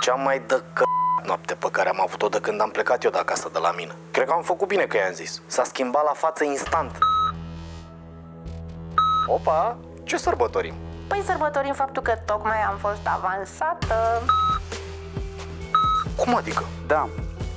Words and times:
Cea 0.00 0.14
mai 0.14 0.42
dă 0.46 0.62
că 0.72 0.82
noapte 1.26 1.54
pe 1.54 1.68
care 1.72 1.88
am 1.88 2.00
avut-o 2.00 2.28
de 2.28 2.40
când 2.40 2.60
am 2.60 2.70
plecat 2.70 3.04
eu 3.04 3.10
de 3.10 3.18
acasă 3.18 3.48
de 3.52 3.58
la 3.58 3.72
mine. 3.76 3.92
Cred 4.10 4.26
că 4.26 4.32
am 4.32 4.42
făcut 4.42 4.68
bine 4.68 4.82
că 4.82 4.96
i-am 4.96 5.12
zis. 5.12 5.42
S-a 5.46 5.64
schimbat 5.64 6.04
la 6.04 6.12
față 6.14 6.44
instant. 6.44 6.98
Opa, 9.26 9.76
ce 10.04 10.16
sărbătorim? 10.16 10.74
Păi 11.08 11.22
sărbătorim 11.26 11.72
faptul 11.72 12.02
că 12.02 12.12
tocmai 12.26 12.62
am 12.68 12.76
fost 12.76 13.00
avansată. 13.04 14.22
Cum 16.16 16.36
adică? 16.36 16.64
Da, 16.86 17.08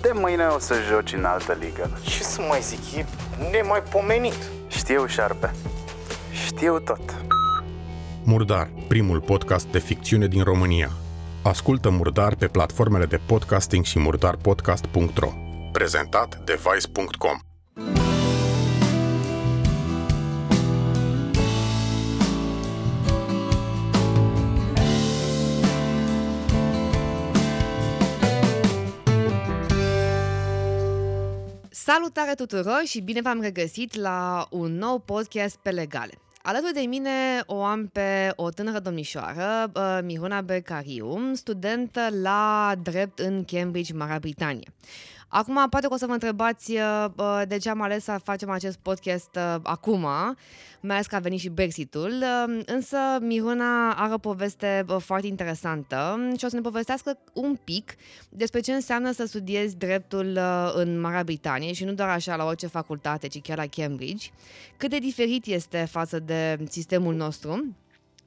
de 0.02 0.12
mâine 0.14 0.48
o 0.48 0.60
să 0.60 0.76
joci 0.89 1.14
în 1.14 1.26
altă 1.26 1.58
ligă. 1.60 1.89
Ce 2.02 2.23
să 2.23 2.42
mai 2.42 2.62
zic, 2.62 2.96
e 2.96 3.05
nemaipomenit. 3.52 4.50
Știu, 4.68 5.05
șarpe. 5.05 5.54
Știu 6.32 6.80
tot. 6.80 7.16
Murdar, 8.23 8.70
primul 8.88 9.20
podcast 9.21 9.66
de 9.66 9.80
ficțiune 9.80 10.28
din 10.28 10.44
România. 10.44 10.89
Ascultă 11.44 11.89
Murdar 11.89 12.36
pe 12.36 12.48
platformele 12.48 13.05
de 13.05 13.20
podcasting 13.28 13.86
și 13.86 14.00
murdarpodcast.ro. 14.00 15.31
Prezentat 15.72 16.41
de 16.45 16.59
Vice.com. 16.64 17.40
Salutare 31.70 32.34
tuturor 32.34 32.81
și 32.86 33.02
bine 33.02 33.22
v-am 33.22 33.42
regăsit 33.42 33.95
la 33.95 34.48
un 34.50 34.78
nou 34.78 35.00
podcast 35.00 35.55
pe 35.55 35.70
legale. 35.70 36.14
Alături 36.44 36.73
de 36.73 36.80
mine 36.80 37.44
o 37.45 37.63
am 37.63 37.88
pe 37.88 38.31
o 38.36 38.50
tânără 38.50 38.80
domnișoară, 38.80 39.72
uh, 39.76 40.00
Miruna 40.04 40.41
Becariu, 40.41 41.31
studentă 41.34 42.02
la 42.22 42.73
drept 42.84 43.20
în 43.20 43.44
Cambridge, 43.45 43.94
Marea 43.94 44.20
Britanie. 44.20 44.67
Acum, 45.34 45.67
poate 45.70 45.88
că 45.88 45.94
o 45.94 45.97
să 45.97 46.06
vă 46.06 46.11
întrebați 46.11 46.72
uh, 46.72 47.42
de 47.47 47.58
ce 47.58 47.69
am 47.69 47.81
ales 47.81 48.03
să 48.03 48.19
facem 48.23 48.50
acest 48.50 48.78
podcast 48.78 49.36
uh, 49.36 49.56
acum, 49.64 50.02
mai 50.81 50.95
ales 50.95 51.06
că 51.06 51.16
a 51.16 51.19
venit 51.19 51.39
și 51.39 51.50
Brexitul, 51.50 52.11
uh, 52.22 52.64
însă 52.66 52.97
Miruna 53.22 53.94
are 53.94 54.14
o 54.14 54.17
poveste 54.17 54.86
uh, 54.89 54.95
foarte 55.00 55.28
interesantă 55.28 56.19
și 56.38 56.45
o 56.45 56.47
să 56.47 56.56
ne 56.56 56.61
povestească 56.61 57.17
un 57.33 57.58
pic 57.64 57.95
despre 58.30 58.59
ce 58.59 58.73
înseamnă 58.73 59.11
să 59.11 59.25
studiezi 59.25 59.75
dreptul 59.75 60.36
uh, 60.36 60.72
în 60.73 61.00
Marea 61.00 61.23
Britanie 61.23 61.73
și 61.73 61.84
nu 61.84 61.94
doar 61.94 62.09
așa 62.09 62.36
la 62.36 62.45
orice 62.45 62.67
facultate, 62.67 63.28
ci 63.28 63.41
chiar 63.41 63.58
la 63.58 63.66
Cambridge, 63.66 64.30
cât 64.78 64.89
de 64.89 65.00
diferit 65.00 65.45
este 65.45 65.88
față 65.91 66.19
de 66.19 66.59
sistemul 66.69 67.16
nostru 67.16 67.75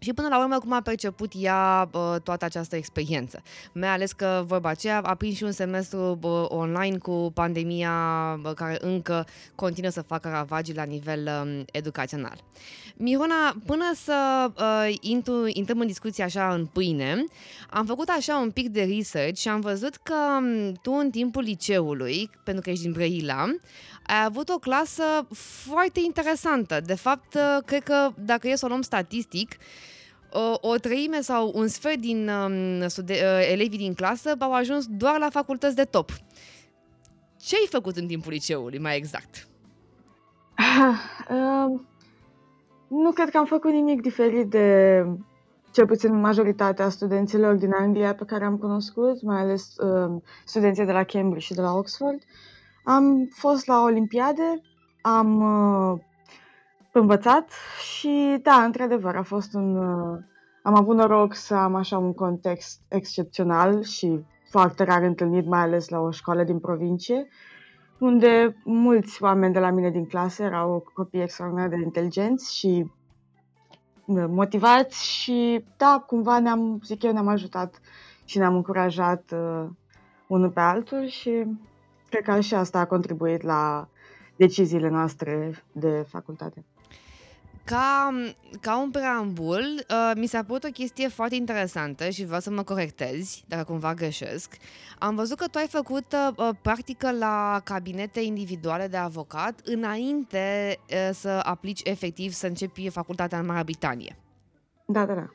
și 0.05 0.13
până 0.13 0.29
la 0.29 0.41
urmă, 0.41 0.59
cum 0.59 0.73
a 0.73 0.81
perceput 0.81 1.33
ea 1.37 1.89
bă, 1.91 2.21
toată 2.23 2.45
această 2.45 2.77
experiență. 2.77 3.43
Mai 3.73 3.89
ales 3.89 4.13
că, 4.13 4.45
vorba 4.47 4.69
aceea, 4.69 5.01
a 5.01 5.15
prins 5.15 5.37
și 5.37 5.43
un 5.43 5.53
semestru 5.53 6.17
bă, 6.21 6.47
online 6.49 6.99
cu 6.99 7.31
pandemia 7.35 7.93
bă, 8.41 8.53
care 8.53 8.79
încă 8.81 9.27
continuă 9.55 9.91
să 9.91 10.03
facă 10.03 10.29
ravagii 10.29 10.75
la 10.75 10.83
nivel 10.83 11.43
um, 11.43 11.65
educațional. 11.73 12.37
Mirona, 12.97 13.57
până 13.67 13.93
să 14.05 14.49
uh, 14.57 14.95
intru, 15.01 15.47
intrăm 15.47 15.81
în 15.81 15.87
discuție 15.87 16.25
așa 16.25 16.55
în 16.55 16.67
pâine, 16.67 17.25
am 17.71 17.87
făcut 17.87 18.09
așa 18.09 18.37
un 18.37 18.51
pic 18.51 18.69
de 18.69 18.91
research 18.97 19.39
și 19.39 19.49
am 19.49 19.61
văzut 19.61 19.97
că 19.97 20.15
um, 20.39 20.73
tu 20.73 20.93
în 20.93 21.11
timpul 21.11 21.43
liceului, 21.43 22.31
pentru 22.45 22.63
că 22.63 22.71
ești 22.71 22.83
din 22.83 22.93
Brăila, 22.93 23.45
ai 24.07 24.25
avut 24.25 24.49
o 24.49 24.59
clasă 24.59 25.27
foarte 25.65 26.01
interesantă. 26.05 26.81
De 26.81 26.95
fapt, 26.95 27.35
uh, 27.35 27.63
cred 27.65 27.83
că 27.83 28.11
dacă 28.15 28.49
e 28.49 28.57
să 28.57 28.65
o 28.65 28.69
luăm 28.69 28.83
statistic, 28.83 29.57
o, 30.35 30.69
o 30.69 30.77
treime 30.77 31.21
sau 31.21 31.51
un 31.55 31.69
sfert 31.69 31.99
din 31.99 32.29
um, 32.29 32.89
stude- 32.89 33.23
uh, 33.25 33.49
elevii 33.53 33.79
din 33.79 33.95
clasă 33.95 34.35
au 34.39 34.53
ajuns 34.53 34.87
doar 34.87 35.19
la 35.19 35.31
facultăți 35.31 35.77
de 35.77 35.85
top. 35.85 36.11
Ce 37.41 37.57
ai 37.57 37.67
făcut 37.71 37.97
în 37.97 38.07
timpul 38.07 38.33
liceului, 38.33 38.79
mai 38.79 38.97
exact? 38.97 39.49
Uh, 41.31 41.81
nu 42.89 43.11
cred 43.11 43.31
că 43.31 43.39
am 43.39 43.45
făcut 43.45 43.70
nimic 43.73 44.01
diferit 44.01 44.51
de 44.51 45.07
cel 45.73 45.86
puțin 45.86 46.20
majoritatea 46.20 46.89
studenților 46.89 47.55
din 47.55 47.73
Anglia 47.73 48.14
pe 48.14 48.25
care 48.25 48.45
am 48.45 48.57
cunoscut, 48.57 49.23
mai 49.23 49.41
ales 49.41 49.77
uh, 49.77 50.23
studenții 50.45 50.85
de 50.85 50.92
la 50.92 51.05
Cambridge 51.05 51.47
și 51.47 51.55
de 51.55 51.61
la 51.61 51.73
Oxford. 51.73 52.23
Am 52.85 53.29
fost 53.33 53.67
la 53.67 53.83
Olimpiade, 53.83 54.61
am 55.03 55.42
uh, 55.42 56.01
învățat 56.92 57.51
și 57.81 58.39
da, 58.42 58.64
într-adevăr, 58.64 59.17
a 59.17 59.23
fost 59.23 59.55
un... 59.55 59.77
Uh, 59.77 60.19
am 60.67 60.75
avut 60.75 60.97
noroc 60.97 61.35
să 61.35 61.55
am 61.55 61.75
așa 61.75 61.98
un 61.98 62.14
context 62.14 62.80
excepțional 62.89 63.83
și 63.83 64.25
foarte 64.51 64.85
rar 64.85 65.02
întâlnit, 65.02 65.47
mai 65.47 65.61
ales 65.61 65.89
la 65.89 65.98
o 65.98 66.11
școală 66.11 66.45
din 66.45 66.58
provincie, 66.58 67.29
unde 67.98 68.57
mulți 68.64 69.23
oameni 69.23 69.52
de 69.52 69.58
la 69.58 69.70
mine 69.70 69.91
din 69.91 70.07
clasă 70.07 70.42
erau 70.42 70.85
copii 70.95 71.23
extraordinar 71.23 71.69
de 71.69 71.77
inteligenți 71.83 72.57
și 72.57 72.91
uh, 74.07 74.25
motivați 74.29 75.05
și 75.07 75.64
da, 75.77 76.05
cumva 76.07 76.39
ne-am, 76.39 76.81
zic 76.85 77.02
eu, 77.02 77.13
ne-am 77.13 77.29
ajutat 77.29 77.81
și 78.25 78.39
ne-am 78.39 78.55
încurajat 78.55 79.33
uh, 79.33 79.67
unul 80.27 80.51
pe 80.51 80.61
altul 80.61 81.07
și 81.07 81.45
cred 82.08 82.23
că 82.23 82.41
și 82.41 82.55
asta 82.55 82.79
a 82.79 82.86
contribuit 82.86 83.42
la 83.42 83.89
deciziile 84.36 84.89
noastre 84.89 85.64
de 85.73 86.05
facultate. 86.08 86.64
Ca, 87.64 88.14
ca 88.61 88.79
un 88.79 88.91
preambul, 88.91 89.85
uh, 89.91 90.13
mi 90.17 90.27
s-a 90.27 90.42
părut 90.42 90.64
o 90.64 90.69
chestie 90.69 91.08
foarte 91.08 91.35
interesantă 91.35 92.08
și 92.08 92.25
vreau 92.25 92.41
să 92.41 92.51
mă 92.51 92.63
corectezi 92.63 93.45
dacă 93.48 93.64
cumva 93.64 93.95
greșesc. 93.95 94.57
Am 94.98 95.14
văzut 95.14 95.36
că 95.36 95.47
tu 95.47 95.58
ai 95.58 95.67
făcut 95.67 96.13
uh, 96.13 96.48
practică 96.63 97.13
la 97.13 97.61
cabinete 97.64 98.20
individuale 98.20 98.86
de 98.86 98.97
avocat 98.97 99.61
înainte 99.64 100.79
uh, 100.91 101.11
să 101.13 101.41
aplici 101.42 101.80
efectiv 101.85 102.33
să 102.33 102.47
începi 102.47 102.89
facultatea 102.89 103.39
în 103.39 103.47
Marea 103.47 103.63
Britanie. 103.63 104.17
Da, 104.86 105.05
da, 105.05 105.14
da. 105.14 105.27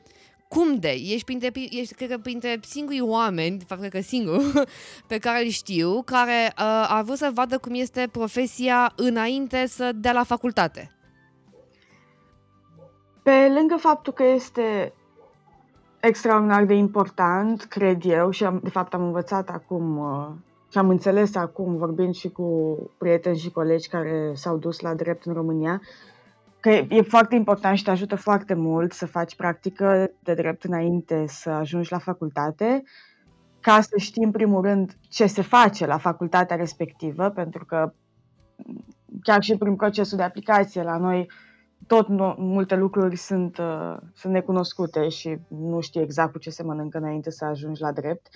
Cum 0.48 0.78
de? 0.78 0.90
Ești, 0.90 1.24
printre, 1.24 1.50
ești 1.54 1.94
cred 1.94 2.10
că, 2.10 2.18
printre 2.18 2.60
singurii 2.62 3.00
oameni, 3.00 3.58
de 3.58 3.64
fapt, 3.66 3.80
cred 3.80 3.92
că 3.92 4.00
singur, 4.00 4.40
pe 5.08 5.18
care 5.18 5.44
îl 5.44 5.50
știu, 5.50 6.02
care 6.02 6.52
uh, 6.58 6.64
a 6.88 7.02
vrut 7.04 7.16
să 7.16 7.30
vadă 7.34 7.58
cum 7.58 7.74
este 7.74 8.08
profesia 8.12 8.92
înainte 8.96 9.66
să 9.66 9.92
dea 9.94 10.12
la 10.12 10.24
facultate. 10.24 10.90
Pe 13.22 13.52
lângă 13.58 13.76
faptul 13.78 14.12
că 14.12 14.24
este 14.24 14.92
extraordinar 16.00 16.64
de 16.64 16.74
important, 16.74 17.62
cred 17.62 18.04
eu, 18.04 18.30
și 18.30 18.44
am, 18.44 18.60
de 18.62 18.68
fapt 18.70 18.94
am 18.94 19.02
învățat 19.02 19.48
acum 19.48 19.98
uh, 19.98 20.28
și 20.70 20.78
am 20.78 20.88
înțeles 20.88 21.34
acum, 21.34 21.76
vorbind 21.76 22.14
și 22.14 22.28
cu 22.28 22.78
prieteni 22.98 23.38
și 23.38 23.50
colegi 23.50 23.88
care 23.88 24.32
s-au 24.34 24.56
dus 24.56 24.80
la 24.80 24.94
drept 24.94 25.24
în 25.24 25.32
România, 25.32 25.80
că 26.60 26.68
e 26.68 27.02
foarte 27.02 27.34
important 27.34 27.76
și 27.76 27.84
te 27.84 27.90
ajută 27.90 28.16
foarte 28.16 28.54
mult 28.54 28.92
să 28.92 29.06
faci 29.06 29.36
practică 29.36 30.10
de 30.22 30.34
drept 30.34 30.64
înainte 30.64 31.24
să 31.26 31.50
ajungi 31.50 31.92
la 31.92 31.98
facultate, 31.98 32.82
ca 33.60 33.80
să 33.80 33.96
știi 33.96 34.24
în 34.24 34.30
primul 34.30 34.62
rând 34.62 34.96
ce 35.08 35.26
se 35.26 35.42
face 35.42 35.86
la 35.86 35.98
facultatea 35.98 36.56
respectivă, 36.56 37.28
pentru 37.28 37.64
că 37.64 37.92
chiar 39.22 39.42
și 39.42 39.56
prin 39.56 39.76
procesul 39.76 40.16
de 40.16 40.22
aplicație 40.22 40.82
la 40.82 40.96
noi 40.96 41.30
tot 41.86 42.08
nu, 42.08 42.34
multe 42.38 42.76
lucruri 42.76 43.16
sunt, 43.16 43.58
uh, 43.58 43.96
sunt 44.14 44.32
necunoscute 44.32 45.08
și 45.08 45.38
nu 45.48 45.80
știi 45.80 46.00
exact 46.00 46.32
cu 46.32 46.38
ce 46.38 46.50
se 46.50 46.62
mănâncă 46.62 46.98
înainte 46.98 47.30
să 47.30 47.44
ajungi 47.44 47.80
la 47.80 47.92
drept. 47.92 48.28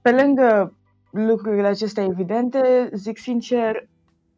Pe 0.00 0.10
lângă 0.10 0.76
lucrurile 1.10 1.66
acestea 1.66 2.04
evidente, 2.04 2.90
zic 2.92 3.18
sincer, 3.18 3.88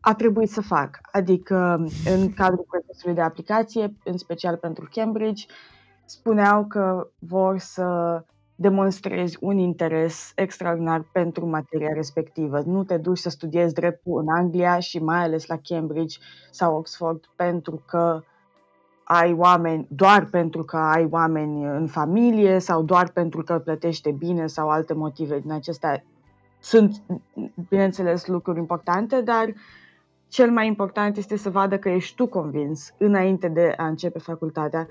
a 0.00 0.14
trebuit 0.14 0.50
să 0.50 0.60
fac. 0.60 0.98
Adică, 1.12 1.86
în 2.14 2.32
cadrul 2.32 2.66
procesului 2.68 3.14
de 3.14 3.20
aplicație, 3.20 3.94
în 4.04 4.16
special 4.16 4.56
pentru 4.56 4.88
Cambridge, 4.90 5.46
spuneau 6.04 6.66
că 6.66 7.08
vor 7.18 7.58
să 7.58 8.22
demonstrezi 8.54 9.36
un 9.40 9.58
interes 9.58 10.32
extraordinar 10.34 11.08
pentru 11.12 11.46
materia 11.46 11.92
respectivă. 11.94 12.62
Nu 12.66 12.84
te 12.84 12.96
duci 12.96 13.18
să 13.18 13.30
studiezi 13.30 13.74
dreptul 13.74 14.20
în 14.20 14.28
Anglia 14.28 14.78
și 14.78 14.98
mai 14.98 15.22
ales 15.22 15.46
la 15.46 15.58
Cambridge 15.62 16.18
sau 16.50 16.76
Oxford 16.76 17.24
pentru 17.36 17.82
că 17.86 18.22
ai 19.04 19.32
oameni 19.32 19.86
doar 19.88 20.24
pentru 20.24 20.62
că 20.62 20.76
ai 20.76 21.06
oameni 21.10 21.64
în 21.64 21.86
familie 21.86 22.58
sau 22.58 22.82
doar 22.82 23.10
pentru 23.10 23.42
că 23.42 23.58
plătește 23.58 24.10
bine 24.10 24.46
sau 24.46 24.68
alte 24.68 24.94
motive 24.94 25.38
din 25.38 25.52
acestea. 25.52 26.04
Sunt, 26.60 27.02
bineînțeles, 27.68 28.26
lucruri 28.26 28.58
importante, 28.58 29.20
dar 29.20 29.52
cel 30.28 30.50
mai 30.50 30.66
important 30.66 31.16
este 31.16 31.36
să 31.36 31.50
vadă 31.50 31.78
că 31.78 31.88
ești 31.88 32.14
tu 32.14 32.26
convins 32.26 32.94
înainte 32.98 33.48
de 33.48 33.74
a 33.76 33.86
începe 33.86 34.18
facultatea, 34.18 34.88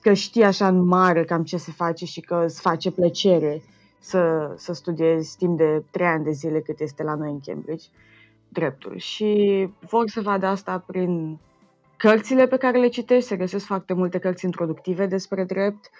că 0.00 0.12
știi 0.12 0.44
așa 0.44 0.68
în 0.68 0.84
mare 0.84 1.24
cam 1.24 1.44
ce 1.44 1.56
se 1.56 1.72
face 1.72 2.04
și 2.04 2.20
că 2.20 2.42
îți 2.44 2.60
face 2.60 2.90
plăcere 2.90 3.62
să, 3.98 4.52
să 4.56 4.72
studiezi 4.72 5.36
timp 5.36 5.56
de 5.56 5.84
trei 5.90 6.06
ani 6.06 6.24
de 6.24 6.30
zile 6.30 6.60
cât 6.60 6.80
este 6.80 7.02
la 7.02 7.14
noi 7.14 7.30
în 7.30 7.40
Cambridge 7.40 7.86
dreptul. 8.48 8.96
Și 8.96 9.68
vor 9.90 10.08
să 10.08 10.20
vadă 10.20 10.46
asta 10.46 10.84
prin 10.86 11.38
cărțile 12.00 12.46
pe 12.46 12.56
care 12.56 12.78
le 12.78 12.88
citești, 12.88 13.28
se 13.28 13.36
găsesc 13.36 13.64
foarte 13.66 13.94
multe 13.94 14.18
cărți 14.18 14.44
introductive 14.44 15.06
despre 15.06 15.44
drept, 15.44 15.90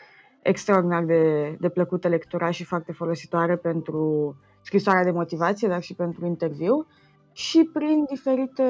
extraordinar 0.42 1.04
de, 1.04 1.56
de 1.60 1.68
plăcută 1.68 2.08
lectura 2.08 2.50
și 2.50 2.64
foarte 2.64 2.92
folositoare 2.92 3.56
pentru 3.56 4.36
scrisoarea 4.62 5.04
de 5.04 5.10
motivație, 5.10 5.68
dar 5.68 5.82
și 5.82 5.94
pentru 5.94 6.26
interviu 6.26 6.86
și 7.32 7.70
prin 7.72 8.04
diferite 8.08 8.64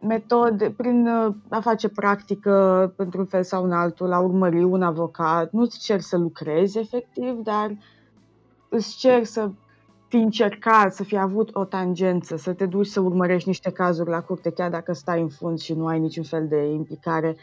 metode, 0.00 0.70
prin 0.70 1.06
uh, 1.06 1.34
a 1.48 1.60
face 1.60 1.88
practică 1.88 2.92
pentru 2.96 3.20
un 3.20 3.26
fel 3.26 3.42
sau 3.42 3.64
un 3.64 3.72
altul, 3.72 4.12
a 4.12 4.20
urmări 4.20 4.64
un 4.64 4.82
avocat. 4.82 5.52
Nu-ți 5.52 5.78
cer 5.78 6.00
să 6.00 6.16
lucrezi 6.16 6.78
efectiv, 6.78 7.34
dar 7.42 7.76
îți 8.68 8.96
cer 8.96 9.24
să 9.24 9.50
fi 10.14 10.20
încercat, 10.20 10.94
să 10.94 11.04
fi 11.04 11.16
avut 11.16 11.54
o 11.54 11.64
tangență, 11.64 12.36
să 12.36 12.52
te 12.52 12.66
duci 12.66 12.86
să 12.86 13.00
urmărești 13.00 13.48
niște 13.48 13.70
cazuri 13.70 14.10
la 14.10 14.22
curte, 14.22 14.50
chiar 14.50 14.70
dacă 14.70 14.92
stai 14.92 15.20
în 15.20 15.28
fund 15.28 15.58
și 15.58 15.72
nu 15.72 15.86
ai 15.86 15.98
niciun 15.98 16.22
fel 16.22 16.48
de 16.48 16.64
implicare, 16.64 17.36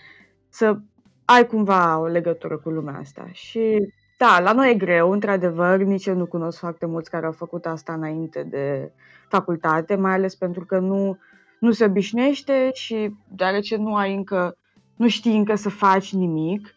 să 0.49 0.77
ai 1.25 1.47
cumva 1.47 1.99
o 1.99 2.05
legătură 2.05 2.57
cu 2.57 2.69
lumea 2.69 2.97
asta. 2.97 3.29
Și 3.31 3.91
da, 4.17 4.39
la 4.39 4.51
noi 4.51 4.69
e 4.71 4.75
greu, 4.75 5.11
într-adevăr, 5.11 5.79
nici 5.79 6.05
eu 6.05 6.15
nu 6.15 6.25
cunosc 6.25 6.59
foarte 6.59 6.85
mulți 6.85 7.09
care 7.09 7.25
au 7.25 7.31
făcut 7.31 7.65
asta 7.65 7.93
înainte 7.93 8.43
de 8.43 8.91
facultate, 9.29 9.95
mai 9.95 10.13
ales 10.13 10.35
pentru 10.35 10.65
că 10.65 10.79
nu, 10.79 11.17
nu 11.59 11.71
se 11.71 11.85
obișnuiește 11.85 12.69
și 12.73 13.15
deoarece 13.27 13.75
nu 13.75 13.95
ai 13.95 14.15
încă, 14.15 14.57
nu 14.95 15.07
știi 15.07 15.37
încă 15.37 15.55
să 15.55 15.69
faci 15.69 16.13
nimic, 16.13 16.75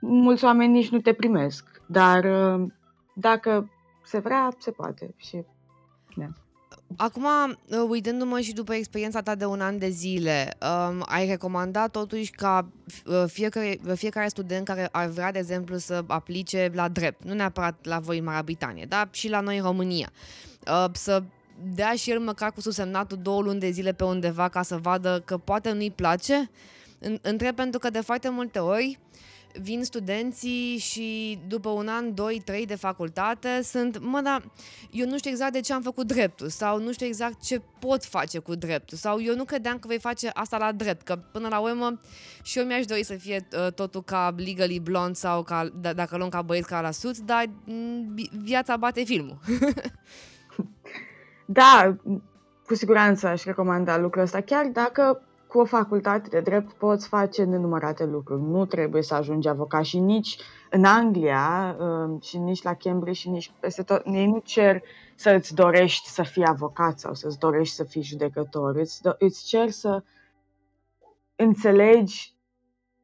mulți 0.00 0.44
oameni 0.44 0.72
nici 0.72 0.90
nu 0.90 0.98
te 0.98 1.12
primesc. 1.12 1.82
Dar 1.86 2.26
dacă 3.14 3.70
se 4.06 4.18
vrea, 4.18 4.54
se 4.58 4.70
poate. 4.70 5.14
Și, 5.16 5.44
da. 6.16 6.26
Acum, 6.96 7.24
uh, 7.24 7.86
uitându-mă 7.88 8.40
și 8.40 8.52
după 8.52 8.74
experiența 8.74 9.22
ta 9.22 9.34
de 9.34 9.44
un 9.44 9.60
an 9.60 9.78
de 9.78 9.88
zile, 9.88 10.56
um, 10.60 11.04
ai 11.06 11.26
recomandat 11.26 11.90
totuși 11.90 12.30
ca 12.30 12.68
uh, 13.06 13.24
fiecare, 13.26 13.78
fiecare 13.94 14.28
student 14.28 14.66
care 14.66 14.88
ar 14.92 15.06
vrea, 15.06 15.32
de 15.32 15.38
exemplu, 15.38 15.76
să 15.76 16.04
aplice 16.06 16.70
la 16.74 16.88
drept, 16.88 17.24
nu 17.24 17.34
neapărat 17.34 17.84
la 17.84 17.98
voi 17.98 18.18
în 18.18 18.24
Marea 18.24 18.42
Britanie, 18.42 18.84
dar 18.88 19.08
și 19.10 19.28
la 19.28 19.40
noi 19.40 19.56
în 19.56 19.62
România, 19.62 20.10
uh, 20.66 20.84
să 20.92 21.22
dea 21.74 21.92
și 21.92 22.10
el 22.10 22.18
măcar 22.18 22.52
cu 22.52 22.60
subsemnatul 22.60 23.18
două 23.22 23.42
luni 23.42 23.60
de 23.60 23.70
zile 23.70 23.92
pe 23.92 24.04
undeva 24.04 24.48
ca 24.48 24.62
să 24.62 24.76
vadă 24.76 25.22
că 25.24 25.38
poate 25.38 25.72
nu-i 25.72 25.90
place? 25.90 26.50
Întreb 27.20 27.54
pentru 27.54 27.78
că 27.78 27.90
de 27.90 28.00
foarte 28.00 28.28
multe 28.28 28.58
ori 28.58 28.98
vin 29.60 29.84
studenții 29.84 30.78
și 30.78 31.38
după 31.46 31.68
un 31.68 31.88
an, 31.88 32.14
doi, 32.14 32.42
trei 32.44 32.66
de 32.66 32.74
facultate 32.74 33.62
sunt, 33.62 33.98
mă, 33.98 34.20
dar 34.20 34.42
eu 34.90 35.06
nu 35.06 35.18
știu 35.18 35.30
exact 35.30 35.52
de 35.52 35.60
ce 35.60 35.72
am 35.72 35.82
făcut 35.82 36.06
dreptul 36.06 36.48
sau 36.48 36.80
nu 36.80 36.92
știu 36.92 37.06
exact 37.06 37.42
ce 37.42 37.62
pot 37.78 38.04
face 38.04 38.38
cu 38.38 38.54
dreptul 38.54 38.98
sau 38.98 39.22
eu 39.22 39.34
nu 39.34 39.44
credeam 39.44 39.78
că 39.78 39.86
vei 39.88 39.98
face 39.98 40.30
asta 40.34 40.58
la 40.58 40.72
drept, 40.72 41.02
că 41.02 41.16
până 41.16 41.48
la 41.48 41.58
urmă 41.58 42.00
și 42.42 42.58
eu 42.58 42.64
mi-aș 42.64 42.84
dori 42.84 43.04
să 43.04 43.14
fie 43.14 43.48
uh, 43.52 43.72
totul 43.72 44.02
ca 44.02 44.34
Legally 44.36 44.80
Blonde 44.80 45.14
sau 45.14 45.42
ca, 45.42 45.68
d- 45.68 45.94
dacă 45.94 46.16
luăm 46.16 46.28
ca 46.28 46.42
băieți 46.42 46.68
ca 46.68 46.80
la 46.80 46.90
Suits, 46.90 47.20
dar 47.20 47.44
mm, 47.64 48.14
viața 48.42 48.76
bate 48.76 49.04
filmul. 49.04 49.38
da, 51.44 51.96
cu 52.66 52.74
siguranță 52.74 53.26
aș 53.26 53.44
recomanda 53.44 53.98
lucrul 53.98 54.22
ăsta, 54.22 54.40
chiar 54.40 54.64
dacă 54.64 55.25
cu 55.56 55.62
o 55.62 55.64
facultate 55.64 56.28
de 56.28 56.40
drept 56.40 56.72
poți 56.72 57.08
face 57.08 57.44
nenumărate 57.44 58.04
lucruri. 58.04 58.42
Nu 58.42 58.66
trebuie 58.66 59.02
să 59.02 59.14
ajungi 59.14 59.48
avocat 59.48 59.84
și 59.84 59.98
nici 59.98 60.38
în 60.70 60.84
Anglia 60.84 61.76
um, 61.80 62.20
și 62.20 62.38
nici 62.38 62.62
la 62.62 62.74
Cambridge 62.74 63.20
și 63.20 63.28
nici 63.28 63.52
peste 63.60 63.82
tot. 63.82 64.02
Ei 64.06 64.26
nu 64.26 64.38
cer 64.44 64.82
să 65.14 65.30
îți 65.30 65.54
dorești 65.54 66.08
să 66.08 66.22
fii 66.22 66.44
avocat 66.44 66.98
sau 66.98 67.14
să 67.14 67.26
îți 67.26 67.38
dorești 67.38 67.74
să 67.74 67.84
fii 67.84 68.02
judecător. 68.02 68.76
Îți, 68.76 69.00
do- 69.00 69.16
îți 69.18 69.44
cer 69.44 69.70
să 69.70 70.02
înțelegi 71.36 72.34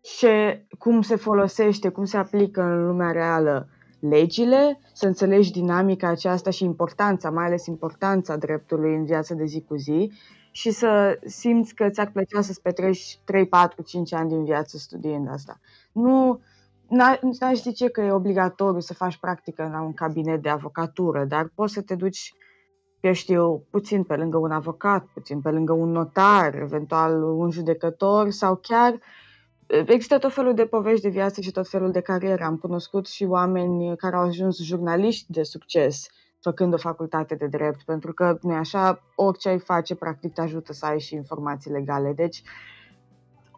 ce, 0.01 0.67
cum 0.79 1.03
se 1.03 1.17
folosește, 1.17 1.89
cum 1.89 2.05
se 2.05 2.17
aplică 2.17 2.63
în 2.63 2.87
lumea 2.87 3.11
reală 3.11 3.69
legile, 4.01 4.81
să 4.93 5.07
înțelegi 5.07 5.53
dinamica 5.53 6.09
aceasta 6.09 6.51
și 6.51 6.65
importanța, 6.65 7.31
mai 7.31 7.45
ales 7.45 7.67
importanța 7.67 8.37
dreptului 8.37 8.95
în 8.95 9.05
viața 9.05 9.35
de 9.35 9.45
zi 9.45 9.65
cu 9.69 9.77
zi 9.77 10.11
și 10.53 10.71
să 10.71 11.19
simți 11.25 11.75
că 11.75 11.89
ți-ar 11.89 12.11
plăcea 12.11 12.41
să-ți 12.41 12.63
petreci 12.63 13.19
3, 13.25 13.47
4, 13.47 13.83
5 13.83 14.13
ani 14.13 14.29
din 14.29 14.45
viață 14.45 14.77
studiind 14.77 15.29
asta. 15.31 15.61
Nu, 15.93 16.41
n-aș 16.89 17.61
zice 17.61 17.89
că 17.89 18.01
e 18.01 18.11
obligatoriu 18.11 18.81
să 18.81 18.95
faci 18.95 19.17
practică 19.17 19.69
la 19.73 19.81
un 19.81 19.93
cabinet 19.93 20.43
de 20.43 20.49
avocatură, 20.49 21.25
dar 21.25 21.53
poți 21.55 21.73
să 21.73 21.83
te 21.83 21.95
duci, 21.95 22.35
eu 23.01 23.13
știu, 23.13 23.67
puțin 23.71 24.03
pe 24.05 24.17
lângă 24.17 24.39
un 24.39 24.51
avocat, 24.51 25.05
puțin 25.05 25.41
pe 25.41 25.51
lângă 25.51 25.73
un 25.73 25.91
notar, 25.91 26.55
eventual 26.55 27.23
un 27.23 27.51
judecător 27.51 28.31
sau 28.31 28.57
chiar 28.57 28.99
Există 29.87 30.19
tot 30.19 30.33
felul 30.33 30.55
de 30.55 30.67
povești 30.67 31.03
de 31.03 31.09
viață 31.09 31.41
și 31.41 31.51
tot 31.51 31.69
felul 31.69 31.91
de 31.91 32.01
carieră. 32.01 32.45
Am 32.45 32.57
cunoscut 32.57 33.07
și 33.07 33.25
oameni 33.25 33.97
care 33.97 34.17
au 34.17 34.23
ajuns 34.23 34.63
jurnaliști 34.63 35.33
de 35.33 35.43
succes 35.43 36.07
făcând 36.43 36.75
o 36.75 36.77
facultate 36.77 37.35
de 37.35 37.47
drept, 37.47 37.83
pentru 37.83 38.13
că, 38.13 38.39
nu 38.41 38.55
așa, 38.55 39.03
orice 39.15 39.49
ai 39.49 39.59
face, 39.59 39.95
practic, 39.95 40.33
te 40.33 40.41
ajută 40.41 40.73
să 40.73 40.87
ai 40.87 41.01
și 41.01 41.15
informații 41.15 41.71
legale. 41.71 42.13
Deci, 42.13 42.43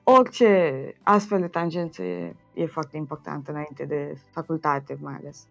orice 0.03 0.93
astfel 1.03 1.41
de 1.41 1.49
tangență 1.49 2.03
e, 2.03 2.37
e 2.55 2.67
foarte 2.67 2.97
importantă 2.97 3.51
înainte 3.51 3.85
de 3.85 4.19
facultate, 4.31 4.99
mai 5.01 5.15
ales. 5.15 5.47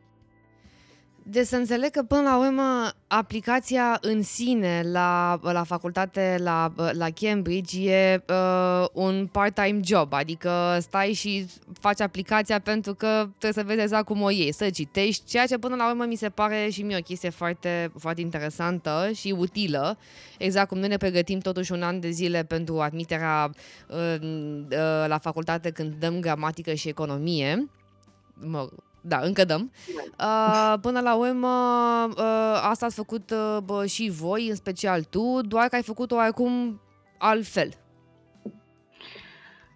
De 1.26 1.44
să 1.44 1.56
înțeleg 1.56 1.92
că 1.92 2.04
până 2.04 2.22
la 2.22 2.38
urmă 2.38 2.92
aplicația 3.08 3.98
în 4.02 4.24
sine 4.24 4.84
la, 4.92 5.40
la 5.42 5.64
facultate 5.64 6.38
la, 6.40 6.74
la 6.92 7.10
Cambridge 7.10 7.92
e 7.92 8.24
uh, 8.30 8.86
un 8.94 9.28
part-time 9.32 9.80
job, 9.84 10.14
adică 10.14 10.78
stai 10.82 11.14
și 11.14 11.46
faci 11.80 12.02
aplicația 12.02 12.60
pentru 12.60 12.94
că 12.94 13.08
trebuie 13.38 13.64
să 13.64 13.64
vezi 13.64 13.82
exact 13.82 14.06
cum 14.06 14.22
o 14.22 14.30
iei, 14.30 14.54
să 14.54 14.70
citești, 14.70 15.26
ceea 15.26 15.46
ce 15.46 15.58
până 15.58 15.76
la 15.76 15.90
urmă 15.90 16.06
mi 16.06 16.16
se 16.16 16.30
pare 16.30 16.70
și 16.70 16.82
mie 16.82 16.98
o 16.98 17.02
chestie 17.02 17.30
foarte, 17.30 17.92
foarte 17.98 18.22
interesantă 18.22 19.10
și 19.14 19.36
utilă, 19.38 19.98
exact 20.38 20.68
cum 20.68 20.78
noi 20.78 20.88
ne 20.88 20.98
pregătim 20.98 21.40
totuși 21.40 21.72
un 21.72 21.82
an 21.82 22.00
de 22.00 22.10
zile 22.10 22.44
pentru 22.44 22.80
admiterea 22.80 23.50
uh, 23.90 24.16
uh, 24.22 25.06
la 25.08 25.18
facultate 25.22 25.72
când 25.72 25.94
dăm 25.94 26.20
gramatică 26.20 26.74
și 26.74 26.88
economie, 26.88 27.70
mă, 28.34 28.70
da, 29.06 29.20
încă 29.22 29.46
dăm. 29.46 29.72
Uh, 30.20 30.74
până 30.82 31.00
la 31.00 31.16
urmă, 31.16 31.48
uh, 32.10 32.68
asta 32.70 32.86
ați 32.86 32.96
făcut 32.96 33.32
uh, 33.32 33.58
bă, 33.64 33.86
și 33.86 34.10
voi, 34.10 34.50
în 34.50 34.56
special 34.56 35.04
tu, 35.04 35.42
doar 35.42 35.68
că 35.68 35.76
ai 35.76 35.84
făcut-o 35.84 36.18
acum 36.18 36.82
altfel. 37.18 37.70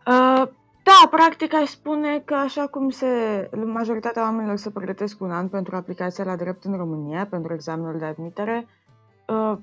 Uh, 0.07 0.47
da, 0.83 1.07
practic 1.09 1.53
aș 1.53 1.69
spune 1.69 2.19
că 2.25 2.33
așa 2.33 2.67
cum 2.67 2.89
se, 2.89 3.07
majoritatea 3.65 4.21
oamenilor 4.21 4.57
se 4.57 4.69
pregătesc 4.69 5.21
un 5.21 5.31
an 5.31 5.47
pentru 5.47 5.75
aplicația 5.75 6.23
la 6.23 6.35
drept 6.35 6.63
în 6.63 6.77
România, 6.77 7.27
pentru 7.29 7.53
examenul 7.53 7.97
de 7.97 8.05
admitere, 8.05 8.67
uh, 9.27 9.57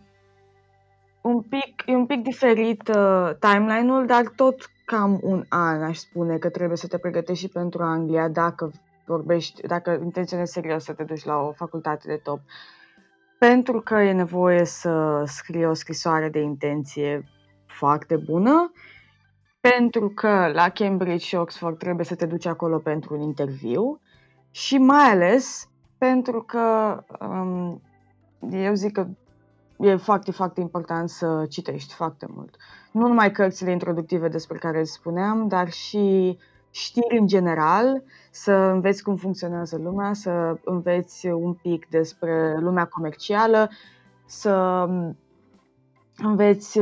un 1.23 1.41
pic, 1.41 1.83
e 1.87 1.95
un 1.95 2.07
pic 2.07 2.23
diferit 2.23 2.89
uh, 2.89 3.31
timeline-ul, 3.39 4.07
dar 4.07 4.23
tot 4.37 4.71
cam 4.85 5.21
un 5.23 5.45
an 5.49 5.83
aș 5.83 5.97
spune 5.97 6.39
că 6.39 6.49
trebuie 6.49 6.77
să 6.77 6.87
te 6.87 6.99
pregătești 6.99 7.45
și 7.45 7.53
pentru 7.53 7.83
Anglia 7.83 8.29
dacă 8.29 8.71
vorbești, 9.07 9.67
dacă 9.67 10.01
intenționezi 10.03 10.53
serios 10.53 10.85
să 10.85 10.93
te 10.93 11.05
duci 11.05 11.25
la 11.25 11.37
o 11.37 11.53
facultate 11.53 12.09
de 12.09 12.17
top, 12.17 12.41
pentru 13.39 13.81
că 13.81 13.95
e 13.95 14.13
nevoie 14.13 14.65
să 14.65 15.23
scrii 15.27 15.67
o 15.67 15.75
scrisoare 15.75 16.29
de 16.29 16.41
intenție 16.41 17.25
foarte 17.67 18.17
bună, 18.17 18.73
pentru 19.61 20.09
că 20.09 20.51
la 20.53 20.69
Cambridge 20.69 21.25
și 21.25 21.35
Oxford 21.35 21.79
trebuie 21.79 22.05
să 22.05 22.15
te 22.15 22.27
duci 22.27 22.47
acolo 22.47 22.79
pentru 22.79 23.15
un 23.15 23.21
interviu 23.21 24.01
și 24.51 24.79
mai 24.79 25.11
ales 25.11 25.69
pentru 25.99 26.43
că 26.43 26.99
um, 27.21 27.83
eu 28.51 28.75
zic 28.75 28.93
că 28.93 29.07
e 29.79 29.97
foarte, 29.97 30.31
foarte 30.33 30.61
important 30.61 31.09
să 31.09 31.47
citești 31.49 31.95
foarte 31.95 32.27
mult. 32.35 32.57
Nu 32.93 33.07
numai 33.07 33.31
cărțile 33.31 33.71
introductive 33.71 34.29
despre 34.29 34.59
care 34.59 34.81
îți 34.81 34.93
spuneam, 34.93 35.49
dar 35.49 35.71
și 35.71 36.39
știri 36.75 37.19
în 37.19 37.27
general, 37.27 38.03
să 38.31 38.53
înveți 38.53 39.03
cum 39.03 39.17
funcționează 39.17 39.79
lumea, 39.83 40.13
să 40.13 40.57
înveți 40.65 41.27
un 41.27 41.53
pic 41.53 41.89
despre 41.89 42.57
lumea 42.59 42.85
comercială, 42.85 43.71
să 44.27 44.87
înveți 46.17 46.79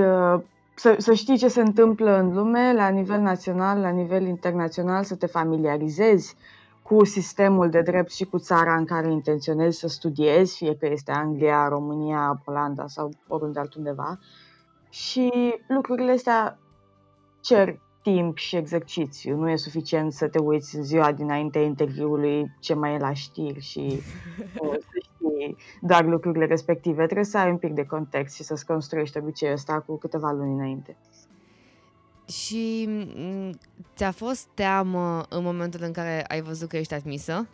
să, 0.74 0.94
să 0.98 1.12
știi 1.12 1.36
ce 1.36 1.48
se 1.48 1.60
întâmplă 1.60 2.18
în 2.18 2.34
lume 2.34 2.72
la 2.72 2.88
nivel 2.88 3.20
național, 3.20 3.80
la 3.80 3.88
nivel 3.88 4.26
internațional, 4.26 5.04
să 5.04 5.16
te 5.16 5.26
familiarizezi 5.26 6.36
cu 6.82 7.04
sistemul 7.04 7.70
de 7.70 7.80
drept 7.80 8.12
și 8.12 8.24
cu 8.24 8.38
țara 8.38 8.76
în 8.76 8.84
care 8.84 9.10
intenționezi 9.10 9.78
să 9.78 9.88
studiezi, 9.88 10.56
fie 10.56 10.76
că 10.76 10.86
este 10.86 11.12
Anglia, 11.12 11.68
România, 11.68 12.42
Olanda 12.44 12.86
sau 12.86 13.10
oriunde 13.28 13.58
altundeva. 13.58 14.18
Și 14.88 15.32
lucrurile 15.68 16.12
astea 16.12 16.58
cer 17.40 17.80
timp 18.02 18.36
și 18.36 18.56
exercițiu. 18.56 19.36
Nu 19.36 19.50
e 19.50 19.56
suficient 19.56 20.12
să 20.12 20.28
te 20.28 20.38
uiți 20.38 20.76
în 20.76 20.82
ziua 20.82 21.12
dinaintea 21.12 21.60
interviului 21.60 22.56
ce 22.60 22.74
mai 22.74 22.94
e 22.94 22.98
la 22.98 23.12
știri 23.12 23.60
și 23.60 23.80
uh, 24.60 24.76
să 24.78 25.02
știi 25.02 25.56
doar 25.80 26.04
lucrurile 26.04 26.46
respective. 26.46 27.04
Trebuie 27.04 27.24
să 27.24 27.38
ai 27.38 27.50
un 27.50 27.56
pic 27.56 27.72
de 27.72 27.84
context 27.84 28.34
și 28.34 28.42
să-ți 28.42 28.66
construiești 28.66 29.18
obiceiul 29.18 29.54
ăsta 29.54 29.80
cu 29.80 29.98
câteva 29.98 30.30
luni 30.30 30.54
înainte. 30.54 30.96
Și 32.28 32.88
m, 33.16 33.50
ți-a 33.96 34.10
fost 34.10 34.48
teamă 34.54 35.22
în 35.28 35.42
momentul 35.42 35.80
în 35.82 35.92
care 35.92 36.24
ai 36.24 36.40
văzut 36.40 36.68
că 36.68 36.76
ești 36.76 36.94
admisă? 36.94 37.48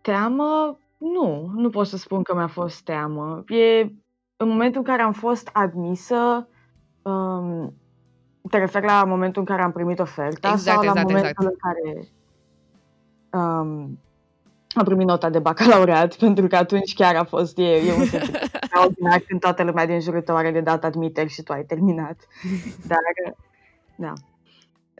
Teamă? 0.00 0.78
Nu, 0.98 1.50
nu 1.54 1.70
pot 1.70 1.86
să 1.86 1.96
spun 1.96 2.22
că 2.22 2.34
mi-a 2.34 2.46
fost 2.46 2.84
teamă. 2.84 3.44
E 3.48 3.92
în 4.36 4.48
momentul 4.48 4.80
în 4.80 4.86
care 4.86 5.02
am 5.02 5.12
fost 5.12 5.50
admisă, 5.52 6.48
um, 7.02 7.74
te 8.50 8.58
referi 8.58 8.86
la 8.86 9.04
momentul 9.04 9.40
în 9.40 9.46
care 9.46 9.62
am 9.62 9.72
primit 9.72 9.98
oferta 9.98 10.50
Exact, 10.52 10.60
sau 10.60 10.82
la 10.82 10.90
exact, 10.90 11.08
momentul 11.08 11.46
exact. 11.46 11.48
în 11.48 11.56
care 11.60 12.08
um, 13.30 13.98
am 14.74 14.84
primit 14.84 15.06
nota 15.06 15.30
de 15.30 15.38
bacalaureat, 15.38 16.16
pentru 16.24 16.46
că 16.46 16.56
atunci 16.56 16.94
chiar 16.94 17.16
a 17.16 17.24
fost, 17.24 17.58
e, 17.58 17.62
e 17.62 17.92
un 17.92 18.04
sentiment 18.04 18.50
extraordinar 18.52 19.18
când 19.18 19.40
toată 19.40 19.62
lumea 19.62 19.86
din 19.86 20.00
jurul 20.00 20.20
tău 20.20 20.36
are 20.36 20.50
de 20.50 20.60
dat 20.60 20.84
admiteri 20.84 21.28
și 21.28 21.42
tu 21.42 21.52
ai 21.52 21.64
terminat. 21.64 22.16
Dar, 22.88 22.98
da. 23.96 24.12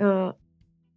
Uh, 0.07 0.33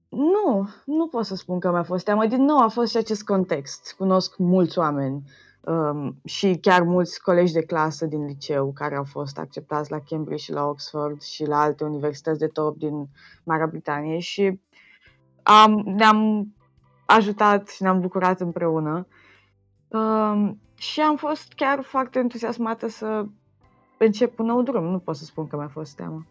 nu, 0.09 0.69
nu 0.85 1.07
pot 1.07 1.25
să 1.25 1.35
spun 1.35 1.59
că 1.59 1.71
mi-a 1.71 1.83
fost 1.83 2.05
teamă. 2.05 2.25
Din 2.25 2.43
nou 2.43 2.57
a 2.57 2.67
fost 2.67 2.91
și 2.91 2.97
acest 2.97 3.23
context. 3.23 3.95
Cunosc 3.97 4.37
mulți 4.37 4.77
oameni 4.77 5.23
um, 5.65 6.21
și 6.25 6.57
chiar 6.61 6.81
mulți 6.81 7.21
colegi 7.21 7.53
de 7.53 7.65
clasă 7.65 8.05
din 8.05 8.25
liceu 8.25 8.71
care 8.73 8.95
au 8.95 9.03
fost 9.03 9.37
acceptați 9.37 9.91
la 9.91 9.99
Cambridge 9.99 10.43
și 10.43 10.51
la 10.51 10.65
Oxford 10.65 11.21
și 11.21 11.45
la 11.45 11.59
alte 11.61 11.83
universități 11.83 12.39
de 12.39 12.47
top 12.47 12.77
din 12.77 13.07
Marea 13.43 13.67
Britanie 13.67 14.19
și 14.19 14.59
am, 15.43 15.73
ne-am 15.73 16.47
ajutat 17.05 17.67
și 17.67 17.81
ne-am 17.81 17.99
bucurat 17.99 18.39
împreună. 18.39 19.07
Um, 19.87 20.59
și 20.77 21.01
am 21.01 21.15
fost 21.15 21.53
chiar 21.53 21.81
foarte 21.81 22.19
entuziasmată 22.19 22.87
să 22.87 23.25
încep 23.97 24.39
un 24.39 24.45
nou 24.45 24.61
drum. 24.61 24.83
Nu 24.83 24.99
pot 24.99 25.15
să 25.15 25.23
spun 25.23 25.47
că 25.47 25.57
mi-a 25.57 25.67
fost 25.67 25.95
teamă. 25.95 26.25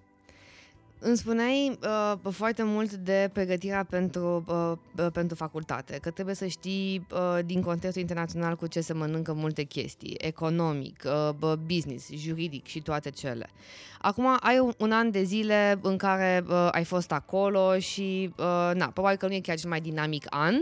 Îmi 1.06 1.16
spuneai 1.16 1.78
uh, 1.82 2.32
foarte 2.32 2.62
mult 2.62 2.92
de 2.92 3.30
pregătirea 3.32 3.86
pentru, 3.90 4.44
uh, 4.46 4.72
uh, 5.04 5.06
pentru 5.12 5.36
facultate, 5.36 5.98
că 6.02 6.10
trebuie 6.10 6.34
să 6.34 6.46
știi 6.46 7.06
uh, 7.12 7.38
din 7.44 7.62
contextul 7.62 8.00
internațional 8.00 8.56
cu 8.56 8.66
ce 8.66 8.80
se 8.80 8.92
mănâncă 8.92 9.32
multe 9.32 9.62
chestii, 9.62 10.14
economic, 10.18 11.02
uh, 11.06 11.28
bă, 11.38 11.58
business, 11.66 12.10
juridic 12.12 12.66
și 12.66 12.80
toate 12.80 13.10
cele. 13.10 13.50
Acum 13.98 14.36
ai 14.40 14.58
un, 14.58 14.72
un 14.78 14.92
an 14.92 15.10
de 15.10 15.22
zile 15.22 15.78
în 15.82 15.96
care 15.96 16.44
uh, 16.48 16.68
ai 16.70 16.84
fost 16.84 17.12
acolo 17.12 17.78
și, 17.78 18.32
uh, 18.36 18.70
na, 18.74 18.86
probabil 18.86 19.18
că 19.18 19.26
nu 19.26 19.34
e 19.34 19.40
chiar 19.40 19.56
cel 19.56 19.70
mai 19.70 19.80
dinamic 19.80 20.26
an, 20.30 20.54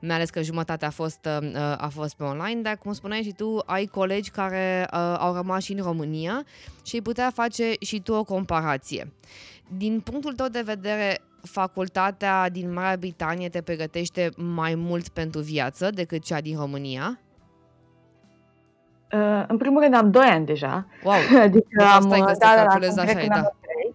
mai 0.00 0.14
ales 0.14 0.30
că 0.30 0.42
jumătatea 0.42 0.88
a 0.88 0.90
fost, 0.90 1.28
uh, 1.42 1.56
a 1.76 1.88
fost 1.92 2.14
pe 2.14 2.24
online, 2.24 2.60
dar 2.60 2.78
cum 2.78 2.92
spuneai 2.92 3.22
și 3.22 3.32
tu, 3.32 3.62
ai 3.66 3.86
colegi 3.86 4.30
care 4.30 4.88
uh, 4.92 5.16
au 5.18 5.34
rămas 5.34 5.62
și 5.64 5.72
în 5.72 5.82
România 5.82 6.44
și 6.84 6.94
ai 6.94 7.00
putea 7.00 7.30
face 7.34 7.72
și 7.80 8.00
tu 8.00 8.12
o 8.12 8.24
comparație. 8.24 9.12
Din 9.68 10.00
punctul 10.00 10.32
tău 10.32 10.48
de 10.48 10.62
vedere, 10.64 11.20
facultatea 11.42 12.48
din 12.48 12.72
Marea 12.72 12.96
Britanie 12.96 13.48
te 13.48 13.62
pregătește 13.62 14.30
mai 14.36 14.74
mult 14.74 15.08
pentru 15.08 15.40
viață 15.40 15.90
decât 15.90 16.22
cea 16.22 16.40
din 16.40 16.58
România? 16.58 17.18
Uh, 19.12 19.44
în 19.48 19.56
primul 19.56 19.82
rând 19.82 19.94
am 19.94 20.10
2 20.10 20.24
ani 20.24 20.46
deja. 20.46 20.86
Wow! 21.02 21.14
Adică 21.42 21.66
De 21.70 21.84
fapt, 21.84 21.94
am 21.94 22.00
stai 22.00 22.18
că 22.18 22.24
da, 22.24 22.32
să 22.32 22.38
da, 22.38 22.54
da, 22.54 22.62
calculez 22.62 22.96
acum 22.96 23.02
așa, 23.02 23.12
trec 23.12 23.22
e, 23.22 23.26
în 23.26 23.28
da. 23.28 23.34
anul 23.34 23.56
trei. 23.60 23.94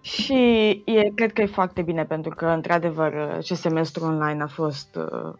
Și 0.00 0.82
e, 0.84 1.10
cred 1.14 1.32
că 1.32 1.42
e 1.42 1.46
foarte 1.46 1.82
bine 1.82 2.04
pentru 2.04 2.34
că, 2.34 2.46
într-adevăr, 2.46 3.38
ce 3.42 3.54
semestru 3.54 4.04
online 4.04 4.42
a 4.42 4.46
fost 4.46 4.96
uh, 4.96 5.34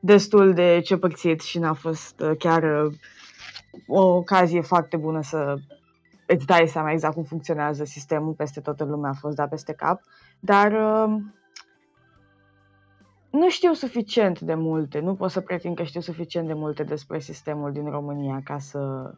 destul 0.00 0.52
de 0.52 0.80
cepărțit 0.84 1.40
și 1.40 1.58
n-a 1.58 1.72
fost 1.72 2.20
uh, 2.20 2.30
chiar 2.38 2.62
uh, 2.62 2.92
o 3.86 4.06
ocazie 4.06 4.60
foarte 4.60 4.96
bună 4.96 5.22
să 5.22 5.56
îți 6.34 6.46
dai 6.46 6.68
seama 6.68 6.90
exact 6.90 7.14
cum 7.14 7.22
funcționează 7.22 7.84
sistemul 7.84 8.32
peste 8.32 8.60
toată 8.60 8.84
lumea, 8.84 9.10
a 9.10 9.18
fost 9.20 9.36
dat 9.36 9.48
peste 9.48 9.72
cap. 9.72 10.00
Dar 10.40 10.72
uh, 10.72 11.20
nu 13.30 13.48
știu 13.48 13.72
suficient 13.72 14.40
de 14.40 14.54
multe, 14.54 15.00
nu 15.00 15.14
pot 15.14 15.30
să 15.30 15.40
pretind 15.40 15.76
că 15.76 15.82
știu 15.82 16.00
suficient 16.00 16.46
de 16.46 16.52
multe 16.52 16.82
despre 16.82 17.18
sistemul 17.18 17.72
din 17.72 17.90
România 17.90 18.40
ca 18.44 18.58
să 18.58 19.14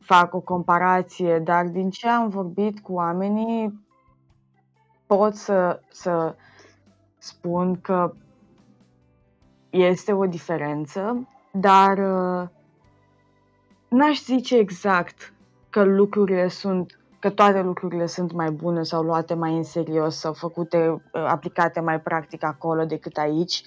fac 0.00 0.34
o 0.34 0.40
comparație, 0.40 1.38
dar 1.38 1.66
din 1.66 1.90
ce 1.90 2.08
am 2.08 2.28
vorbit 2.28 2.80
cu 2.80 2.92
oamenii, 2.92 3.86
pot 5.06 5.34
să, 5.34 5.80
să 5.88 6.36
spun 7.18 7.80
că 7.80 8.14
este 9.70 10.12
o 10.12 10.26
diferență, 10.26 11.28
dar 11.52 11.98
uh, 11.98 12.48
n-aș 13.88 14.22
zice 14.22 14.56
exact 14.56 15.33
că 15.74 15.82
lucrurile 15.84 16.48
sunt, 16.48 16.98
că 17.18 17.30
toate 17.30 17.60
lucrurile 17.60 18.06
sunt 18.06 18.32
mai 18.32 18.50
bune 18.50 18.82
sau 18.82 19.02
luate 19.02 19.34
mai 19.34 19.56
în 19.56 19.62
serios 19.62 20.16
sau 20.16 20.32
făcute, 20.32 20.88
uh, 20.88 21.00
aplicate 21.26 21.80
mai 21.80 22.00
practic 22.00 22.44
acolo 22.44 22.84
decât 22.84 23.16
aici, 23.16 23.62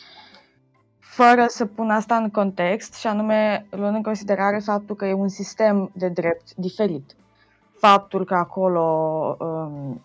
fără 0.99 1.45
să 1.47 1.65
pun 1.65 1.89
asta 1.89 2.15
în 2.15 2.29
context 2.29 2.93
și 2.93 3.07
anume 3.07 3.65
luând 3.69 3.95
în 3.95 4.01
considerare 4.03 4.59
faptul 4.59 4.95
că 4.95 5.05
e 5.05 5.13
un 5.13 5.27
sistem 5.27 5.91
de 5.93 6.07
drept 6.07 6.55
diferit. 6.55 7.15
Faptul 7.77 8.25
că 8.25 8.33
acolo 8.33 8.85
um, 9.39 10.01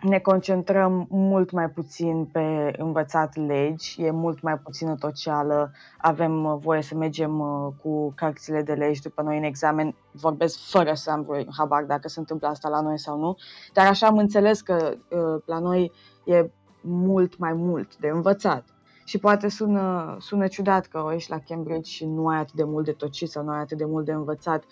ne 0.00 0.18
concentrăm 0.18 1.06
mult 1.10 1.50
mai 1.50 1.70
puțin 1.70 2.24
pe 2.32 2.72
învățat 2.78 3.36
legi, 3.36 4.02
e 4.02 4.10
mult 4.10 4.40
mai 4.40 4.58
puțină 4.58 4.94
toceală, 4.94 5.72
avem 5.98 6.44
uh, 6.44 6.56
voie 6.60 6.82
să 6.82 6.94
mergem 6.94 7.38
uh, 7.38 7.72
cu 7.82 8.12
cărțile 8.16 8.62
de 8.62 8.72
legi 8.72 9.00
după 9.02 9.22
noi 9.22 9.36
în 9.36 9.42
examen, 9.42 9.94
vorbesc 10.12 10.70
fără 10.70 10.94
să 10.94 11.10
am 11.10 11.22
vreo 11.22 11.44
habar 11.56 11.84
dacă 11.84 12.08
se 12.08 12.18
întâmplă 12.18 12.48
asta 12.48 12.68
la 12.68 12.80
noi 12.80 12.98
sau 12.98 13.18
nu, 13.18 13.36
dar 13.72 13.86
așa 13.86 14.06
am 14.06 14.18
înțeles 14.18 14.60
că 14.60 14.94
uh, 15.10 15.42
la 15.44 15.58
noi 15.58 15.92
e 16.24 16.50
mult 16.80 17.38
mai 17.38 17.52
mult 17.52 17.96
de 17.96 18.08
învățat. 18.08 18.64
Și 19.04 19.18
poate 19.18 19.48
sună, 19.48 20.16
sună 20.20 20.46
ciudat 20.46 20.86
că 20.86 21.10
ești 21.14 21.30
la 21.30 21.38
Cambridge 21.38 21.90
și 21.90 22.06
nu 22.06 22.28
ai 22.28 22.38
atât 22.38 22.54
de 22.54 22.64
mult 22.64 22.84
de 22.84 22.92
tocit 22.92 23.30
sau 23.30 23.44
nu 23.44 23.50
ai 23.50 23.60
atât 23.60 23.78
de 23.78 23.84
mult 23.84 24.04
de 24.04 24.12
învățat, 24.12 24.64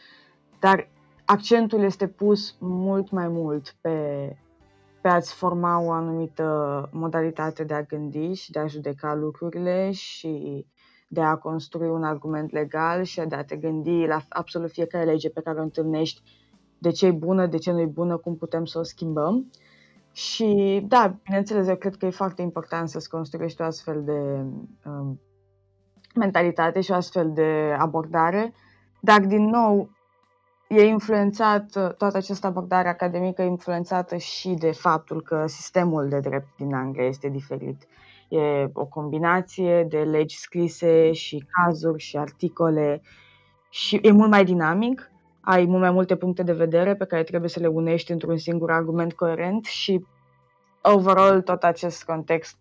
dar 0.58 0.88
accentul 1.24 1.80
este 1.80 2.06
pus 2.06 2.56
mult 2.58 3.10
mai 3.10 3.28
mult 3.28 3.76
pe, 3.80 4.36
pe 5.08 5.14
a-ți 5.14 5.34
forma 5.34 5.80
o 5.80 5.90
anumită 5.90 6.88
modalitate 6.92 7.64
de 7.64 7.74
a 7.74 7.82
gândi 7.82 8.32
și 8.32 8.50
de 8.50 8.58
a 8.58 8.66
judeca 8.66 9.14
lucrurile 9.14 9.90
și 9.90 10.66
de 11.08 11.20
a 11.20 11.36
construi 11.36 11.88
un 11.88 12.02
argument 12.02 12.52
legal 12.52 13.02
și 13.02 13.20
de 13.20 13.34
a 13.34 13.44
te 13.44 13.56
gândi 13.56 14.06
la 14.06 14.20
absolut 14.28 14.70
fiecare 14.70 15.04
lege 15.04 15.30
pe 15.30 15.40
care 15.40 15.58
o 15.58 15.62
întâlnești, 15.62 16.22
de 16.78 16.90
ce 16.90 17.06
e 17.06 17.10
bună, 17.10 17.46
de 17.46 17.56
ce 17.56 17.70
nu 17.70 17.80
e 17.80 17.86
bună, 17.86 18.16
cum 18.16 18.36
putem 18.36 18.64
să 18.64 18.78
o 18.78 18.82
schimbăm. 18.82 19.50
Și 20.12 20.80
da, 20.88 21.16
bineînțeles, 21.24 21.68
eu 21.68 21.76
cred 21.76 21.96
că 21.96 22.06
e 22.06 22.10
foarte 22.10 22.42
important 22.42 22.88
să-ți 22.88 23.10
construiești 23.10 23.60
o 23.60 23.64
astfel 23.64 24.02
de 24.04 24.44
um, 24.90 25.20
mentalitate 26.14 26.80
și 26.80 26.90
o 26.90 26.94
astfel 26.94 27.32
de 27.32 27.74
abordare, 27.78 28.52
dar 29.00 29.20
din 29.20 29.44
nou 29.44 29.90
e 30.68 30.82
influențat, 30.82 31.70
toată 31.96 32.16
această 32.16 32.46
abordare 32.46 32.88
academică 32.88 33.42
e 33.42 33.46
influențată 33.46 34.16
și 34.16 34.48
de 34.48 34.72
faptul 34.72 35.22
că 35.22 35.46
sistemul 35.46 36.08
de 36.08 36.20
drept 36.20 36.56
din 36.56 36.74
Anglia 36.74 37.04
este 37.06 37.28
diferit. 37.28 37.86
E 38.28 38.70
o 38.72 38.86
combinație 38.86 39.84
de 39.84 39.98
legi 39.98 40.38
scrise 40.38 41.12
și 41.12 41.46
cazuri 41.50 42.02
și 42.02 42.16
articole 42.16 43.02
și 43.70 43.98
e 44.02 44.10
mult 44.10 44.30
mai 44.30 44.44
dinamic, 44.44 45.10
ai 45.40 45.64
mult 45.64 45.80
mai 45.80 45.90
multe 45.90 46.16
puncte 46.16 46.42
de 46.42 46.52
vedere 46.52 46.96
pe 46.96 47.04
care 47.04 47.22
trebuie 47.22 47.50
să 47.50 47.60
le 47.60 47.66
unești 47.66 48.12
într-un 48.12 48.36
singur 48.36 48.70
argument 48.70 49.12
coerent 49.12 49.64
și 49.64 50.06
overall 50.82 51.42
tot 51.42 51.62
acest 51.62 52.04
context 52.04 52.56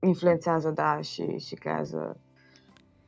influențează, 0.00 0.70
da, 0.70 1.00
și, 1.00 1.38
și 1.38 1.54
creează 1.54 2.20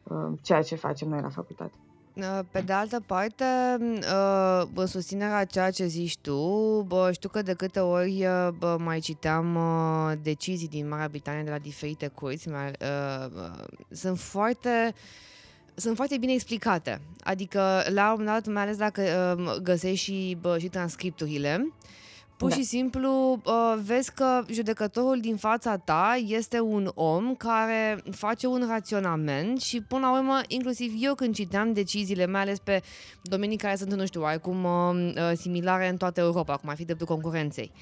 uh, 0.02 0.32
ceea 0.42 0.62
ce 0.62 0.74
facem 0.74 1.08
noi 1.08 1.20
la 1.20 1.28
facultate. 1.28 1.81
Uh, 2.14 2.38
Pe 2.50 2.60
de 2.60 2.72
altă 2.72 3.02
parte, 3.06 3.44
uh, 3.80 4.62
în 4.74 4.86
susținerea 4.86 5.36
a 5.36 5.44
ceea 5.44 5.70
ce 5.70 5.86
zici 5.86 6.16
tu, 6.18 6.84
bă, 6.88 7.10
știu 7.12 7.28
că 7.28 7.42
de 7.42 7.52
câte 7.52 7.80
ori 7.80 8.26
uh, 8.26 8.48
bă, 8.58 8.76
mai 8.80 8.98
citeam 8.98 9.54
uh, 9.54 10.12
decizii 10.22 10.68
din 10.68 10.88
Marea 10.88 11.08
Britanie 11.08 11.42
de 11.42 11.50
la 11.50 11.58
diferite 11.58 12.06
curți, 12.06 12.48
mai, 12.48 12.66
uh, 12.66 13.26
uh, 13.34 13.64
sunt 13.90 14.18
foarte 14.18 14.94
sunt 15.74 15.96
foarte 15.96 16.18
bine 16.18 16.32
explicate. 16.32 17.00
Adică, 17.20 17.82
la 17.88 18.12
un 18.12 18.16
moment 18.18 18.26
dat, 18.26 18.54
mai 18.54 18.62
ales 18.62 18.76
dacă 18.76 19.02
uh, 19.38 19.56
găsești 19.62 20.04
și, 20.04 20.36
bă, 20.40 20.58
și 20.58 20.68
transcripturile, 20.68 21.72
pur 22.42 22.50
Da. 22.50 22.56
și 22.56 22.62
simplu 22.64 23.40
uh, 23.44 23.78
vezi 23.84 24.12
că 24.14 24.42
judecătorul 24.50 25.20
din 25.20 25.36
fața 25.36 25.76
ta 25.76 26.20
este 26.26 26.60
un 26.60 26.90
om 26.94 27.34
care 27.34 28.02
face 28.10 28.46
un 28.46 28.64
raționament 28.68 29.60
și 29.60 29.80
până 29.82 30.00
la 30.06 30.16
urmă, 30.18 30.40
inclusiv 30.48 30.92
eu 31.00 31.14
când 31.14 31.34
citeam 31.34 31.72
deciziile, 31.72 32.26
mai 32.26 32.40
ales 32.40 32.58
pe 32.58 32.82
domenii 33.22 33.56
care 33.56 33.76
sunt, 33.76 33.92
nu 33.92 34.06
știu, 34.06 34.22
cum 34.42 34.64
uh, 34.64 35.12
uh, 35.16 35.32
similare 35.36 35.88
în 35.88 35.96
toată 35.96 36.20
Europa, 36.20 36.56
cum 36.56 36.68
ar 36.68 36.76
fi 36.76 36.84
dreptul 36.84 37.06
concurenței. 37.06 37.72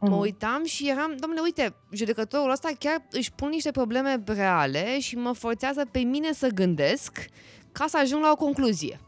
Mă 0.00 0.08
Mhm. 0.08 0.18
uitam 0.18 0.64
și 0.64 0.88
eram, 0.88 1.14
domnule, 1.18 1.40
uite, 1.42 1.74
judecătorul 1.90 2.50
ăsta 2.50 2.68
chiar 2.78 3.02
își 3.10 3.32
pun 3.32 3.48
niște 3.48 3.70
probleme 3.70 4.22
reale 4.26 5.00
și 5.00 5.16
mă 5.16 5.32
forțează 5.32 5.86
pe 5.90 5.98
mine 5.98 6.32
să 6.32 6.48
gândesc 6.54 7.24
ca 7.72 7.84
să 7.88 7.98
ajung 7.98 8.22
la 8.22 8.30
o 8.30 8.36
concluzie. 8.36 9.00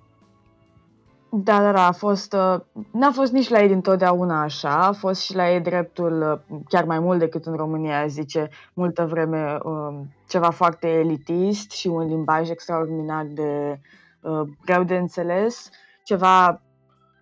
Da, 1.37 1.61
da, 1.61 1.73
da, 1.73 1.87
a 1.87 1.93
fost, 1.93 2.33
uh, 2.33 2.61
n-a 2.91 3.11
fost 3.11 3.33
nici 3.33 3.49
la 3.49 3.61
ei 3.61 3.69
dintotdeauna 3.69 4.43
așa, 4.43 4.87
a 4.87 4.93
fost 4.93 5.23
și 5.23 5.35
la 5.35 5.51
ei 5.51 5.61
dreptul, 5.61 6.45
uh, 6.49 6.59
chiar 6.69 6.85
mai 6.85 6.99
mult 6.99 7.19
decât 7.19 7.47
în 7.47 7.55
România, 7.55 8.07
zice, 8.07 8.49
multă 8.75 9.07
vreme, 9.07 9.59
uh, 9.63 10.01
ceva 10.29 10.51
foarte 10.51 10.89
elitist 10.89 11.71
și 11.71 11.87
un 11.87 12.07
limbaj 12.07 12.51
extraordinar 12.51 13.25
de 13.25 13.81
uh, 14.21 14.41
greu 14.65 14.85
de 14.85 14.97
înțeles, 14.97 15.71
ceva 16.03 16.61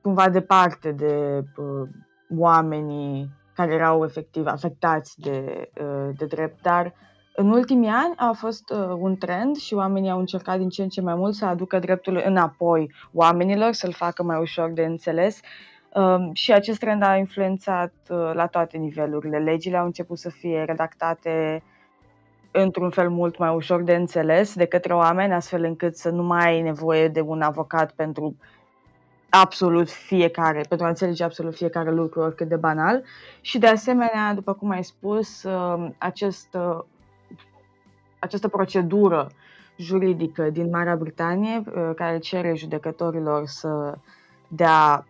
cumva 0.03 0.29
departe 0.29 0.93
de 0.93 1.45
uh, 1.57 1.89
oamenii 2.39 3.31
care 3.55 3.73
erau 3.75 4.05
efectiv 4.05 4.47
afectați 4.47 5.21
de, 5.21 5.71
uh, 5.81 6.09
de 6.17 6.25
drept, 6.25 6.63
dar 6.63 6.95
în 7.35 7.51
ultimii 7.51 7.89
ani 7.89 8.15
a 8.17 8.33
fost 8.33 8.71
uh, 8.71 8.95
un 8.99 9.17
trend 9.17 9.57
și 9.57 9.75
oamenii 9.75 10.11
au 10.11 10.19
încercat 10.19 10.59
din 10.59 10.69
ce 10.69 10.83
în 10.83 10.89
ce 10.89 11.01
mai 11.01 11.15
mult 11.15 11.35
să 11.35 11.45
aducă 11.45 11.79
dreptul 11.79 12.23
înapoi 12.25 12.93
oamenilor, 13.13 13.73
să-l 13.73 13.93
facă 13.93 14.23
mai 14.23 14.41
ușor 14.41 14.71
de 14.71 14.85
înțeles. 14.85 15.41
Uh, 15.95 16.29
și 16.33 16.53
acest 16.53 16.79
trend 16.79 17.03
a 17.03 17.17
influențat 17.17 17.93
uh, 18.09 18.31
la 18.35 18.47
toate 18.47 18.77
nivelurile. 18.77 19.39
Legile 19.39 19.77
au 19.77 19.85
început 19.85 20.19
să 20.19 20.31
fie 20.31 20.63
redactate 20.65 21.63
într-un 22.51 22.91
fel 22.91 23.11
mult 23.11 23.39
mai 23.39 23.55
ușor 23.55 23.83
de 23.83 23.95
înțeles 23.95 24.55
de 24.55 24.65
către 24.65 24.95
oameni, 24.95 25.33
astfel 25.33 25.65
încât 25.65 25.97
să 25.97 26.11
nu 26.11 26.23
mai 26.23 26.47
ai 26.47 26.63
nevoie 26.63 27.09
de 27.09 27.21
un 27.21 27.43
avocat 27.43 27.93
pentru 27.93 28.37
absolut 29.29 29.91
fiecare, 29.91 30.61
pentru 30.69 30.87
a 30.87 30.89
înțelege 30.89 31.25
absolut 31.25 31.55
fiecare 31.55 31.91
lucru, 31.91 32.21
oricât 32.21 32.49
de 32.49 32.57
banal. 32.57 33.05
Și 33.41 33.59
de 33.59 33.67
asemenea, 33.67 34.35
după 34.35 34.53
cum 34.53 34.71
ai 34.71 34.85
spus, 34.85 35.43
uh, 35.43 35.89
acest 35.99 36.49
uh, 36.55 36.79
această 38.23 38.49
procedură 38.49 39.31
juridică 39.77 40.51
din 40.51 40.71
Marea 40.71 40.97
Britanie 40.97 41.63
uh, 41.67 41.91
care 41.95 42.19
cere 42.19 42.55
judecătorilor 42.57 43.47
să 43.47 43.95
dea 44.49 45.07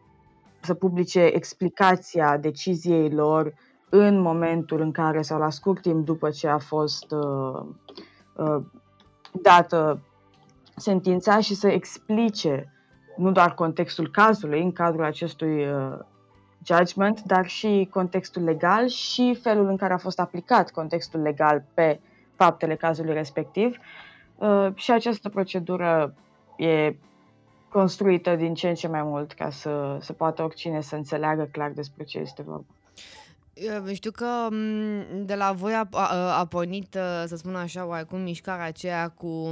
să 0.60 0.74
publice 0.74 1.20
explicația 1.20 2.36
deciziei 2.36 3.10
lor 3.10 3.54
în 3.88 4.20
momentul 4.20 4.80
în 4.80 4.92
care 4.92 5.22
sau 5.22 5.38
la 5.38 5.50
scurt 5.50 5.82
timp 5.82 6.04
după 6.04 6.30
ce 6.30 6.48
a 6.48 6.58
fost 6.58 7.10
uh, 7.10 7.64
uh, 8.36 8.62
dată 9.42 10.00
sentința 10.76 11.40
și 11.40 11.54
să 11.54 11.68
explice 11.68 12.72
nu 13.16 13.32
doar 13.32 13.54
contextul 13.54 14.10
cazului 14.10 14.62
în 14.62 14.72
cadrul 14.72 15.04
acestui 15.04 15.66
uh, 15.66 15.98
judgment, 16.64 17.22
dar 17.22 17.46
și 17.46 17.88
contextul 17.90 18.42
legal 18.42 18.86
și 18.86 19.38
felul 19.42 19.68
în 19.68 19.76
care 19.76 19.92
a 19.92 19.98
fost 19.98 20.20
aplicat 20.20 20.70
contextul 20.70 21.20
legal 21.20 21.64
pe 21.74 22.00
faptele 22.36 22.76
cazului 22.76 23.12
respectiv 23.12 23.76
uh, 24.36 24.68
și 24.74 24.90
această 24.90 25.28
procedură 25.28 26.14
e 26.56 26.94
construită 27.68 28.36
din 28.36 28.54
ce 28.54 28.68
în 28.68 28.74
ce 28.74 28.88
mai 28.88 29.02
mult 29.02 29.32
ca 29.32 29.50
să, 29.50 29.96
să 30.00 30.12
poată 30.12 30.42
oricine 30.42 30.80
să 30.80 30.96
înțeleagă 30.96 31.48
clar 31.52 31.70
despre 31.70 32.04
ce 32.04 32.18
este 32.18 32.42
vorba. 32.42 32.74
Știu 33.92 34.10
că 34.10 34.48
mm, 34.50 35.24
de 35.24 35.34
la 35.34 35.52
voi 35.52 35.72
a, 35.72 35.88
a, 35.90 36.38
a 36.38 36.44
pornit, 36.44 36.94
uh, 36.94 37.24
să 37.26 37.36
spun 37.36 37.54
așa, 37.54 37.86
oarecum 37.86 38.20
mișcarea 38.20 38.64
aceea 38.64 39.08
cu 39.08 39.48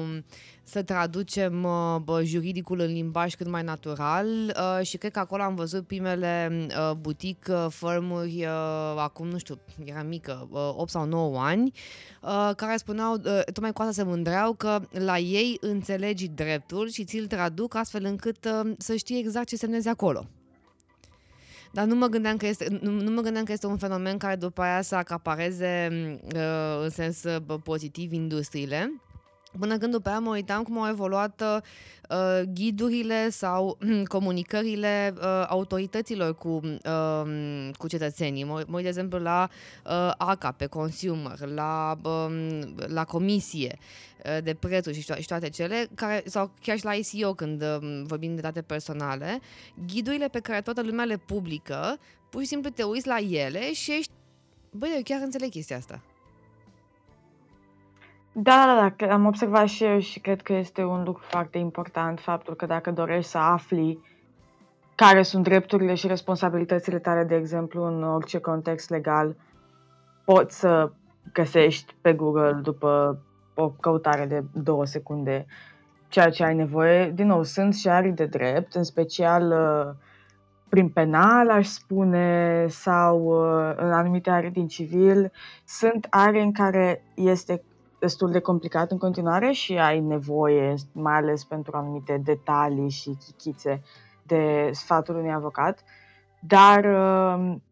să 0.71 0.83
traducem 0.83 1.65
uh, 1.65 2.21
juridicul 2.23 2.81
în 2.81 2.93
limbaj 2.93 3.35
cât 3.35 3.49
mai 3.49 3.63
natural 3.63 4.27
uh, 4.27 4.87
și 4.87 4.97
cred 4.97 5.13
că 5.13 5.19
acolo 5.19 5.43
am 5.43 5.55
văzut 5.55 5.87
primele 5.87 6.67
uh, 6.69 6.93
boutique 7.01 7.55
uh, 7.55 7.67
firmuri 7.69 8.45
uh, 8.45 8.95
acum, 8.97 9.29
nu 9.29 9.39
știu, 9.39 9.59
era 9.85 10.03
mică, 10.03 10.49
uh, 10.51 10.73
8 10.77 10.91
sau 10.91 11.05
9 11.05 11.41
ani, 11.41 11.73
uh, 12.23 12.51
care 12.57 12.77
spuneau, 12.77 13.13
uh, 13.13 13.41
tocmai 13.45 13.73
cu 13.73 13.81
asta 13.81 13.93
se 13.93 14.03
mândreau 14.03 14.53
că 14.53 14.81
la 14.91 15.19
ei 15.19 15.57
înțelegi 15.61 16.29
dreptul 16.29 16.89
și 16.89 17.05
ți-l 17.05 17.27
traduc 17.27 17.75
astfel 17.75 18.05
încât 18.05 18.45
uh, 18.45 18.73
să 18.79 18.97
știi 18.97 19.19
exact 19.19 19.49
ce 19.49 19.57
semnezi 19.57 19.89
acolo. 19.89 20.27
Dar 21.71 21.85
nu 21.85 21.95
mă 21.95 22.07
gândeam 22.07 22.37
că 22.37 22.47
este, 22.47 22.79
nu, 22.81 22.91
nu 22.91 23.11
mă 23.11 23.21
gândeam 23.21 23.45
că 23.45 23.53
este 23.53 23.67
un 23.67 23.77
fenomen 23.77 24.17
care 24.17 24.37
după 24.37 24.63
aia 24.63 24.83
să 24.83 24.95
acapareze 24.95 25.89
uh, 26.35 26.83
în 26.83 26.91
sens 26.91 27.23
uh, 27.23 27.59
pozitiv 27.63 28.13
industriile. 28.13 28.93
Până 29.59 29.79
când 29.79 29.93
după 29.93 30.09
aia 30.09 30.19
mă 30.19 30.31
uitam 30.31 30.63
cum 30.63 30.79
au 30.79 30.89
evoluat 30.89 31.43
uh, 32.11 32.43
ghidurile 32.55 33.31
sau 33.31 33.79
uh, 33.81 34.07
comunicările 34.17 35.15
uh, 35.17 35.45
autorităților 35.49 36.35
cu, 36.35 36.49
uh, 36.49 37.71
cu 37.77 37.89
cetățenii. 37.89 38.45
Mă, 38.45 38.65
mă 38.67 38.75
uit, 38.75 38.83
de 38.83 38.89
exemplu, 38.89 39.19
la 39.19 39.49
uh, 39.85 40.13
ACA 40.17 40.53
pe 40.53 40.67
consumer, 40.67 41.39
la, 41.55 41.97
uh, 42.03 42.63
la 42.87 43.05
comisie 43.05 43.79
uh, 44.25 44.43
de 44.43 44.55
prețuri 44.55 44.95
și, 44.95 45.03
șto- 45.03 45.19
și 45.19 45.27
toate 45.27 45.49
cele, 45.49 45.89
care, 45.95 46.23
sau 46.27 46.51
chiar 46.61 46.79
și 46.79 46.85
la 46.85 46.95
ICO 46.95 47.35
când 47.35 47.63
uh, 47.63 48.03
vorbim 48.03 48.35
de 48.35 48.41
date 48.41 48.63
personale, 48.63 49.41
ghidurile 49.87 50.29
pe 50.29 50.41
care 50.41 50.61
toată 50.61 50.83
lumea 50.83 51.05
le 51.05 51.17
publică, 51.17 51.99
pur 52.31 52.41
și 52.41 52.47
simplu 52.47 52.71
te 52.71 52.83
uiți 52.83 53.07
la 53.07 53.19
ele 53.19 53.73
și 53.73 53.93
ești, 53.93 54.13
băi, 54.71 54.93
eu 54.95 55.03
chiar 55.03 55.21
înțeleg 55.23 55.51
chestia 55.51 55.77
asta. 55.77 56.03
Da, 58.33 58.65
da, 58.67 58.93
da, 58.97 59.13
am 59.13 59.27
observat 59.27 59.67
și 59.67 59.85
eu 59.85 59.99
și 59.99 60.21
cred 60.21 60.43
că 60.43 60.53
este 60.53 60.85
un 60.85 61.03
lucru 61.05 61.23
foarte 61.27 61.59
important 61.59 62.21
faptul 62.21 62.55
că 62.55 62.67
dacă 62.67 62.91
dorești 62.91 63.31
să 63.31 63.39
afli 63.39 63.99
care 64.95 65.23
sunt 65.23 65.45
drepturile 65.45 65.95
și 65.95 66.07
responsabilitățile 66.07 66.99
tale, 66.99 67.25
de 67.25 67.35
exemplu, 67.35 67.85
în 67.85 68.03
orice 68.03 68.39
context 68.39 68.91
legal, 68.91 69.37
poți 70.25 70.59
să 70.59 70.93
găsești 71.33 71.95
pe 72.01 72.13
Google 72.13 72.53
după 72.63 73.23
o 73.55 73.69
căutare 73.71 74.27
de 74.27 74.45
două 74.53 74.85
secunde 74.85 75.47
ceea 76.09 76.31
ce 76.31 76.45
ai 76.45 76.55
nevoie. 76.55 77.11
Din 77.11 77.27
nou, 77.27 77.43
sunt 77.43 77.75
și 77.75 77.89
arii 77.89 78.13
de 78.13 78.27
drept, 78.27 78.75
în 78.75 78.83
special 78.83 79.51
uh, 79.51 79.95
prin 80.69 80.89
penal, 80.89 81.51
aș 81.51 81.67
spune, 81.67 82.67
sau 82.69 83.25
uh, 83.25 83.75
în 83.77 83.93
anumite 83.93 84.31
are 84.31 84.49
din 84.49 84.69
civil. 84.69 85.33
Sunt 85.65 86.07
are 86.11 86.41
în 86.41 86.53
care 86.53 87.03
este 87.15 87.63
destul 88.01 88.31
de 88.31 88.41
complicat 88.41 88.91
în 88.91 88.99
continuare 88.99 89.51
și 89.51 89.79
ai 89.79 90.01
nevoie, 90.01 90.75
mai 90.93 91.15
ales 91.15 91.45
pentru 91.45 91.77
anumite 91.77 92.21
detalii 92.25 92.91
și 92.91 93.17
chichițe, 93.25 93.83
de 94.23 94.71
sfatul 94.73 95.17
unui 95.17 95.33
avocat, 95.33 95.85
dar 96.41 96.85
um, 96.85 97.63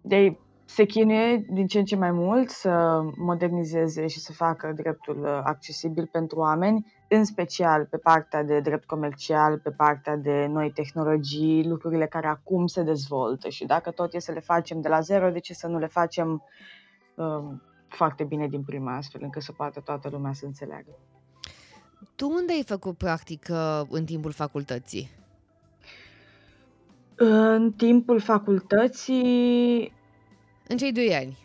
de 0.00 0.38
se 0.64 0.84
chinuie 0.84 1.46
din 1.50 1.66
ce 1.66 1.78
în 1.78 1.84
ce 1.84 1.96
mai 1.96 2.10
mult 2.10 2.50
să 2.50 3.02
modernizeze 3.16 4.06
și 4.06 4.18
să 4.18 4.32
facă 4.32 4.72
dreptul 4.76 5.20
uh, 5.22 5.40
accesibil 5.42 6.08
pentru 6.12 6.38
oameni, 6.38 6.92
în 7.08 7.24
special 7.24 7.86
pe 7.90 7.96
partea 7.96 8.42
de 8.42 8.60
drept 8.60 8.84
comercial, 8.84 9.58
pe 9.58 9.70
partea 9.70 10.16
de 10.16 10.46
noi 10.46 10.72
tehnologii, 10.72 11.68
lucrurile 11.68 12.06
care 12.06 12.26
acum 12.26 12.66
se 12.66 12.82
dezvoltă. 12.82 13.48
Și 13.48 13.66
dacă 13.66 13.90
tot 13.90 14.14
e 14.14 14.18
să 14.18 14.32
le 14.32 14.40
facem 14.40 14.80
de 14.80 14.88
la 14.88 15.00
zero, 15.00 15.30
de 15.30 15.38
ce 15.38 15.54
să 15.54 15.66
nu 15.66 15.78
le 15.78 15.86
facem 15.86 16.42
um, 17.14 17.62
foarte 17.94 18.24
bine 18.24 18.48
din 18.48 18.62
prima, 18.62 18.96
astfel 18.96 19.20
încât 19.22 19.42
să 19.42 19.52
poată 19.52 19.80
toată 19.80 20.08
lumea 20.08 20.32
să 20.32 20.44
înțeleagă. 20.46 20.98
Tu 22.16 22.28
unde 22.28 22.52
ai 22.52 22.64
făcut 22.66 22.96
practică 22.96 23.86
în 23.90 24.04
timpul 24.04 24.32
facultății? 24.32 25.10
În 27.14 27.72
timpul 27.72 28.20
facultății... 28.20 29.92
În 30.68 30.76
cei 30.76 30.92
doi 30.92 31.14
ani. 31.14 31.38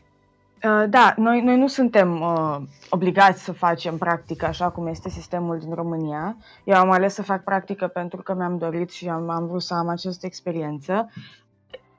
Uh, 0.63 0.89
da, 0.89 1.13
noi, 1.17 1.41
noi 1.41 1.57
nu 1.57 1.67
suntem 1.67 2.21
uh, 2.21 2.57
obligați 2.89 3.43
să 3.43 3.51
facem 3.51 3.97
practică 3.97 4.45
așa 4.45 4.69
cum 4.69 4.87
este 4.87 5.09
sistemul 5.09 5.59
din 5.59 5.73
România. 5.73 6.37
Eu 6.63 6.75
am 6.75 6.91
ales 6.91 7.13
să 7.13 7.21
fac 7.23 7.43
practică 7.43 7.87
pentru 7.87 8.21
că 8.21 8.33
mi-am 8.33 8.57
dorit 8.57 8.89
și 8.89 9.09
am, 9.09 9.29
am 9.29 9.47
vrut 9.47 9.61
să 9.61 9.73
am 9.73 9.87
această 9.87 10.25
experiență. 10.25 11.09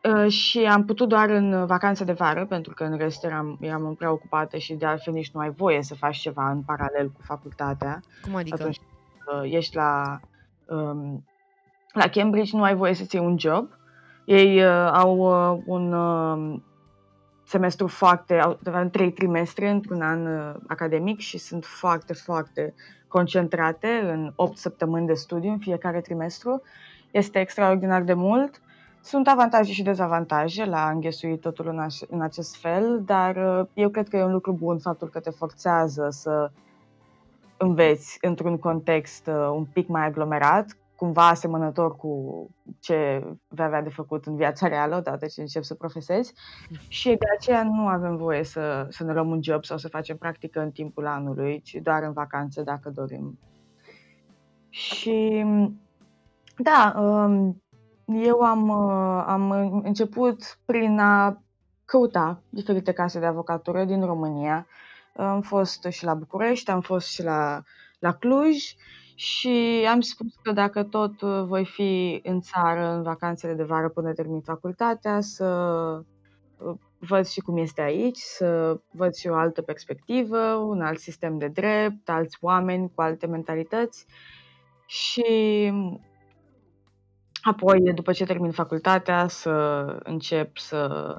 Uh, 0.02 0.30
și 0.32 0.58
am 0.58 0.84
putut 0.84 1.08
doar 1.08 1.28
în 1.28 1.66
vacanță 1.66 2.04
de 2.04 2.12
vară, 2.12 2.46
pentru 2.46 2.74
că 2.74 2.84
în 2.84 2.96
rest 2.96 3.24
eram, 3.24 3.58
eram 3.60 3.94
prea 3.94 4.12
ocupată 4.12 4.56
și 4.56 4.74
de 4.74 4.86
altfel 4.86 5.12
nici 5.12 5.30
nu 5.30 5.40
ai 5.40 5.50
voie 5.50 5.82
să 5.82 5.94
faci 5.94 6.16
ceva 6.16 6.50
în 6.50 6.62
paralel 6.62 7.10
cu 7.10 7.20
facultatea. 7.22 8.00
Cum 8.22 8.34
adică? 8.34 8.56
Atunci 8.60 8.76
uh, 8.76 9.52
ești 9.52 9.76
la, 9.76 10.20
um, 10.66 11.24
la 11.92 12.08
Cambridge, 12.08 12.56
nu 12.56 12.62
ai 12.62 12.74
voie 12.74 12.94
să-ți 12.94 13.14
iei 13.14 13.24
un 13.24 13.38
job. 13.38 13.68
Ei 14.24 14.64
uh, 14.64 14.90
au 14.92 15.16
uh, 15.16 15.62
un 15.66 15.92
uh, 15.92 16.60
semestru 17.44 17.86
foarte, 17.86 18.38
au 18.38 18.58
trei 18.90 19.12
trimestre 19.12 19.68
într-un 19.68 20.00
an 20.02 20.26
uh, 20.26 20.54
academic 20.66 21.18
și 21.18 21.38
sunt 21.38 21.64
foarte, 21.64 22.12
foarte 22.12 22.74
concentrate 23.08 24.00
în 24.02 24.32
8 24.36 24.56
săptămâni 24.56 25.06
de 25.06 25.14
studiu 25.14 25.50
în 25.50 25.58
fiecare 25.58 26.00
trimestru. 26.00 26.62
Este 27.10 27.40
extraordinar 27.40 28.02
de 28.02 28.14
mult 28.14 28.60
sunt 29.02 29.28
avantaje 29.28 29.72
și 29.72 29.82
dezavantaje 29.82 30.64
la 30.64 30.86
a 30.86 30.90
înghesui 30.90 31.38
totul 31.38 31.68
în, 31.68 31.78
aș, 31.78 32.00
în 32.08 32.20
acest 32.20 32.56
fel, 32.56 33.02
dar 33.04 33.36
uh, 33.36 33.66
eu 33.74 33.88
cred 33.88 34.08
că 34.08 34.16
e 34.16 34.24
un 34.24 34.32
lucru 34.32 34.52
bun 34.52 34.78
faptul 34.78 35.08
că 35.08 35.20
te 35.20 35.30
forțează 35.30 36.08
să 36.10 36.50
înveți 37.56 38.18
într-un 38.20 38.58
context 38.58 39.26
uh, 39.26 39.50
un 39.54 39.64
pic 39.64 39.88
mai 39.88 40.04
aglomerat, 40.04 40.76
cumva 40.96 41.28
asemănător 41.28 41.96
cu 41.96 42.46
ce 42.80 43.24
vei 43.48 43.64
avea 43.64 43.82
de 43.82 43.88
făcut 43.88 44.26
în 44.26 44.36
viața 44.36 44.68
reală 44.68 44.96
odată 44.96 45.26
ce 45.26 45.40
începi 45.40 45.64
să 45.64 45.74
profesezi 45.74 46.32
și 46.88 47.08
de 47.08 47.26
aceea 47.36 47.62
nu 47.62 47.86
avem 47.86 48.16
voie 48.16 48.44
să, 48.44 48.86
să 48.88 49.04
ne 49.04 49.12
luăm 49.12 49.30
un 49.30 49.42
job 49.42 49.64
sau 49.64 49.76
să 49.78 49.88
facem 49.88 50.16
practică 50.16 50.60
în 50.60 50.70
timpul 50.70 51.06
anului, 51.06 51.60
ci 51.60 51.74
doar 51.82 52.02
în 52.02 52.12
vacanțe 52.12 52.62
dacă 52.62 52.90
dorim. 52.90 53.38
Și 54.68 55.44
Da, 56.56 56.94
um, 57.00 57.62
eu 58.12 58.40
am, 58.40 58.68
uh, 58.68 59.24
am 59.26 59.50
început 59.84 60.58
prin 60.64 60.98
a 60.98 61.42
căuta 61.84 62.42
diferite 62.48 62.92
case 62.92 63.18
de 63.18 63.26
avocatură 63.26 63.84
din 63.84 64.04
România. 64.04 64.66
Am 65.16 65.40
fost 65.40 65.86
și 65.90 66.04
la 66.04 66.14
București, 66.14 66.70
am 66.70 66.80
fost 66.80 67.08
și 67.08 67.22
la, 67.22 67.62
la 67.98 68.12
Cluj 68.12 68.56
și 69.14 69.86
am 69.90 70.00
spus 70.00 70.34
că 70.42 70.52
dacă 70.52 70.82
tot 70.82 71.20
uh, 71.20 71.42
voi 71.44 71.64
fi 71.64 72.20
în 72.24 72.40
țară 72.40 72.90
în 72.90 73.02
vacanțele 73.02 73.54
de 73.54 73.62
vară 73.62 73.88
până 73.88 74.12
termin 74.12 74.40
facultatea, 74.40 75.20
să 75.20 75.46
uh, 76.58 76.74
văd 76.98 77.26
și 77.26 77.40
cum 77.40 77.56
este 77.56 77.80
aici, 77.80 78.18
să 78.18 78.80
văd 78.90 79.14
și 79.14 79.28
o 79.28 79.34
altă 79.34 79.62
perspectivă, 79.62 80.38
un 80.54 80.80
alt 80.80 80.98
sistem 80.98 81.38
de 81.38 81.48
drept, 81.48 82.08
alți 82.08 82.38
oameni 82.40 82.92
cu 82.94 83.00
alte 83.00 83.26
mentalități 83.26 84.06
și 84.86 85.72
apoi, 87.42 87.92
după 87.94 88.12
ce 88.12 88.24
termin 88.24 88.50
facultatea, 88.50 89.28
să 89.28 89.50
încep 90.02 90.58
să 90.58 91.16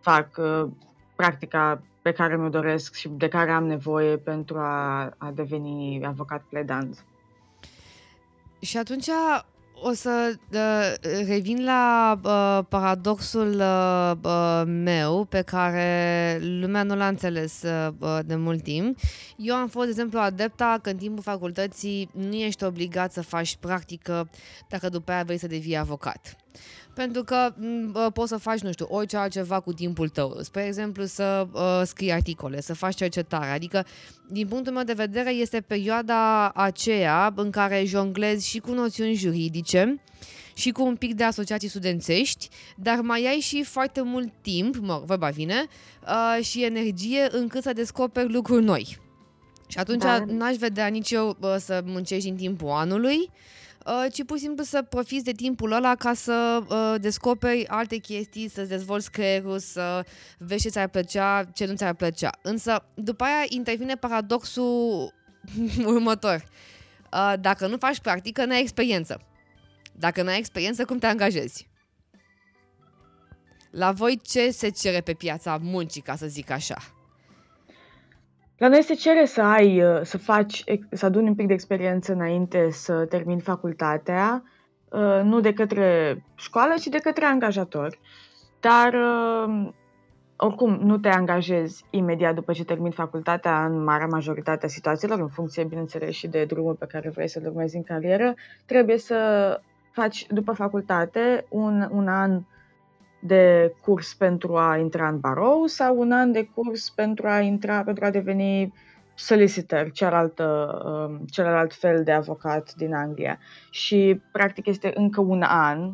fac 0.00 0.36
uh, 0.36 0.70
practica 1.16 1.82
pe 2.02 2.12
care 2.12 2.36
mi-o 2.36 2.48
doresc 2.48 2.94
și 2.94 3.08
de 3.08 3.28
care 3.28 3.50
am 3.50 3.66
nevoie 3.66 4.16
pentru 4.16 4.58
a, 4.58 5.10
a 5.18 5.30
deveni 5.34 6.04
avocat 6.04 6.42
pledant. 6.48 7.04
Și 8.60 8.76
atunci 8.76 9.08
o 9.84 9.92
să 9.92 10.34
uh, 10.52 11.10
revin 11.26 11.64
la 11.64 12.18
uh, 12.24 12.64
paradoxul 12.68 13.54
uh, 13.54 14.12
uh, 14.24 14.62
meu 14.66 15.24
pe 15.24 15.42
care 15.42 16.38
lumea 16.42 16.82
nu 16.82 16.96
l-a 16.96 17.06
înțeles 17.06 17.62
uh, 17.62 18.18
de 18.26 18.34
mult 18.34 18.62
timp. 18.62 18.98
Eu 19.36 19.54
am 19.54 19.68
fost, 19.68 19.84
de 19.84 19.90
exemplu, 19.90 20.18
adepta 20.18 20.78
că 20.82 20.90
în 20.90 20.96
timpul 20.96 21.22
facultății 21.22 22.08
nu 22.12 22.34
ești 22.34 22.64
obligat 22.64 23.12
să 23.12 23.22
faci 23.22 23.56
practică 23.56 24.30
dacă 24.68 24.88
după 24.88 25.12
aia 25.12 25.22
vrei 25.22 25.38
să 25.38 25.46
devii 25.46 25.76
avocat. 25.76 26.36
Pentru 26.94 27.22
că 27.24 27.54
uh, 27.94 28.06
poți 28.12 28.28
să 28.28 28.36
faci, 28.36 28.60
nu 28.60 28.72
știu, 28.72 28.86
orice 28.88 29.16
altceva 29.16 29.60
cu 29.60 29.72
timpul 29.72 30.08
tău. 30.08 30.38
Spre 30.40 30.64
exemplu, 30.66 31.04
să 31.04 31.46
uh, 31.52 31.82
scrii 31.84 32.12
articole, 32.12 32.60
să 32.60 32.74
faci 32.74 32.94
cercetare. 32.94 33.50
Adică, 33.50 33.86
din 34.28 34.46
punctul 34.46 34.72
meu 34.72 34.82
de 34.82 34.92
vedere, 34.92 35.30
este 35.30 35.60
perioada 35.60 36.48
aceea 36.48 37.32
în 37.36 37.50
care 37.50 37.84
jonglezi 37.84 38.48
și 38.48 38.58
cu 38.58 38.72
noțiuni 38.72 39.14
juridice, 39.14 40.00
și 40.54 40.70
cu 40.70 40.84
un 40.84 40.96
pic 40.96 41.14
de 41.14 41.24
asociații 41.24 41.68
studențești, 41.68 42.48
dar 42.76 43.00
mai 43.00 43.26
ai 43.26 43.38
și 43.40 43.62
foarte 43.62 44.02
mult 44.02 44.32
timp, 44.40 44.76
mă, 44.76 45.02
vorba 45.04 45.28
vine, 45.28 45.66
uh, 46.06 46.44
și 46.44 46.64
energie 46.64 47.26
încât 47.30 47.62
să 47.62 47.72
descoperi 47.72 48.32
lucruri 48.32 48.64
noi. 48.64 48.98
Și 49.66 49.78
atunci 49.78 50.02
da. 50.02 50.24
n-aș 50.26 50.56
vedea 50.56 50.86
nici 50.86 51.10
eu 51.10 51.36
uh, 51.40 51.54
să 51.58 51.82
muncești 51.84 52.28
în 52.28 52.36
timpul 52.36 52.68
anului, 52.68 53.16
Uh, 53.18 53.71
ci 54.12 54.24
pur 54.24 54.36
și 54.36 54.42
simplu 54.42 54.64
să 54.64 54.82
profiți 54.82 55.24
de 55.24 55.32
timpul 55.32 55.72
ăla 55.72 55.94
ca 55.94 56.14
să 56.14 56.62
uh, 56.68 57.00
descoperi 57.00 57.66
alte 57.66 57.96
chestii, 57.96 58.48
să-ți 58.48 58.68
dezvolți 58.68 59.10
creierul, 59.10 59.58
să 59.58 60.04
vezi 60.38 60.62
ce 60.62 60.68
ți-ar 60.68 60.88
plăcea, 60.88 61.44
ce 61.54 61.64
nu 61.64 61.74
ți-ar 61.74 61.94
plăcea. 61.94 62.30
Însă, 62.42 62.84
după 62.94 63.24
aia 63.24 63.44
intervine 63.48 63.94
paradoxul 63.94 65.12
următor. 65.94 66.44
Uh, 67.12 67.34
dacă 67.40 67.66
nu 67.66 67.76
faci 67.76 68.00
practică, 68.00 68.44
n-ai 68.44 68.60
experiență. 68.60 69.20
Dacă 69.92 70.22
n-ai 70.22 70.38
experiență, 70.38 70.84
cum 70.84 70.98
te 70.98 71.06
angajezi? 71.06 71.70
La 73.70 73.92
voi 73.92 74.20
ce 74.24 74.50
se 74.50 74.68
cere 74.68 75.00
pe 75.00 75.12
piața 75.12 75.56
muncii, 75.62 76.00
ca 76.00 76.16
să 76.16 76.26
zic 76.26 76.50
așa? 76.50 77.01
La 78.62 78.68
noi 78.68 78.82
se 78.82 78.94
cere 78.94 79.24
să 79.24 79.42
ai, 79.42 79.82
uh, 79.82 80.00
să 80.02 80.18
faci, 80.18 80.64
să 80.90 81.06
aduni 81.06 81.28
un 81.28 81.34
pic 81.34 81.46
de 81.46 81.52
experiență 81.52 82.12
înainte 82.12 82.70
să 82.70 83.04
termini 83.04 83.40
facultatea, 83.40 84.42
uh, 84.88 85.20
nu 85.22 85.40
de 85.40 85.52
către 85.52 86.22
școală, 86.34 86.74
ci 86.80 86.86
de 86.86 86.98
către 86.98 87.24
angajator. 87.24 87.98
Dar 88.60 88.92
uh, 88.94 89.68
oricum 90.36 90.74
nu 90.74 90.98
te 90.98 91.08
angajezi 91.08 91.84
imediat 91.90 92.34
după 92.34 92.52
ce 92.52 92.64
termini 92.64 92.92
facultatea 92.92 93.64
în 93.64 93.84
marea 93.84 94.06
majoritate 94.06 94.66
a 94.66 94.68
situațiilor, 94.68 95.18
în 95.20 95.28
funcție, 95.28 95.64
bineînțeles, 95.64 96.14
și 96.14 96.28
de 96.28 96.44
drumul 96.44 96.74
pe 96.74 96.86
care 96.86 97.10
vrei 97.10 97.28
să-l 97.28 97.46
urmezi 97.46 97.76
în 97.76 97.82
carieră. 97.82 98.34
Trebuie 98.66 98.98
să 98.98 99.16
faci 99.90 100.26
după 100.26 100.52
facultate 100.52 101.44
un, 101.48 101.88
un 101.90 102.08
an 102.08 102.40
de 103.24 103.74
curs 103.82 104.14
pentru 104.14 104.56
a 104.56 104.76
intra 104.76 105.08
în 105.08 105.18
barou 105.18 105.66
sau 105.66 105.98
un 105.98 106.12
an 106.12 106.32
de 106.32 106.48
curs 106.54 106.90
pentru 106.90 107.28
a 107.28 107.40
intra, 107.40 107.82
pentru 107.82 108.04
a 108.04 108.10
deveni 108.10 108.72
solicitor, 109.14 109.90
celălalt, 109.90 110.38
um, 110.38 111.20
celălalt 111.30 111.74
fel 111.74 112.04
de 112.04 112.12
avocat 112.12 112.74
din 112.74 112.94
Anglia. 112.94 113.38
Și 113.70 114.20
practic 114.32 114.66
este 114.66 114.92
încă 114.94 115.20
un 115.20 115.42
an, 115.42 115.92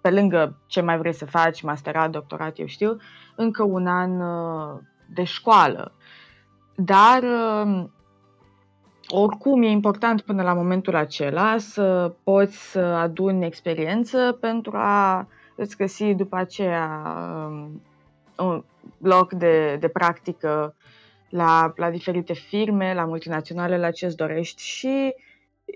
pe 0.00 0.10
lângă 0.10 0.58
ce 0.66 0.80
mai 0.80 0.98
vrei 0.98 1.12
să 1.12 1.26
faci, 1.26 1.62
masterat, 1.62 2.10
doctorat, 2.10 2.58
eu 2.58 2.66
știu, 2.66 2.96
încă 3.36 3.62
un 3.62 3.86
an 3.86 4.20
uh, 4.20 4.80
de 5.14 5.24
școală. 5.24 5.92
Dar 6.76 7.22
um, 7.64 7.92
oricum 9.08 9.62
e 9.62 9.68
important 9.68 10.20
până 10.20 10.42
la 10.42 10.52
momentul 10.52 10.94
acela 10.94 11.58
să 11.58 12.14
poți 12.24 12.70
să 12.70 12.78
aduni 12.78 13.44
experiență 13.44 14.38
pentru 14.40 14.72
a 14.76 15.28
îți 15.60 15.76
găsi 15.76 16.14
după 16.14 16.36
aceea 16.36 17.02
um, 17.48 17.82
un 18.38 18.64
loc 18.98 19.32
de, 19.32 19.76
de 19.80 19.88
practică 19.88 20.74
la, 21.28 21.72
la 21.76 21.90
diferite 21.90 22.32
firme, 22.32 22.94
la 22.94 23.04
multinaționale, 23.04 23.78
la 23.78 23.90
ce 23.90 24.06
îți 24.06 24.16
dorești 24.16 24.62
și 24.62 25.14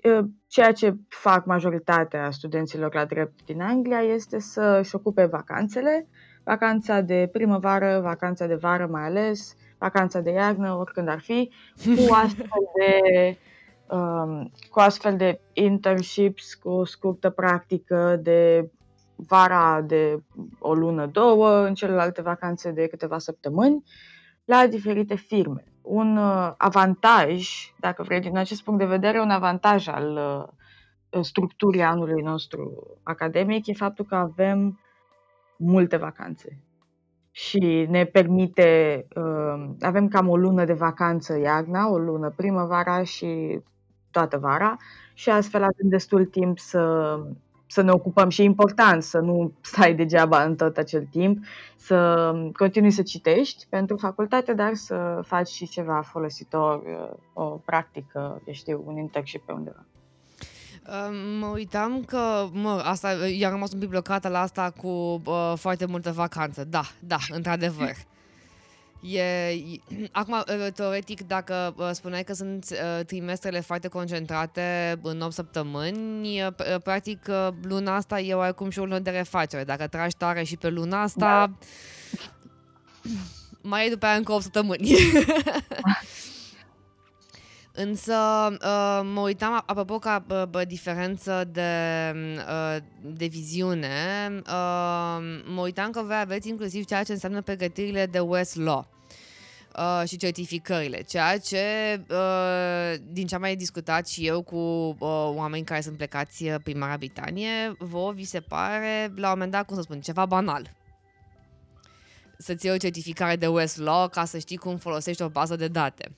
uh, 0.02 0.24
ceea 0.46 0.72
ce 0.72 0.96
fac 1.08 1.44
majoritatea 1.44 2.30
studenților 2.30 2.94
la 2.94 3.04
drept 3.04 3.44
din 3.44 3.60
Anglia 3.60 4.00
este 4.00 4.38
să 4.38 4.78
își 4.80 4.94
ocupe 4.94 5.24
vacanțele, 5.24 6.06
vacanța 6.44 7.00
de 7.00 7.28
primăvară, 7.32 8.00
vacanța 8.02 8.46
de 8.46 8.54
vară 8.54 8.86
mai 8.90 9.04
ales, 9.04 9.56
vacanța 9.78 10.20
de 10.20 10.30
iarnă, 10.30 10.72
oricând 10.72 11.08
ar 11.08 11.20
fi, 11.20 11.50
cu 11.84 12.14
astfel 12.24 12.68
de, 12.78 13.36
um, 13.96 14.50
cu 14.70 14.80
astfel 14.80 15.16
de 15.16 15.40
internships, 15.52 16.54
cu 16.54 16.68
o 16.68 16.84
scurtă 16.84 17.30
practică 17.30 18.18
de 18.22 18.70
vara 19.16 19.80
de 19.80 20.22
o 20.58 20.74
lună, 20.74 21.06
două, 21.06 21.66
în 21.66 21.74
celelalte 21.74 22.22
vacanțe 22.22 22.70
de 22.70 22.86
câteva 22.86 23.18
săptămâni, 23.18 23.82
la 24.44 24.66
diferite 24.66 25.14
firme. 25.14 25.64
Un 25.82 26.16
uh, 26.16 26.52
avantaj, 26.56 27.48
dacă 27.80 28.02
vrei, 28.02 28.20
din 28.20 28.36
acest 28.36 28.62
punct 28.62 28.80
de 28.80 28.86
vedere, 28.86 29.20
un 29.20 29.30
avantaj 29.30 29.88
al 29.88 30.18
uh, 31.10 31.24
structurii 31.24 31.82
anului 31.82 32.22
nostru 32.22 32.86
academic 33.02 33.66
e 33.66 33.72
faptul 33.72 34.04
că 34.04 34.14
avem 34.14 34.78
multe 35.56 35.96
vacanțe 35.96 36.62
și 37.30 37.86
ne 37.88 38.04
permite, 38.04 39.06
uh, 39.14 39.70
avem 39.80 40.08
cam 40.08 40.28
o 40.28 40.36
lună 40.36 40.64
de 40.64 40.72
vacanță 40.72 41.38
iarna, 41.38 41.88
o 41.88 41.98
lună 41.98 42.32
primăvara 42.36 43.02
și 43.02 43.60
toată 44.10 44.38
vara 44.38 44.76
și 45.14 45.30
astfel 45.30 45.62
avem 45.62 45.88
destul 45.88 46.24
timp 46.24 46.58
să 46.58 47.14
să 47.74 47.82
ne 47.82 47.90
ocupăm 47.90 48.28
și 48.28 48.40
e 48.40 48.44
important 48.44 49.02
să 49.02 49.18
nu 49.18 49.52
stai 49.60 49.94
degeaba 49.94 50.42
în 50.42 50.56
tot 50.56 50.76
acel 50.76 51.06
timp, 51.10 51.44
să 51.76 52.32
continui 52.52 52.90
să 52.90 53.02
citești 53.02 53.66
pentru 53.68 53.96
facultate, 53.96 54.52
dar 54.52 54.74
să 54.74 55.20
faci 55.26 55.48
și 55.48 55.68
ceva 55.68 56.02
folositor, 56.02 56.82
o 57.32 57.44
practică, 57.44 58.42
eu 58.46 58.52
știu, 58.52 58.82
un 58.86 58.96
internship 58.96 59.46
pe 59.46 59.52
undeva. 59.52 59.84
Mă 61.40 61.46
uitam 61.46 62.02
că, 62.06 62.48
mă, 62.52 62.82
asta, 62.84 63.10
i-am 63.38 63.50
rămas 63.52 63.72
un 63.72 63.78
pic 63.78 63.88
blocată 63.88 64.28
la 64.28 64.40
asta 64.40 64.72
cu 64.76 64.88
uh, 65.26 65.52
foarte 65.56 65.86
multă 65.86 66.12
vacanță. 66.12 66.64
Da, 66.64 66.82
da, 67.00 67.16
într-adevăr. 67.30 67.94
E, 69.12 69.78
acum, 70.12 70.34
uh, 70.34 70.72
teoretic, 70.74 71.26
dacă 71.26 71.74
uh, 71.76 71.90
spuneai 71.92 72.24
că 72.24 72.32
sunt 72.32 72.66
uh, 72.70 73.04
trimestrele 73.04 73.60
foarte 73.60 73.88
concentrate 73.88 74.98
în 75.02 75.20
8 75.20 75.32
săptămâni, 75.32 76.46
practic 76.82 77.30
luna 77.62 77.94
asta 77.94 78.20
e 78.20 78.34
oarecum 78.34 78.70
și 78.70 78.78
o 78.78 78.84
lună 78.84 78.98
de 78.98 79.10
refacere. 79.10 79.64
Dacă 79.64 79.86
tragi 79.86 80.16
tare 80.16 80.42
și 80.42 80.56
pe 80.56 80.68
luna 80.68 81.02
asta, 81.02 81.18
da. 81.20 81.50
mai 83.70 83.86
e 83.86 83.90
după 83.90 84.06
aia 84.06 84.16
încă 84.16 84.32
8 84.32 84.42
săptămâni. 84.42 84.90
Însă 87.76 88.14
mă 89.14 89.20
uitam, 89.20 89.62
apropo 89.66 89.98
ca 89.98 90.24
diferență 90.66 91.48
de, 91.52 91.70
de 93.00 93.26
viziune, 93.26 93.88
mă 95.54 95.60
uitam 95.60 95.90
că 95.90 96.02
voi 96.02 96.16
aveți 96.20 96.48
inclusiv 96.48 96.84
ceea 96.84 97.02
ce 97.02 97.12
înseamnă 97.12 97.42
pregătirile 97.42 98.06
de 98.06 98.18
Westlaw 98.18 98.93
uh, 99.78 100.08
și 100.08 100.16
certificările, 100.16 101.02
ceea 101.02 101.38
ce, 101.38 101.64
uh, 102.10 102.94
din 103.10 103.26
ce 103.26 103.34
am 103.34 103.40
mai 103.40 103.56
discutat 103.56 104.08
și 104.08 104.26
eu 104.26 104.42
cu 104.42 104.56
uh, 104.56 104.96
oameni 105.34 105.64
care 105.64 105.80
sunt 105.80 105.96
plecați 105.96 106.44
uh, 106.44 106.54
prin 106.62 106.78
Marea 106.78 106.96
Britanie, 106.96 107.76
vă 107.78 108.12
vi 108.14 108.24
se 108.24 108.40
pare, 108.40 109.12
la 109.16 109.26
un 109.26 109.32
moment 109.32 109.50
dat, 109.50 109.66
cum 109.66 109.76
să 109.76 109.82
spun, 109.82 110.00
ceva 110.00 110.26
banal. 110.26 110.70
Să-ți 112.38 112.64
iei 112.64 112.74
o 112.74 112.78
certificare 112.78 113.36
de 113.36 113.46
Westlaw 113.46 114.08
ca 114.08 114.24
să 114.24 114.38
știi 114.38 114.56
cum 114.56 114.76
folosești 114.76 115.22
o 115.22 115.28
bază 115.28 115.56
de 115.56 115.68
date. 115.68 116.10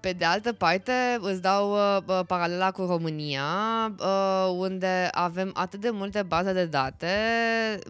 Pe 0.00 0.12
de 0.12 0.24
altă 0.24 0.52
parte, 0.52 0.92
îți 1.20 1.42
dau 1.42 1.72
uh, 1.72 2.20
paralela 2.26 2.70
cu 2.70 2.82
România, 2.84 3.42
uh, 4.00 4.54
unde 4.56 5.08
avem 5.12 5.50
atât 5.54 5.80
de 5.80 5.90
multe 5.90 6.22
baze 6.22 6.52
de 6.52 6.64
date, 6.64 7.08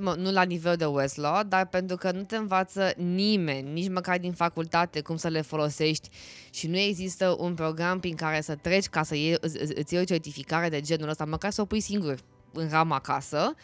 mă, 0.00 0.14
nu 0.18 0.32
la 0.32 0.42
nivel 0.42 0.76
de 0.76 0.84
Westlaw, 0.84 1.42
dar 1.42 1.66
pentru 1.66 1.96
că 1.96 2.10
nu 2.10 2.22
te 2.22 2.36
învață 2.36 2.92
nimeni, 2.96 3.72
nici 3.72 3.90
măcar 3.90 4.18
din 4.18 4.32
facultate, 4.32 5.00
cum 5.00 5.16
să 5.16 5.28
le 5.28 5.40
folosești 5.40 6.08
și 6.50 6.66
nu 6.66 6.76
există 6.76 7.36
un 7.38 7.54
program 7.54 8.00
prin 8.00 8.14
care 8.14 8.40
să 8.40 8.54
treci 8.54 8.86
ca 8.86 9.02
să 9.02 9.14
iei, 9.14 9.36
îți, 9.40 9.56
îți 9.74 9.92
iei 9.92 10.02
o 10.02 10.06
certificare 10.06 10.68
de 10.68 10.80
genul 10.80 11.08
ăsta, 11.08 11.24
măcar 11.24 11.50
să 11.50 11.60
o 11.60 11.64
pui 11.64 11.80
singur 11.80 12.18
în 12.52 12.68
ram 12.68 12.92
acasă, 12.92 13.54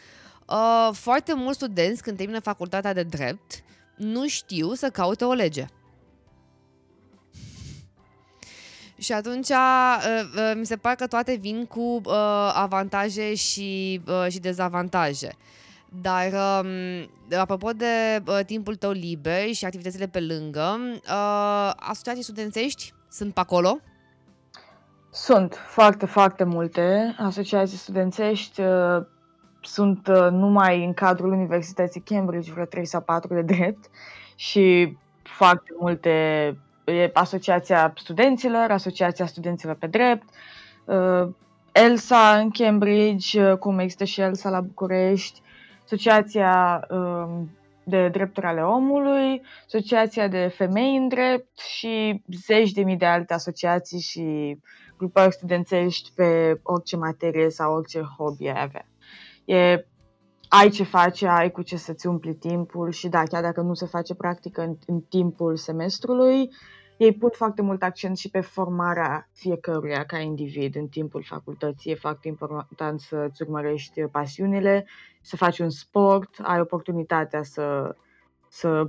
uh, 0.47 0.89
foarte 0.93 1.33
mulți 1.33 1.57
studenți, 1.57 2.01
când 2.01 2.17
termină 2.17 2.39
facultatea 2.39 2.93
de 2.93 3.03
drept, 3.03 3.63
nu 3.95 4.27
știu 4.27 4.73
să 4.73 4.89
caute 4.89 5.25
o 5.25 5.33
lege. 5.33 5.65
Și 9.05 9.13
atunci 9.13 9.49
uh, 9.49 9.97
uh, 10.35 10.53
mi 10.55 10.65
se 10.65 10.75
pare 10.75 10.95
că 10.95 11.07
toate 11.07 11.37
vin 11.41 11.65
cu 11.65 12.01
uh, 12.05 12.51
avantaje 12.55 13.35
și, 13.35 14.01
uh, 14.07 14.25
și 14.29 14.39
dezavantaje. 14.39 15.31
Dar, 16.01 16.31
um, 16.63 17.39
apropo 17.39 17.71
de 17.71 18.23
uh, 18.27 18.39
timpul 18.45 18.75
tău 18.75 18.91
liber 18.91 19.53
și 19.53 19.65
activitățile 19.65 20.07
pe 20.07 20.19
lângă, 20.19 20.77
uh, 20.83 21.71
asociații 21.75 22.23
studențești 22.23 22.93
sunt 23.09 23.33
pe 23.33 23.39
acolo? 23.39 23.77
Sunt 25.11 25.55
foarte, 25.67 26.05
foarte 26.05 26.43
multe 26.43 27.15
asociații 27.17 27.77
studențești. 27.77 28.61
Uh, 28.61 29.05
sunt 29.61 30.07
uh, 30.07 30.27
numai 30.31 30.85
în 30.85 30.93
cadrul 30.93 31.31
Universității 31.31 32.01
Cambridge 32.01 32.51
vreo 32.51 32.65
3 32.65 32.85
sau 32.85 33.01
4 33.01 33.33
de 33.33 33.41
drept 33.41 33.89
și 34.35 34.97
foarte 35.23 35.71
multe 35.79 36.57
e 36.85 37.09
Asociația 37.13 37.93
Studenților, 37.95 38.71
Asociația 38.71 39.25
Studenților 39.25 39.75
pe 39.75 39.87
Drept, 39.87 40.29
uh, 40.85 41.33
ELSA 41.71 42.37
în 42.37 42.49
Cambridge, 42.49 43.51
uh, 43.51 43.57
cum 43.57 43.79
există 43.79 44.03
și 44.03 44.21
ELSA 44.21 44.49
la 44.49 44.61
București, 44.61 45.41
Asociația 45.83 46.87
um, 46.89 47.49
de 47.83 48.09
Drepturi 48.09 48.45
ale 48.45 48.61
Omului, 48.61 49.41
Asociația 49.65 50.27
de 50.27 50.53
Femei 50.55 50.95
în 50.95 51.07
Drept 51.07 51.59
și 51.59 52.23
zeci 52.45 52.71
de 52.71 52.81
mii 52.81 52.97
de 52.97 53.05
alte 53.05 53.33
asociații 53.33 53.99
și 53.99 54.57
grupări 54.97 55.33
studențești 55.33 56.11
pe 56.15 56.59
orice 56.63 56.97
materie 56.97 57.49
sau 57.49 57.73
orice 57.73 58.01
hobby 58.17 58.47
ai 58.47 58.61
avea. 58.61 58.87
E 59.45 59.85
ai 60.47 60.69
ce 60.69 60.83
face, 60.83 61.27
ai 61.27 61.51
cu 61.51 61.61
ce 61.61 61.77
să-ți 61.77 62.07
umpli 62.07 62.35
timpul 62.35 62.91
și 62.91 63.07
da, 63.07 63.23
chiar 63.23 63.41
dacă 63.41 63.61
nu 63.61 63.73
se 63.73 63.85
face 63.85 64.13
practică 64.13 64.61
în, 64.61 64.75
în 64.85 64.99
timpul 64.99 65.55
semestrului, 65.55 66.49
ei 66.97 67.13
pun 67.13 67.29
foarte 67.33 67.61
mult 67.61 67.83
accent 67.83 68.17
și 68.17 68.29
pe 68.29 68.39
formarea 68.39 69.29
fiecăruia 69.33 70.05
ca 70.05 70.17
individ 70.17 70.75
în 70.75 70.87
timpul 70.87 71.23
facultății. 71.23 71.91
E 71.91 71.95
foarte 71.95 72.27
important 72.27 72.99
să-ți 72.99 73.41
urmărești 73.41 74.01
pasiunile, 74.01 74.85
să 75.21 75.35
faci 75.35 75.59
un 75.59 75.69
sport, 75.69 76.29
ai 76.41 76.59
oportunitatea 76.59 77.43
să, 77.43 77.95
să 78.47 78.87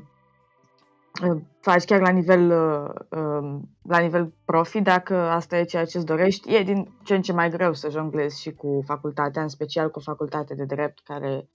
uh, 1.22 1.40
faci 1.60 1.84
chiar 1.84 2.00
la 2.00 2.10
nivel, 2.10 2.50
uh, 2.50 3.18
um, 3.20 3.68
la 3.82 3.98
nivel 3.98 4.32
profi, 4.44 4.80
dacă 4.80 5.14
asta 5.16 5.58
e 5.58 5.64
ceea 5.64 5.84
ce 5.84 5.96
îți 5.96 6.06
dorești. 6.06 6.54
E 6.54 6.62
din 6.62 6.92
ce 7.04 7.14
în 7.14 7.22
ce 7.22 7.32
mai 7.32 7.50
greu 7.50 7.72
să 7.72 7.90
jonglezi 7.90 8.40
și 8.40 8.52
cu 8.52 8.82
facultatea, 8.86 9.42
în 9.42 9.48
special 9.48 9.90
cu 9.90 10.00
facultatea 10.00 10.56
de 10.56 10.64
drept, 10.64 11.00
care 11.04 11.48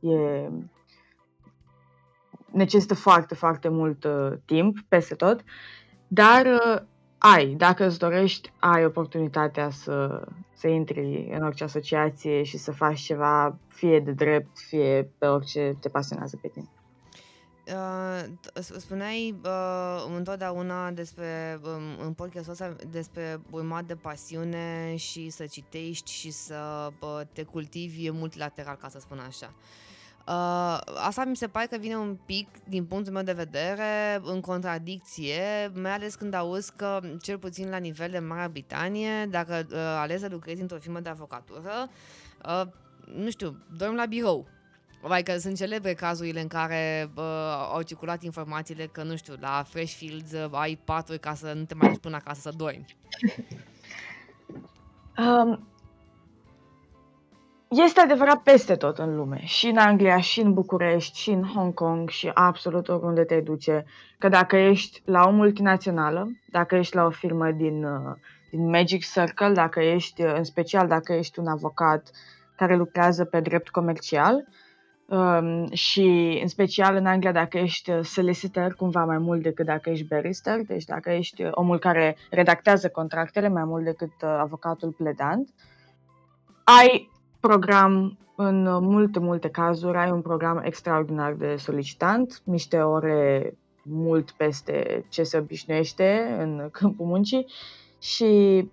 e 0.00 0.48
necesită 2.52 2.94
foarte, 2.94 3.34
foarte 3.34 3.68
mult 3.68 4.04
uh, 4.04 4.32
timp 4.44 4.78
peste 4.88 5.14
tot. 5.14 5.44
Dar 6.12 6.46
uh, 6.46 6.82
ai, 7.18 7.46
dacă 7.46 7.86
îți 7.86 7.98
dorești, 7.98 8.52
ai 8.58 8.84
oportunitatea 8.84 9.70
să, 9.70 10.24
să 10.54 10.68
intri 10.68 11.28
în 11.32 11.44
orice 11.44 11.64
asociație 11.64 12.42
și 12.42 12.56
să 12.56 12.72
faci 12.72 13.00
ceva, 13.00 13.56
fie 13.68 14.00
de 14.00 14.10
drept, 14.10 14.58
fie 14.58 15.10
pe 15.18 15.26
orice 15.26 15.76
te 15.80 15.88
pasionează 15.88 16.38
pe 16.42 16.48
tine. 16.48 16.68
Uh, 17.66 18.62
spuneai 18.78 19.40
uh, 19.44 20.14
întotdeauna 20.16 20.90
despre, 20.90 21.60
um, 21.62 22.06
în 22.06 22.12
podcastul 22.12 22.52
ăsta 22.52 22.76
despre 22.90 23.40
urmat 23.50 23.84
de 23.84 23.94
pasiune 23.94 24.94
și 24.96 25.30
să 25.30 25.46
citești 25.46 26.12
și 26.12 26.30
să 26.30 26.90
uh, 27.00 27.20
te 27.32 27.42
cultivi 27.42 28.10
multilateral, 28.10 28.76
ca 28.80 28.88
să 28.88 28.98
spun 29.00 29.18
așa. 29.18 29.52
Uh, 29.56 29.89
Uh, 30.26 30.78
asta 31.06 31.24
mi 31.24 31.36
se 31.36 31.46
pare 31.46 31.66
că 31.66 31.76
vine 31.76 31.96
un 31.96 32.18
pic, 32.26 32.48
din 32.68 32.84
punctul 32.84 33.12
meu 33.12 33.22
de 33.22 33.32
vedere, 33.32 34.20
în 34.22 34.40
contradicție, 34.40 35.72
mai 35.74 35.90
ales 35.90 36.14
când 36.14 36.34
auzi 36.34 36.72
că, 36.76 37.00
cel 37.22 37.38
puțin 37.38 37.70
la 37.70 37.76
nivel 37.76 38.10
de 38.10 38.18
Marea 38.18 38.48
Britanie, 38.48 39.26
dacă 39.30 39.66
uh, 39.70 39.76
alegi 39.76 40.20
să 40.20 40.28
lucrezi 40.30 40.60
într-o 40.60 40.78
firmă 40.78 41.00
de 41.00 41.08
avocatură, 41.08 41.88
uh, 42.44 42.62
nu 43.14 43.30
știu, 43.30 43.56
dormi 43.76 43.96
la 43.96 44.06
birou. 44.06 44.48
Adică 45.02 45.38
sunt 45.38 45.56
celebre 45.56 45.94
cazurile 45.94 46.40
în 46.40 46.48
care 46.48 47.10
uh, 47.14 47.24
au 47.72 47.82
circulat 47.82 48.22
informațiile 48.22 48.86
că, 48.86 49.02
nu 49.02 49.16
știu, 49.16 49.34
la 49.40 49.64
Freshfields 49.68 50.32
uh, 50.32 50.48
ai 50.50 50.78
paturi 50.84 51.18
ca 51.18 51.34
să 51.34 51.52
nu 51.52 51.64
te 51.64 51.74
mai 51.74 51.88
duci 51.88 52.00
până 52.00 52.16
acasă 52.16 52.40
să 52.40 52.52
dormi. 52.56 52.84
Um, 55.18 55.69
este 57.78 58.00
adevărat 58.00 58.42
peste 58.42 58.76
tot 58.76 58.98
în 58.98 59.16
lume, 59.16 59.40
și 59.44 59.66
în 59.66 59.76
Anglia, 59.76 60.20
și 60.20 60.40
în 60.40 60.54
București, 60.54 61.18
și 61.18 61.30
în 61.30 61.42
Hong 61.42 61.74
Kong, 61.74 62.08
și 62.08 62.30
absolut 62.34 62.88
oriunde 62.88 63.24
te 63.24 63.40
duce, 63.40 63.84
că 64.18 64.28
dacă 64.28 64.56
ești 64.56 65.02
la 65.04 65.26
o 65.26 65.30
multinațională, 65.30 66.30
dacă 66.48 66.76
ești 66.76 66.94
la 66.94 67.04
o 67.04 67.10
firmă 67.10 67.50
din, 67.50 67.84
uh, 67.84 68.16
din 68.50 68.68
Magic 68.68 69.04
Circle, 69.04 69.52
dacă 69.52 69.80
ești, 69.80 70.22
uh, 70.22 70.34
în 70.36 70.44
special 70.44 70.88
dacă 70.88 71.12
ești 71.12 71.38
un 71.38 71.46
avocat 71.46 72.10
care 72.56 72.76
lucrează 72.76 73.24
pe 73.24 73.40
drept 73.40 73.68
comercial, 73.68 74.44
um, 75.06 75.72
și 75.72 76.38
în 76.42 76.48
special 76.48 76.94
în 76.94 77.06
Anglia 77.06 77.32
dacă 77.32 77.58
ești 77.58 77.90
uh, 77.90 78.04
solicitor 78.04 78.74
cumva 78.74 79.04
mai 79.04 79.18
mult 79.18 79.42
decât 79.42 79.66
dacă 79.66 79.90
ești 79.90 80.06
barrister, 80.06 80.60
deci 80.60 80.84
dacă 80.84 81.10
ești 81.10 81.44
omul 81.50 81.78
care 81.78 82.16
redactează 82.30 82.88
contractele 82.88 83.48
mai 83.48 83.64
mult 83.64 83.84
decât 83.84 84.22
avocatul 84.22 84.90
pledant, 84.90 85.48
ai 86.64 87.10
program 87.40 88.18
în 88.36 88.62
multe, 88.62 89.18
multe 89.18 89.48
cazuri 89.48 89.96
ai 89.96 90.10
un 90.10 90.20
program 90.20 90.60
extraordinar 90.64 91.32
de 91.32 91.56
solicitant, 91.56 92.40
niște 92.44 92.78
ore 92.78 93.54
mult 93.82 94.30
peste 94.30 95.04
ce 95.08 95.22
se 95.22 95.38
obișnuiește 95.38 96.36
în 96.38 96.68
câmpul 96.72 97.06
muncii 97.06 97.46
și 97.98 98.68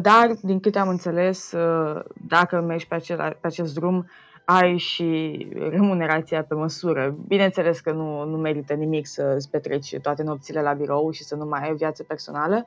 dar, 0.00 0.30
din 0.42 0.60
câte 0.60 0.78
am 0.78 0.88
înțeles, 0.88 1.54
dacă 2.26 2.60
mergi 2.60 2.86
pe, 2.86 2.94
acela, 2.94 3.28
pe 3.28 3.46
acest 3.46 3.74
drum, 3.74 4.06
ai 4.44 4.76
și 4.76 5.48
remunerația 5.70 6.44
pe 6.44 6.54
măsură. 6.54 7.16
Bineînțeles 7.26 7.80
că 7.80 7.92
nu, 7.92 8.24
nu 8.24 8.36
merită 8.36 8.74
nimic 8.74 9.06
să 9.06 9.32
îți 9.36 9.50
petreci 9.50 9.98
toate 10.02 10.22
nopțile 10.22 10.62
la 10.62 10.72
birou 10.72 11.10
și 11.10 11.24
să 11.24 11.34
nu 11.34 11.44
mai 11.44 11.62
ai 11.62 11.74
viață 11.74 12.02
personală, 12.02 12.66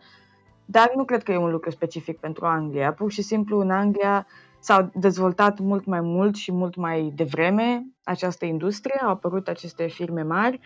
dar 0.66 0.92
nu 0.96 1.06
cred 1.06 1.24
că 1.24 1.32
e 1.32 1.38
un 1.38 1.52
lucru 1.52 1.70
specific 1.70 2.20
pentru 2.20 2.46
Anglia. 2.46 2.94
Pur 2.94 3.12
și 3.12 3.22
simplu, 3.22 3.60
în 3.60 3.70
Anglia, 3.70 4.28
s-au 4.64 4.92
dezvoltat 4.94 5.60
mult 5.60 5.86
mai 5.86 6.02
mult 6.02 6.36
și 6.36 6.52
mult 6.52 6.76
mai 6.76 7.14
devreme 7.16 7.86
această 8.04 8.46
industrie, 8.46 9.00
au 9.04 9.10
apărut 9.10 9.48
aceste 9.48 9.88
firme 9.88 10.22
mari, 10.22 10.60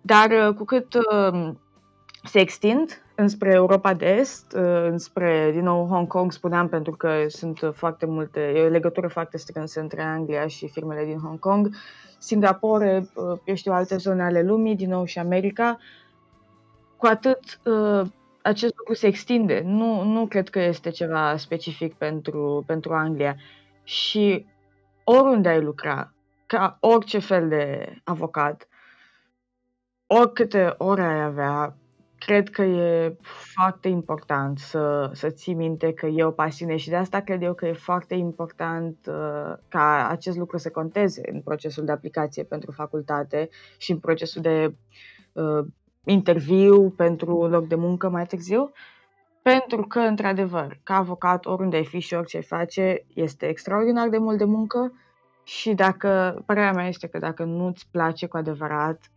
dar 0.00 0.30
uh, 0.30 0.54
cu 0.54 0.64
cât 0.64 0.94
uh, 0.94 1.50
se 2.24 2.40
extind 2.40 3.02
înspre 3.14 3.52
Europa 3.52 3.94
de 3.94 4.06
Est, 4.06 4.52
uh, 4.52 4.86
înspre, 4.90 5.50
din 5.52 5.62
nou, 5.62 5.86
Hong 5.86 6.06
Kong, 6.06 6.32
spuneam, 6.32 6.68
pentru 6.68 6.92
că 6.92 7.24
sunt 7.28 7.70
foarte 7.72 8.06
multe, 8.06 8.40
e 8.40 8.66
o 8.66 8.68
legătură 8.68 9.08
foarte 9.08 9.36
strânsă 9.36 9.80
între 9.80 10.02
Anglia 10.02 10.46
și 10.46 10.68
firmele 10.68 11.04
din 11.04 11.18
Hong 11.18 11.38
Kong, 11.38 11.70
Singapore, 12.18 13.08
eu 13.44 13.54
știu, 13.54 13.72
alte 13.72 13.96
zone 13.96 14.22
ale 14.22 14.42
lumii, 14.42 14.76
din 14.76 14.88
nou 14.88 15.04
și 15.04 15.18
America, 15.18 15.78
cu 16.96 17.06
atât 17.06 17.60
acest 18.46 18.76
lucru 18.76 18.94
se 18.94 19.06
extinde. 19.06 19.62
Nu, 19.64 20.02
nu 20.02 20.26
cred 20.26 20.48
că 20.48 20.60
este 20.60 20.90
ceva 20.90 21.36
specific 21.36 21.94
pentru, 21.94 22.64
pentru 22.66 22.94
Anglia. 22.94 23.36
Și 23.82 24.46
oriunde 25.04 25.48
ai 25.48 25.60
lucra, 25.60 26.12
ca 26.46 26.76
orice 26.80 27.18
fel 27.18 27.48
de 27.48 27.94
avocat, 28.04 28.68
oricâte 30.06 30.74
ore 30.76 31.02
ai 31.02 31.22
avea, 31.22 31.76
cred 32.18 32.50
că 32.50 32.62
e 32.62 33.16
foarte 33.54 33.88
important 33.88 34.58
să, 34.58 35.10
să 35.12 35.30
ții 35.30 35.54
minte 35.54 35.92
că 35.92 36.06
e 36.06 36.24
o 36.24 36.30
pasiune 36.30 36.76
și 36.76 36.88
de 36.88 36.96
asta 36.96 37.20
cred 37.20 37.42
eu 37.42 37.54
că 37.54 37.66
e 37.66 37.72
foarte 37.72 38.14
important 38.14 38.96
uh, 39.06 39.54
ca 39.68 40.08
acest 40.08 40.36
lucru 40.36 40.58
să 40.58 40.70
conteze 40.70 41.20
în 41.32 41.40
procesul 41.40 41.84
de 41.84 41.92
aplicație 41.92 42.44
pentru 42.44 42.72
facultate 42.72 43.48
și 43.76 43.90
în 43.90 43.98
procesul 43.98 44.42
de 44.42 44.74
uh, 45.32 45.66
interviu 46.12 46.90
pentru 46.90 47.36
un 47.36 47.50
loc 47.50 47.66
de 47.66 47.74
muncă 47.74 48.08
mai 48.08 48.26
târziu, 48.26 48.72
pentru 49.42 49.82
că, 49.82 49.98
într-adevăr, 49.98 50.80
ca 50.82 50.94
avocat, 50.94 51.46
oriunde 51.46 51.76
ai 51.76 51.84
fi 51.84 51.98
și 51.98 52.14
orice 52.14 52.36
ai 52.36 52.42
face, 52.42 53.06
este 53.14 53.46
extraordinar 53.46 54.08
de 54.08 54.18
mult 54.18 54.38
de 54.38 54.44
muncă 54.44 54.92
și 55.44 55.74
dacă, 55.74 56.42
părerea 56.46 56.72
mea 56.72 56.88
este 56.88 57.06
că 57.06 57.18
dacă 57.18 57.44
nu-ți 57.44 57.88
place 57.90 58.26
cu 58.26 58.36
adevărat, 58.36 59.10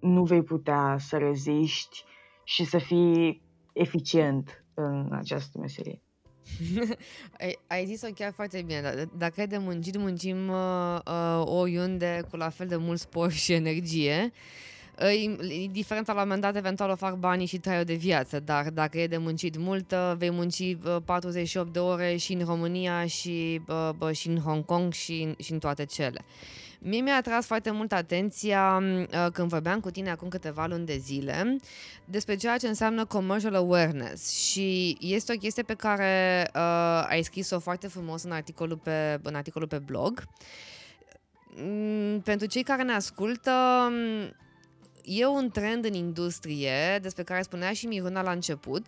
nu 0.00 0.24
vei 0.24 0.42
putea 0.42 0.96
să 0.98 1.16
reziști 1.16 2.04
și 2.44 2.64
să 2.64 2.78
fii 2.78 3.42
eficient 3.72 4.64
în 4.74 5.08
această 5.12 5.58
meserie. 5.58 6.02
ai, 7.40 7.58
ai 7.66 7.84
zis-o 7.84 8.08
chiar 8.14 8.32
foarte 8.32 8.62
bine. 8.62 9.04
D- 9.04 9.16
dacă 9.18 9.40
e 9.40 9.46
de 9.46 9.58
muncit, 9.58 9.96
muncim 9.96 10.48
uh, 10.48 10.98
uh, 11.06 11.42
oriunde 11.44 12.24
cu 12.30 12.36
la 12.36 12.48
fel 12.48 12.66
de 12.66 12.76
mult 12.76 12.98
spor 12.98 13.30
și 13.30 13.52
energie. 13.52 14.32
Uh, 14.32 14.68
diferența 15.70 16.12
la 16.12 16.20
un 16.20 16.26
moment 16.26 16.42
dat 16.42 16.56
eventual 16.56 16.90
o 16.90 16.96
fac 16.96 17.14
banii 17.14 17.46
și 17.46 17.58
traiul 17.58 17.84
de 17.84 17.94
viață, 17.94 18.40
dar 18.40 18.70
dacă 18.70 18.98
e 18.98 19.06
de 19.06 19.16
muncit 19.16 19.56
mult, 19.56 19.92
uh, 19.92 20.12
vei 20.16 20.30
munci 20.30 20.58
uh, 20.58 20.96
48 21.04 21.72
de 21.72 21.78
ore 21.78 22.16
și 22.16 22.32
în 22.32 22.44
România 22.44 23.06
și, 23.06 23.60
uh, 24.00 24.12
și 24.12 24.28
în 24.28 24.38
Hong 24.38 24.64
Kong 24.64 24.92
și, 24.92 25.34
și 25.38 25.52
în 25.52 25.58
toate 25.58 25.84
cele. 25.84 26.24
Mie 26.82 27.00
mi-a 27.00 27.16
atras 27.16 27.46
foarte 27.46 27.70
mult 27.70 27.92
atenția 27.92 28.82
uh, 28.82 29.26
când 29.32 29.48
vorbeam 29.48 29.80
cu 29.80 29.90
tine 29.90 30.10
acum 30.10 30.28
câteva 30.28 30.66
luni 30.66 30.86
de 30.86 30.96
zile 30.96 31.56
despre 32.04 32.36
ceea 32.36 32.56
ce 32.56 32.68
înseamnă 32.68 33.04
commercial 33.04 33.54
awareness 33.54 34.30
și 34.30 34.96
este 35.00 35.32
o 35.32 35.38
chestie 35.38 35.62
pe 35.62 35.74
care 35.74 36.46
uh, 36.54 37.04
ai 37.08 37.22
scris-o 37.22 37.58
foarte 37.58 37.88
frumos 37.88 38.22
în 38.22 38.30
articolul 38.30 38.76
pe, 38.76 39.20
în 39.22 39.34
articolul 39.34 39.68
pe 39.68 39.78
blog. 39.78 40.24
Mm, 41.56 42.20
pentru 42.20 42.46
cei 42.46 42.62
care 42.62 42.82
ne 42.82 42.92
ascultă, 42.92 43.52
e 45.04 45.26
un 45.26 45.50
trend 45.50 45.84
în 45.84 45.94
industrie 45.94 46.98
despre 47.02 47.22
care 47.22 47.42
spunea 47.42 47.72
și 47.72 47.86
Miruna 47.86 48.22
la 48.22 48.30
început, 48.30 48.86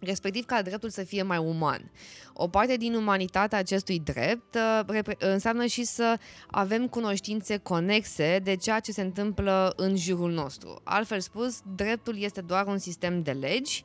respectiv 0.00 0.44
ca 0.44 0.62
dreptul 0.62 0.90
să 0.90 1.02
fie 1.02 1.22
mai 1.22 1.38
uman. 1.38 1.90
O 2.32 2.48
parte 2.48 2.76
din 2.76 2.94
umanitatea 2.94 3.58
acestui 3.58 3.98
drept 3.98 4.54
uh, 4.88 5.00
înseamnă 5.18 5.66
și 5.66 5.84
să 5.84 6.18
avem 6.50 6.88
cunoștințe 6.88 7.56
conexe 7.56 8.40
de 8.42 8.56
ceea 8.56 8.80
ce 8.80 8.92
se 8.92 9.02
întâmplă 9.02 9.72
în 9.76 9.96
jurul 9.96 10.30
nostru. 10.30 10.80
Altfel 10.84 11.20
spus, 11.20 11.60
dreptul 11.74 12.22
este 12.22 12.40
doar 12.40 12.66
un 12.66 12.78
sistem 12.78 13.22
de 13.22 13.32
legi 13.32 13.84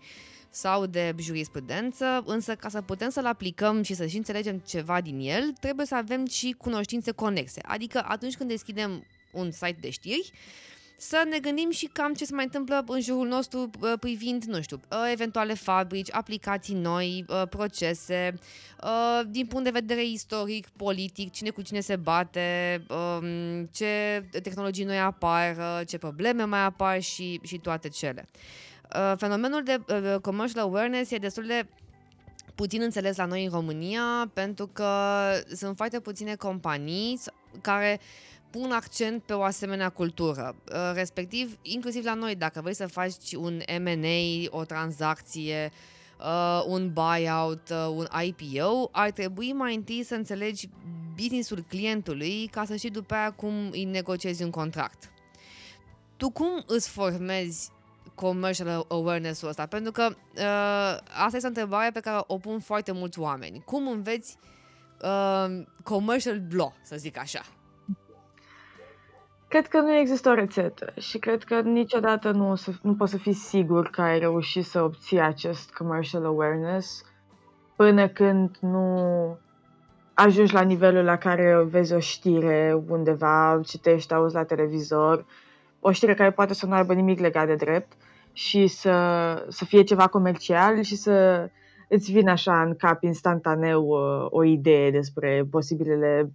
sau 0.49 0.85
de 0.85 1.15
jurisprudență, 1.19 2.23
însă 2.25 2.55
ca 2.55 2.69
să 2.69 2.81
putem 2.81 3.09
să-l 3.09 3.25
aplicăm 3.25 3.81
și 3.81 3.93
să 3.93 4.05
și 4.05 4.17
înțelegem 4.17 4.57
ceva 4.57 5.01
din 5.01 5.19
el, 5.19 5.53
trebuie 5.59 5.85
să 5.85 5.95
avem 5.95 6.25
și 6.25 6.55
cunoștințe 6.57 7.11
conexe. 7.11 7.61
Adică 7.63 8.03
atunci 8.07 8.35
când 8.35 8.49
deschidem 8.49 9.05
un 9.31 9.51
site 9.51 9.77
de 9.79 9.89
știri, 9.89 10.31
să 11.01 11.25
ne 11.29 11.39
gândim 11.39 11.71
și 11.71 11.85
cam 11.85 12.13
ce 12.13 12.25
se 12.25 12.35
mai 12.35 12.43
întâmplă 12.43 12.83
în 12.87 13.01
jurul 13.01 13.27
nostru 13.27 13.69
privind, 13.99 14.43
nu 14.43 14.61
știu, 14.61 14.79
eventuale 15.11 15.53
fabrici, 15.53 16.13
aplicații 16.13 16.75
noi, 16.75 17.25
procese, 17.49 18.33
din 19.27 19.45
punct 19.45 19.63
de 19.63 19.69
vedere 19.69 20.05
istoric, 20.05 20.67
politic, 20.67 21.31
cine 21.31 21.49
cu 21.49 21.61
cine 21.61 21.79
se 21.79 21.95
bate, 21.95 22.81
ce 23.71 24.23
tehnologii 24.43 24.83
noi 24.83 24.99
apar, 24.99 25.55
ce 25.85 25.97
probleme 25.97 26.43
mai 26.43 26.63
apar 26.63 27.01
și, 27.01 27.39
și 27.43 27.57
toate 27.57 27.89
cele. 27.89 28.25
Fenomenul 29.15 29.63
de 29.63 29.81
commercial 30.21 30.63
awareness 30.63 31.11
e 31.11 31.17
destul 31.17 31.45
de 31.45 31.67
puțin 32.55 32.81
înțeles 32.81 33.17
la 33.17 33.25
noi 33.25 33.43
în 33.43 33.51
România 33.51 34.31
pentru 34.33 34.67
că 34.67 34.93
sunt 35.55 35.75
foarte 35.75 35.99
puține 35.99 36.35
companii 36.35 37.19
care 37.61 37.99
pun 38.49 38.71
accent 38.71 39.23
pe 39.23 39.33
o 39.33 39.43
asemenea 39.43 39.89
cultură. 39.89 40.55
Uh, 40.71 40.91
respectiv, 40.93 41.57
inclusiv 41.61 42.05
la 42.05 42.13
noi, 42.13 42.35
dacă 42.35 42.61
vrei 42.61 42.75
să 42.75 42.87
faci 42.87 43.33
un 43.33 43.61
M&A, 43.81 44.57
o 44.57 44.63
tranzacție, 44.63 45.71
uh, 46.19 46.63
un 46.67 46.93
buyout, 46.93 47.69
uh, 47.69 47.87
un 47.95 48.07
IPO, 48.23 48.89
ar 48.91 49.11
trebui 49.11 49.53
mai 49.53 49.75
întâi 49.75 50.03
să 50.03 50.15
înțelegi 50.15 50.69
businessul 51.15 51.65
clientului 51.67 52.47
ca 52.51 52.65
să 52.65 52.75
știi 52.75 52.89
după 52.89 53.13
aia 53.13 53.31
cum 53.31 53.69
îi 53.71 53.83
negociezi 53.83 54.43
un 54.43 54.49
contract. 54.49 55.11
Tu 56.17 56.29
cum 56.29 56.63
îți 56.67 56.89
formezi 56.89 57.71
commercial 58.15 58.85
awareness-ul 58.89 59.49
ăsta? 59.49 59.65
Pentru 59.65 59.91
că 59.91 60.05
uh, 60.05 60.97
asta 61.23 61.35
este 61.35 61.45
o 61.45 61.47
întrebare 61.47 61.91
pe 61.91 61.99
care 61.99 62.23
o 62.27 62.37
pun 62.37 62.59
foarte 62.59 62.91
mulți 62.91 63.19
oameni. 63.19 63.61
Cum 63.65 63.87
înveți 63.87 64.37
uh, 65.01 65.65
commercial 65.83 66.41
law, 66.49 66.73
să 66.83 66.95
zic 66.95 67.17
așa? 67.17 67.41
Cred 69.49 69.67
că 69.67 69.79
nu 69.79 69.95
există 69.95 70.29
o 70.29 70.33
rețetă 70.33 70.93
și 70.99 71.17
cred 71.17 71.43
că 71.43 71.61
niciodată 71.61 72.31
nu, 72.31 72.49
o 72.49 72.55
să, 72.55 72.71
nu 72.81 72.95
poți 72.95 73.11
să 73.11 73.17
fii 73.17 73.33
sigur 73.33 73.89
că 73.89 74.01
ai 74.01 74.19
reușit 74.19 74.65
să 74.65 74.83
obții 74.83 75.19
acest 75.19 75.73
commercial 75.73 76.25
awareness 76.25 77.03
până 77.75 78.07
când 78.07 78.57
nu 78.61 79.37
ajungi 80.13 80.53
la 80.53 80.61
nivelul 80.61 81.03
la 81.03 81.17
care 81.17 81.63
vezi 81.69 81.93
o 81.93 81.99
știre 81.99 82.83
undeva, 82.87 83.59
citești, 83.65 84.13
auzi 84.13 84.35
la 84.35 84.43
televizor, 84.43 85.25
o 85.79 85.91
știre 85.91 86.13
care 86.13 86.31
poate 86.31 86.53
să 86.53 86.65
nu 86.65 86.73
aibă 86.73 86.93
nimic 86.93 87.19
legat 87.19 87.47
de 87.47 87.55
drept 87.55 87.91
și 88.33 88.67
să, 88.67 88.93
să 89.47 89.65
fie 89.65 89.83
ceva 89.83 90.07
comercial 90.07 90.81
și 90.81 90.95
să 90.95 91.47
îți 91.87 92.11
vină 92.11 92.31
așa 92.31 92.61
în 92.61 92.75
cap 92.75 93.03
instantaneu 93.03 93.87
uh, 93.87 94.27
o 94.29 94.43
idee 94.43 94.91
despre 94.91 95.47
posibilele 95.51 96.33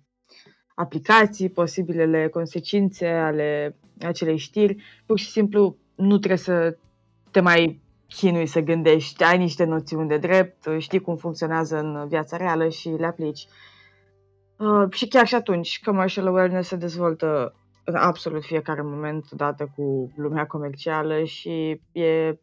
aplicații, 0.75 1.49
posibilele 1.49 2.29
consecințe 2.29 3.07
ale 3.07 3.77
acelei 4.01 4.37
știri. 4.37 4.77
Pur 5.07 5.19
și 5.19 5.31
simplu 5.31 5.77
nu 5.95 6.19
trebuie 6.19 6.39
să 6.39 6.77
te 7.31 7.41
mai 7.41 7.83
chinui 8.09 8.47
să 8.47 8.61
gândești, 8.61 9.25
ai 9.25 9.39
niște 9.39 9.65
noțiuni 9.65 10.09
de 10.09 10.19
drept, 10.19 10.67
știi 10.79 11.01
cum 11.01 11.17
funcționează 11.17 11.79
în 11.79 12.09
viața 12.09 12.37
reală 12.37 12.69
și 12.69 12.89
le 12.89 13.07
aplici. 13.07 13.47
Uh, 14.59 14.91
și 14.91 15.09
chiar 15.09 15.27
și 15.27 15.35
atunci, 15.35 15.81
commercial 15.85 16.27
awareness 16.27 16.69
se 16.69 16.77
dezvoltă 16.77 17.55
în 17.85 17.95
absolut 17.95 18.45
fiecare 18.45 18.83
moment 18.83 19.27
odată 19.33 19.73
cu 19.77 20.13
lumea 20.17 20.47
comercială 20.47 21.25
și 21.25 21.81
e, 21.93 22.39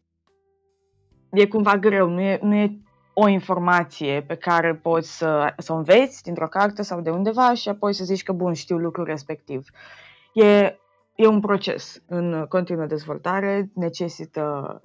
e 1.30 1.46
cumva 1.48 1.78
greu, 1.78 2.08
nu 2.08 2.20
e, 2.20 2.38
nu 2.42 2.54
e 2.54 2.78
o 3.14 3.28
informație 3.28 4.22
pe 4.26 4.34
care 4.34 4.74
poți 4.74 5.16
să, 5.16 5.54
să 5.58 5.72
o 5.72 5.76
înveți 5.76 6.22
dintr-o 6.22 6.48
carte 6.48 6.82
sau 6.82 7.00
de 7.00 7.10
undeva 7.10 7.54
și 7.54 7.68
apoi 7.68 7.92
să 7.92 8.04
zici 8.04 8.22
că, 8.22 8.32
bun, 8.32 8.52
știu 8.52 8.76
lucrul 8.76 9.04
respectiv. 9.04 9.68
E, 10.32 10.78
e 11.14 11.26
un 11.26 11.40
proces 11.40 12.02
în 12.06 12.46
continuă 12.48 12.86
dezvoltare, 12.86 13.70
necesită 13.74 14.80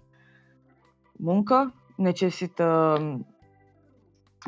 muncă, 1.11 1.73
necesită 1.95 2.97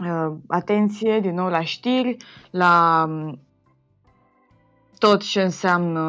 uh, 0.03 0.33
atenție, 0.47 1.19
din 1.19 1.33
nou, 1.33 1.47
la 1.47 1.61
știri, 1.61 2.17
la 2.51 3.05
um, 3.07 3.39
tot 4.97 5.21
ce 5.21 5.41
înseamnă 5.41 6.01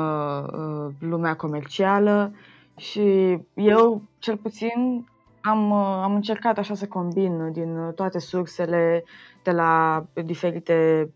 uh, 0.53 0.95
lumea 0.99 1.37
comercială 1.37 2.33
și 2.77 3.39
eu, 3.55 4.03
cel 4.19 4.37
puțin, 4.37 5.07
am, 5.41 5.71
uh, 5.71 6.01
am 6.03 6.15
încercat 6.15 6.59
așa 6.59 6.75
să 6.75 6.87
combin 6.87 7.53
din 7.53 7.77
uh, 7.77 7.95
toate 7.95 8.19
sursele, 8.19 9.05
de 9.43 9.51
la 9.51 10.05
diferite 10.25 11.09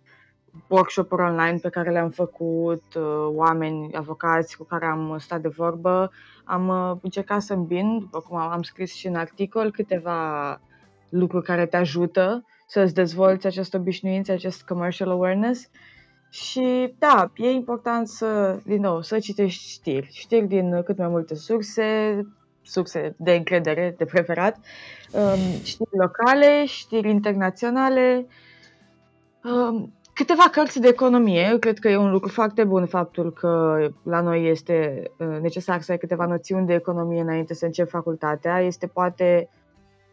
workshop-uri 0.68 1.22
online 1.22 1.58
pe 1.62 1.68
care 1.68 1.90
le-am 1.90 2.10
făcut, 2.10 2.82
uh, 2.94 3.26
oameni, 3.28 3.94
avocați 3.94 4.56
cu 4.56 4.64
care 4.64 4.86
am 4.86 5.16
stat 5.18 5.40
de 5.40 5.48
vorbă. 5.48 6.10
Am 6.44 6.98
încercat 7.02 7.42
să 7.42 7.52
îmbin, 7.52 7.98
după 7.98 8.20
cum 8.20 8.36
am 8.36 8.62
scris 8.62 8.94
și 8.94 9.06
în 9.06 9.14
articol, 9.14 9.70
câteva 9.70 10.60
lucruri 11.08 11.44
care 11.44 11.66
te 11.66 11.76
ajută 11.76 12.44
să-ți 12.66 12.94
dezvolți 12.94 13.46
această 13.46 13.76
obișnuință, 13.76 14.32
acest 14.32 14.62
commercial 14.62 15.10
awareness. 15.10 15.70
Și 16.30 16.94
da, 16.98 17.30
e 17.36 17.50
important 17.50 18.08
să, 18.08 18.58
din 18.64 18.80
nou, 18.80 19.02
să 19.02 19.18
citești 19.18 19.70
știri, 19.70 20.08
știri 20.12 20.46
din 20.46 20.82
cât 20.82 20.98
mai 20.98 21.08
multe 21.08 21.34
surse, 21.34 22.20
surse 22.64 23.14
de 23.18 23.32
încredere, 23.32 23.94
de 23.98 24.04
preferat, 24.04 24.56
um, 25.10 25.62
știri 25.62 25.96
locale, 25.98 26.64
știri 26.66 27.10
internaționale, 27.10 28.26
um, 29.44 29.92
câteva 30.14 30.44
cărți 30.52 30.80
de 30.80 30.88
economie. 30.88 31.48
Eu 31.50 31.58
cred 31.58 31.78
că 31.78 31.88
e 31.88 31.96
un 31.96 32.10
lucru 32.10 32.28
foarte 32.28 32.64
bun 32.64 32.86
faptul 32.86 33.32
că 33.32 33.78
la 34.02 34.20
noi 34.20 34.48
este 34.48 35.02
uh, 35.18 35.38
necesar 35.40 35.80
să 35.80 35.92
ai 35.92 35.98
câteva 35.98 36.26
noțiuni 36.26 36.66
de 36.66 36.74
economie 36.74 37.20
înainte 37.20 37.54
să 37.54 37.64
începi 37.64 37.90
facultatea. 37.90 38.60
Este 38.60 38.86
poate 38.86 39.48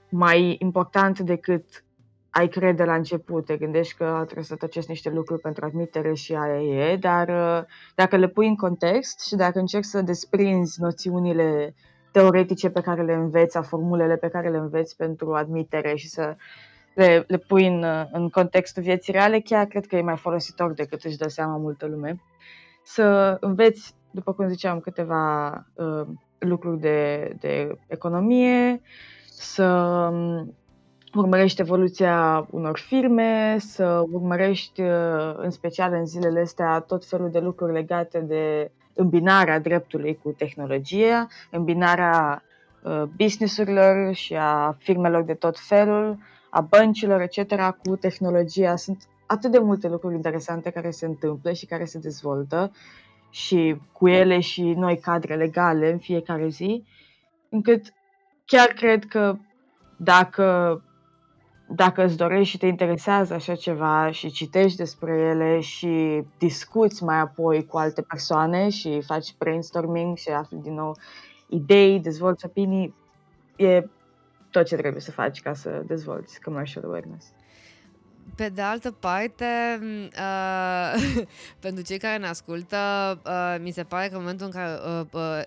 mai 0.09 0.55
important 0.59 1.19
decât 1.19 1.83
ai 2.29 2.47
crede 2.47 2.83
la 2.83 2.95
început, 2.95 3.45
te 3.45 3.57
gândești 3.57 3.97
că 3.97 4.21
trebuie 4.23 4.45
să 4.45 4.55
tăcești 4.55 4.89
niște 4.89 5.09
lucruri 5.09 5.41
pentru 5.41 5.65
admitere 5.65 6.13
și 6.13 6.33
aia 6.33 6.91
e, 6.91 6.97
dar 6.97 7.27
uh, 7.27 7.65
dacă 7.95 8.15
le 8.17 8.27
pui 8.27 8.47
în 8.47 8.55
context 8.55 9.19
și 9.19 9.35
dacă 9.35 9.59
încerci 9.59 9.85
să 9.85 10.01
desprinzi 10.01 10.81
noțiunile 10.81 11.75
teoretice 12.11 12.69
pe 12.69 12.81
care 12.81 13.03
le 13.03 13.13
înveți, 13.13 13.57
a 13.57 13.61
formulele 13.61 14.15
pe 14.15 14.27
care 14.27 14.49
le 14.49 14.57
înveți 14.57 14.95
pentru 14.95 15.33
admitere 15.33 15.95
și 15.95 16.07
să 16.07 16.35
le, 16.93 17.23
le 17.27 17.37
pui 17.37 17.67
în, 17.67 17.85
în 18.11 18.29
contextul 18.29 18.83
vieții 18.83 19.13
reale, 19.13 19.39
chiar 19.39 19.65
cred 19.65 19.85
că 19.85 19.95
e 19.95 20.01
mai 20.01 20.17
folositor 20.17 20.73
decât 20.73 21.03
își 21.03 21.17
dă 21.17 21.27
seama 21.27 21.57
multă 21.57 21.87
lume. 21.87 22.21
Să 22.83 23.37
înveți, 23.39 23.95
după 24.11 24.33
cum 24.33 24.47
ziceam, 24.47 24.79
câteva 24.79 25.49
uh, 25.73 26.07
lucruri 26.39 26.79
de, 26.79 27.31
de 27.39 27.77
economie, 27.87 28.81
să 29.25 29.65
um, 30.11 30.55
urmărești 31.15 31.61
evoluția 31.61 32.47
unor 32.51 32.77
firme, 32.77 33.55
să 33.59 34.03
urmărești, 34.11 34.81
uh, 34.81 35.33
în 35.35 35.49
special 35.49 35.93
în 35.93 36.05
zilele 36.05 36.39
astea, 36.39 36.79
tot 36.79 37.05
felul 37.05 37.29
de 37.29 37.39
lucruri 37.39 37.73
legate 37.73 38.19
de 38.19 38.71
îmbinarea 38.93 39.59
dreptului 39.59 40.19
cu 40.23 40.31
tehnologia, 40.31 41.27
îmbinarea 41.51 42.43
uh, 42.83 43.03
businessurilor 43.15 44.13
și 44.13 44.35
a 44.35 44.75
firmelor 44.79 45.23
de 45.23 45.33
tot 45.33 45.59
felul, 45.59 46.17
a 46.49 46.61
băncilor, 46.61 47.21
etc., 47.21 47.39
cu 47.83 47.95
tehnologia. 47.95 48.75
Sunt 48.75 49.03
atât 49.25 49.51
de 49.51 49.59
multe 49.59 49.87
lucruri 49.87 50.15
interesante 50.15 50.69
care 50.69 50.91
se 50.91 51.05
întâmplă 51.05 51.51
și 51.51 51.65
care 51.65 51.85
se 51.85 51.99
dezvoltă 51.99 52.71
și 53.29 53.75
cu 53.91 54.07
ele 54.07 54.39
și 54.39 54.61
noi 54.61 54.97
cadre 54.97 55.35
legale 55.35 55.91
în 55.91 55.97
fiecare 55.97 56.47
zi, 56.47 56.83
încât 57.49 57.93
chiar 58.45 58.67
cred 58.67 59.05
că 59.05 59.37
dacă 59.97 60.81
dacă 61.75 62.03
îți 62.03 62.17
dorești 62.17 62.49
și 62.49 62.57
te 62.57 62.65
interesează 62.65 63.33
așa 63.33 63.55
ceva 63.55 64.11
și 64.11 64.31
citești 64.31 64.77
despre 64.77 65.11
ele 65.17 65.59
și 65.59 66.23
discuți 66.37 67.03
mai 67.03 67.19
apoi 67.19 67.65
cu 67.65 67.77
alte 67.77 68.01
persoane 68.01 68.69
și 68.69 69.01
faci 69.01 69.35
brainstorming 69.37 70.17
și 70.17 70.29
afli 70.29 70.57
din 70.57 70.73
nou 70.73 70.95
idei, 71.47 71.99
dezvolți 71.99 72.45
opinii, 72.45 72.95
e 73.55 73.87
tot 74.51 74.65
ce 74.65 74.75
trebuie 74.75 75.01
să 75.01 75.11
faci 75.11 75.41
ca 75.41 75.53
să 75.53 75.83
dezvolți 75.85 76.41
commercial 76.41 76.83
awareness. 76.83 77.25
Pe 78.35 78.49
de 78.49 78.61
altă 78.61 78.91
parte, 78.91 79.45
uh, 80.17 81.25
pentru 81.59 81.83
cei 81.83 81.97
care 81.97 82.17
ne 82.17 82.27
ascultă, 82.27 82.77
uh, 83.25 83.55
mi 83.63 83.71
se 83.71 83.83
pare 83.83 84.07
că 84.07 84.13
în 84.13 84.19
momentul 84.19 84.45
în 84.45 84.51
care 84.51 84.79
uh, 84.85 85.05
uh, 85.11 85.41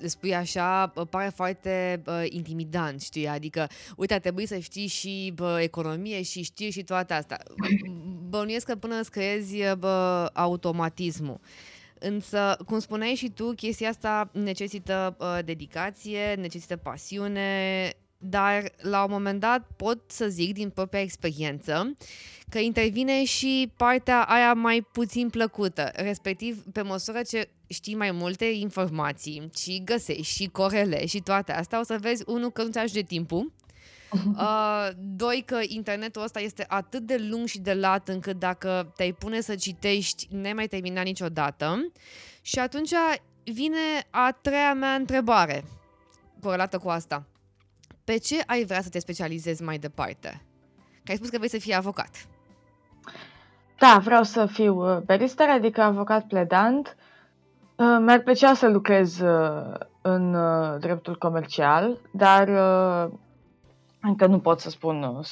le 0.00 0.06
spui 0.08 0.34
așa, 0.34 0.92
uh, 0.94 1.06
pare 1.10 1.30
foarte 1.34 2.02
uh, 2.06 2.24
intimidant, 2.28 3.00
știi? 3.00 3.28
Adică, 3.28 3.66
uite, 3.96 4.14
ar 4.14 4.20
trebui 4.20 4.46
să 4.46 4.58
știi 4.58 4.86
și 4.86 5.34
uh, 5.40 5.56
economie 5.58 6.22
și 6.22 6.42
știi 6.42 6.70
și 6.70 6.82
toate 6.82 7.14
astea. 7.14 7.40
Bănuiesc 8.28 8.66
că 8.66 8.74
până 8.74 8.98
îți 9.00 9.10
creezi 9.10 9.62
uh, 9.62 10.26
automatismul. 10.32 11.40
Însă, 12.02 12.56
cum 12.66 12.78
spuneai 12.78 13.14
și 13.14 13.30
tu, 13.30 13.52
chestia 13.52 13.88
asta 13.88 14.30
necesită 14.32 15.16
uh, 15.18 15.38
dedicație, 15.44 16.34
necesită 16.34 16.76
pasiune, 16.76 17.90
dar 18.22 18.72
la 18.80 19.02
un 19.04 19.10
moment 19.10 19.40
dat 19.40 19.66
pot 19.76 19.98
să 20.06 20.28
zic 20.28 20.52
din 20.52 20.70
propria 20.70 21.00
experiență 21.00 21.94
că 22.48 22.58
intervine 22.58 23.24
și 23.24 23.72
partea 23.76 24.22
aia 24.22 24.52
mai 24.52 24.86
puțin 24.92 25.30
plăcută, 25.30 25.90
respectiv 25.94 26.64
pe 26.72 26.82
măsură 26.82 27.22
ce 27.22 27.48
știi 27.66 27.94
mai 27.94 28.10
multe 28.10 28.44
informații 28.44 29.50
și 29.56 29.82
găsești 29.84 30.34
și 30.34 30.48
corele 30.48 31.06
și 31.06 31.20
toate 31.20 31.52
astea, 31.52 31.80
o 31.80 31.82
să 31.82 31.98
vezi, 32.00 32.22
unul, 32.26 32.50
că 32.50 32.62
nu-ți 32.62 32.78
ajunge 32.78 33.02
timpul, 33.02 33.52
Uh, 34.36 34.88
doi, 34.98 35.42
că 35.46 35.58
internetul 35.62 36.22
ăsta 36.22 36.40
este 36.40 36.64
atât 36.68 37.02
de 37.02 37.16
lung 37.16 37.46
și 37.46 37.58
de 37.58 37.74
lat 37.74 38.08
încât 38.08 38.38
dacă 38.38 38.92
te-ai 38.96 39.12
pune 39.12 39.40
să 39.40 39.54
citești, 39.54 40.26
ne 40.30 40.52
mai 40.52 40.66
termina 40.66 41.02
niciodată. 41.02 41.92
Și 42.42 42.58
atunci 42.58 42.90
vine 43.44 44.06
a 44.10 44.38
treia 44.42 44.74
mea 44.74 44.94
întrebare 44.94 45.64
corelată 46.40 46.78
cu 46.78 46.88
asta. 46.88 47.26
Pe 48.10 48.16
ce 48.16 48.42
ai 48.46 48.64
vrea 48.64 48.82
să 48.82 48.88
te 48.88 48.98
specializezi 48.98 49.62
mai 49.62 49.78
departe? 49.78 50.42
Că 51.04 51.10
ai 51.10 51.16
spus 51.16 51.28
că 51.28 51.36
vrei 51.36 51.50
să 51.50 51.58
fii 51.58 51.74
avocat. 51.74 52.10
Da, 53.78 54.00
vreau 54.04 54.22
să 54.22 54.46
fiu 54.46 54.96
uh, 54.96 55.02
barister, 55.02 55.48
adică 55.48 55.80
avocat 55.80 56.26
pledant. 56.26 56.96
Uh, 57.76 57.96
mi-ar 58.00 58.20
plăcea 58.20 58.54
să 58.54 58.68
lucrez 58.68 59.20
uh, 59.20 59.74
în 60.02 60.36
dreptul 60.80 61.18
comercial, 61.18 61.98
dar 62.10 62.48
încă 64.00 64.26
nu 64.26 64.38
pot 64.38 64.60
să 64.60 64.70
spun 64.70 65.22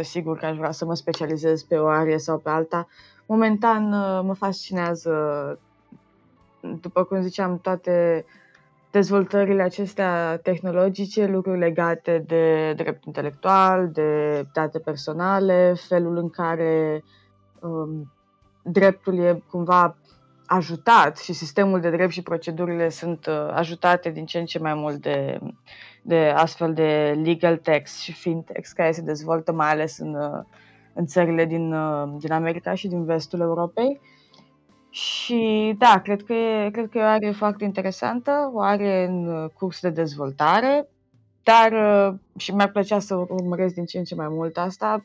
sigur 0.00 0.38
că 0.38 0.46
aș 0.46 0.56
vrea 0.56 0.70
să 0.70 0.84
mă 0.84 0.94
specializez 0.94 1.62
pe 1.62 1.76
o 1.76 1.86
arie 1.86 2.18
sau 2.18 2.38
pe 2.38 2.50
alta. 2.50 2.88
Momentan 3.26 3.88
mă 4.26 4.34
fascinează, 4.34 5.12
după 6.80 7.04
cum 7.04 7.20
ziceam, 7.20 7.58
toate 7.58 8.24
dezvoltările 8.90 9.62
acestea 9.62 10.36
tehnologice, 10.36 11.26
lucruri 11.26 11.58
legate 11.58 12.24
de 12.26 12.72
drept 12.76 13.04
intelectual, 13.04 13.88
de 13.88 14.42
date 14.52 14.78
personale, 14.78 15.74
felul 15.88 16.16
în 16.16 16.30
care 16.30 17.04
um, 17.60 18.12
dreptul 18.62 19.18
e 19.18 19.42
cumva 19.50 19.96
ajutat 20.46 21.18
și 21.18 21.32
sistemul 21.32 21.80
de 21.80 21.90
drept 21.90 22.12
și 22.12 22.22
procedurile 22.22 22.88
sunt 22.88 23.26
uh, 23.26 23.50
ajutate 23.52 24.10
din 24.10 24.26
ce 24.26 24.38
în 24.38 24.44
ce 24.44 24.58
mai 24.58 24.74
mult 24.74 24.96
de, 24.96 25.38
de 26.02 26.32
astfel 26.36 26.74
de 26.74 27.20
legal 27.24 27.56
text 27.56 27.98
și 27.98 28.12
fintechs 28.12 28.72
care 28.72 28.92
se 28.92 29.02
dezvoltă 29.02 29.52
mai 29.52 29.70
ales 29.70 29.98
în, 29.98 30.14
uh, 30.14 30.44
în 30.94 31.06
țările 31.06 31.44
din, 31.44 31.72
uh, 31.72 32.12
din 32.18 32.32
America 32.32 32.74
și 32.74 32.88
din 32.88 33.04
vestul 33.04 33.40
Europei. 33.40 34.00
Și 34.90 35.74
da, 35.78 36.00
cred 36.00 36.22
că 36.22 36.32
e, 36.32 36.70
cred 36.70 36.88
că 36.88 36.98
e 36.98 37.02
o 37.02 37.06
are 37.06 37.30
foarte 37.30 37.64
interesantă, 37.64 38.50
o 38.52 38.60
are 38.60 39.04
în 39.04 39.26
uh, 39.26 39.50
curs 39.50 39.80
de 39.80 39.90
dezvoltare, 39.90 40.88
dar 41.42 41.72
uh, 41.72 42.18
și 42.36 42.54
mi-ar 42.54 42.70
plăcea 42.70 42.98
să 42.98 43.14
urmăresc 43.14 43.74
din 43.74 43.84
ce 43.84 43.98
în 43.98 44.04
ce 44.04 44.14
mai 44.14 44.28
mult 44.28 44.56
asta. 44.56 45.04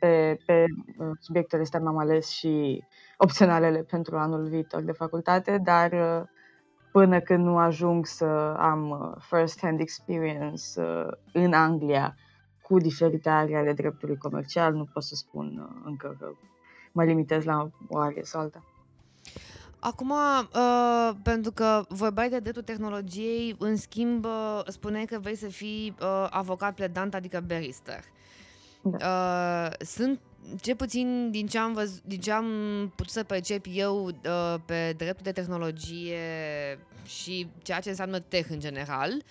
Pe, 0.00 0.38
pe 0.46 0.64
uh, 0.98 1.10
subiectele 1.20 1.62
astea 1.62 1.80
m-am 1.80 1.98
ales 1.98 2.28
și 2.28 2.84
opționalele 3.16 3.82
pentru 3.82 4.16
anul 4.16 4.48
viitor 4.48 4.82
de 4.82 4.92
facultate, 4.92 5.58
dar 5.64 5.90
până 6.92 7.20
când 7.20 7.44
nu 7.44 7.58
ajung 7.58 8.06
să 8.06 8.24
am 8.58 9.16
first-hand 9.20 9.80
experience 9.80 10.62
în 11.32 11.52
Anglia 11.52 12.14
cu 12.62 12.78
diferite 12.78 13.28
arii 13.28 13.54
ale 13.54 13.72
dreptului 13.72 14.16
comercial, 14.16 14.74
nu 14.74 14.84
pot 14.92 15.02
să 15.02 15.14
spun 15.14 15.68
încă 15.84 16.16
că 16.18 16.30
mă 16.92 17.04
limitez 17.04 17.44
la 17.44 17.70
o 17.88 17.98
arie 17.98 18.22
sau 18.22 18.40
alta. 18.40 18.62
Acum, 19.80 20.10
uh, 20.10 21.10
pentru 21.22 21.52
că 21.52 21.84
vorbeai 21.88 22.28
de 22.28 22.38
dreptul 22.38 22.62
tehnologiei, 22.62 23.56
în 23.58 23.76
schimb, 23.76 24.24
uh, 24.24 24.60
spuneai 24.66 25.04
că 25.04 25.18
vrei 25.18 25.36
să 25.36 25.46
fii 25.46 25.94
uh, 26.00 26.26
avocat 26.30 26.74
pledant, 26.74 27.14
adică 27.14 27.44
barrister. 27.46 28.04
Da. 28.82 28.98
Uh, 28.98 29.86
sunt, 29.86 30.20
ce 30.60 30.74
puțin 30.74 31.30
din 31.30 31.46
ce 31.46 31.58
am, 31.58 31.72
văz, 31.72 32.00
din 32.04 32.20
ce 32.20 32.32
am 32.32 32.46
putut 32.96 33.12
să 33.12 33.22
percep 33.22 33.64
eu 33.72 34.04
uh, 34.04 34.54
pe 34.64 34.94
dreptul 34.96 35.24
de 35.24 35.32
tehnologie 35.32 36.18
și 37.06 37.48
ceea 37.62 37.80
ce 37.80 37.88
înseamnă 37.88 38.18
tech 38.18 38.50
în 38.50 38.60
general, 38.60 39.12
uh, 39.12 39.22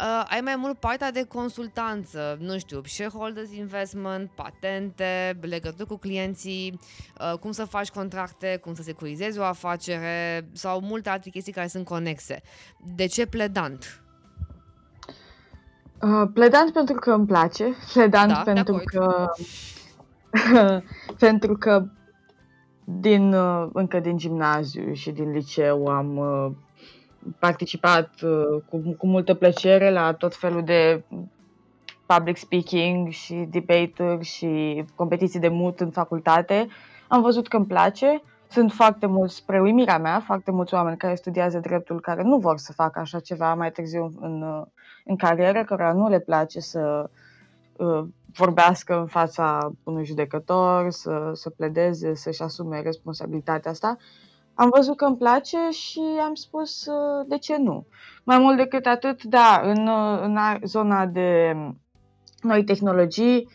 uh, 0.00 0.24
ai 0.28 0.40
mai 0.40 0.56
mult 0.56 0.78
partea 0.78 1.10
de 1.10 1.24
consultanță, 1.24 2.36
nu 2.40 2.58
știu, 2.58 2.80
shareholders 2.84 3.52
investment, 3.52 4.30
patente, 4.34 5.38
legături 5.40 5.88
cu 5.88 5.96
clienții, 5.96 6.78
uh, 7.32 7.38
cum 7.38 7.50
să 7.52 7.64
faci 7.64 7.90
contracte, 7.90 8.58
cum 8.62 8.74
să 8.74 8.82
securizezi 8.82 9.38
o 9.38 9.44
afacere 9.44 10.48
sau 10.52 10.80
multe 10.80 11.08
alte 11.08 11.30
chestii 11.30 11.52
care 11.52 11.66
sunt 11.66 11.84
conexe. 11.84 12.42
De 12.94 13.06
ce 13.06 13.26
pledant? 13.26 14.02
Uh, 16.02 16.28
pledant 16.34 16.72
pentru 16.72 16.94
că 16.94 17.10
îmi 17.10 17.26
place, 17.26 17.74
pledant 17.92 18.32
da, 18.32 18.42
pentru 18.44 18.82
că 18.84 19.30
pentru 21.18 21.56
că 21.56 21.86
din, 22.84 23.32
uh, 23.32 23.68
încă 23.72 24.00
din 24.00 24.16
gimnaziu 24.16 24.92
și 24.92 25.10
din 25.10 25.30
liceu 25.30 25.86
am 25.86 26.16
uh, 26.16 26.50
participat 27.38 28.10
uh, 28.22 28.62
cu, 28.68 28.94
cu 28.98 29.06
multă 29.06 29.34
plăcere 29.34 29.90
la 29.90 30.12
tot 30.12 30.36
felul 30.36 30.64
de 30.64 31.04
public 32.06 32.36
speaking 32.36 33.08
și 33.08 33.34
debate-uri 33.34 34.24
și 34.24 34.84
competiții 34.94 35.40
de 35.40 35.48
mut 35.48 35.80
în 35.80 35.90
facultate. 35.90 36.68
Am 37.08 37.22
văzut 37.22 37.48
că 37.48 37.56
îmi 37.56 37.66
place. 37.66 38.22
Sunt 38.48 38.72
foarte 38.72 39.06
mulți, 39.06 39.34
spre 39.34 39.60
uimirea 39.60 39.98
mea, 39.98 40.20
foarte 40.20 40.50
mulți 40.50 40.74
oameni 40.74 40.96
care 40.96 41.14
studiază 41.14 41.58
dreptul 41.58 42.00
care 42.00 42.22
nu 42.22 42.38
vor 42.38 42.58
să 42.58 42.72
facă 42.72 42.98
așa 42.98 43.20
ceva 43.20 43.54
mai 43.54 43.70
târziu 43.70 44.10
în, 44.20 44.42
uh, 44.42 44.66
în 45.04 45.16
carieră, 45.16 45.64
care 45.64 45.92
nu 45.92 46.08
le 46.08 46.20
place 46.20 46.60
să 46.60 47.10
uh, 47.76 48.04
vorbească 48.34 48.98
în 48.98 49.06
fața 49.06 49.72
unui 49.82 50.04
judecător, 50.04 50.90
să, 50.90 51.30
să 51.32 51.50
pledeze, 51.50 52.14
să-și 52.14 52.42
asume 52.42 52.80
responsabilitatea 52.80 53.70
asta 53.70 53.96
am 54.60 54.70
văzut 54.74 54.96
că 54.96 55.04
îmi 55.04 55.16
place 55.16 55.58
și 55.70 56.00
am 56.24 56.34
spus 56.34 56.86
uh, 56.86 57.26
de 57.28 57.38
ce 57.38 57.56
nu. 57.56 57.86
Mai 58.24 58.38
mult 58.38 58.56
decât 58.56 58.86
atât, 58.86 59.22
da, 59.22 59.60
în, 59.64 59.86
uh, 59.86 60.20
în 60.22 60.38
zona 60.64 61.06
de 61.06 61.56
noi 62.40 62.64
tehnologii, 62.64 63.48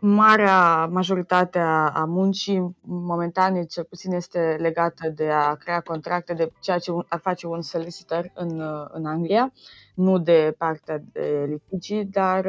marea 0.00 0.86
majoritate 0.86 1.58
a 1.58 2.04
muncii 2.06 2.76
momentan, 2.80 3.64
cel 3.64 3.84
puțin, 3.84 4.12
este 4.12 4.56
legată 4.58 5.08
de 5.08 5.30
a 5.30 5.54
crea 5.54 5.80
contracte 5.80 6.34
de 6.34 6.52
ceea 6.60 6.78
ce 6.78 6.92
ar 7.08 7.18
face 7.18 7.46
un 7.46 7.62
solicitor 7.62 8.30
în, 8.34 8.60
uh, 8.60 8.86
în 8.92 9.06
Anglia, 9.06 9.52
nu 9.94 10.18
de 10.18 10.54
partea 10.58 11.02
de 11.12 11.46
litigi, 11.48 12.04
dar 12.04 12.46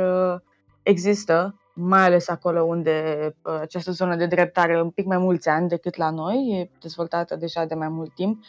există 0.84 1.61
mai 1.84 2.03
ales 2.03 2.27
acolo 2.27 2.63
unde 2.63 3.15
uh, 3.41 3.57
această 3.61 3.91
zonă 3.91 4.15
de 4.15 4.25
drept 4.25 4.57
are 4.57 4.82
un 4.82 4.89
pic 4.89 5.05
mai 5.05 5.17
mulți 5.17 5.49
ani 5.49 5.67
decât 5.67 5.95
la 5.95 6.09
noi, 6.09 6.59
e 6.59 6.69
dezvoltată 6.82 7.36
deja 7.36 7.65
de 7.65 7.75
mai 7.75 7.89
mult 7.89 8.13
timp. 8.13 8.43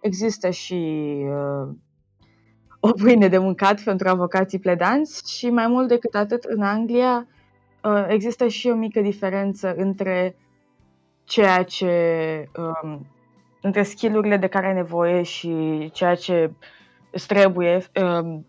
Există 0.00 0.50
și 0.50 0.74
uh, 1.28 1.68
o 2.80 2.92
pâine 2.92 3.28
de 3.28 3.38
mâncat 3.38 3.80
pentru 3.80 4.08
avocații 4.08 4.58
pledanți 4.58 5.36
și 5.36 5.50
mai 5.50 5.66
mult 5.66 5.88
decât 5.88 6.14
atât, 6.14 6.44
în 6.44 6.62
Anglia 6.62 7.26
uh, 7.84 8.06
există 8.08 8.46
și 8.46 8.68
o 8.68 8.74
mică 8.74 9.00
diferență 9.00 9.74
între 9.76 10.36
ceea 11.24 11.62
ce 11.62 11.90
um, 12.56 13.06
între 13.60 13.82
skillurile 13.82 14.36
de 14.36 14.46
care 14.46 14.66
ai 14.66 14.74
nevoie 14.74 15.22
și 15.22 15.90
ceea 15.92 16.14
ce 16.14 16.52
îți 17.10 17.26
trebuie 17.26 17.84
um, 18.02 18.46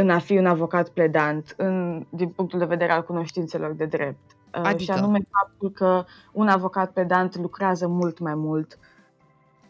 în 0.00 0.10
a 0.10 0.18
fi 0.18 0.36
un 0.36 0.46
avocat 0.46 0.88
pledant 0.88 1.54
în, 1.56 2.06
din 2.08 2.28
punctul 2.28 2.58
de 2.58 2.64
vedere 2.64 2.92
al 2.92 3.04
cunoștințelor 3.04 3.72
de 3.72 3.84
drept. 3.84 4.36
Uh, 4.58 4.60
Adică? 4.64 4.82
Și 4.82 4.98
anume 4.98 5.18
faptul 5.30 5.70
că 5.70 6.04
un 6.32 6.48
avocat 6.48 6.90
pledant 6.92 7.36
lucrează 7.36 7.88
mult 7.88 8.18
mai 8.18 8.34
mult 8.34 8.78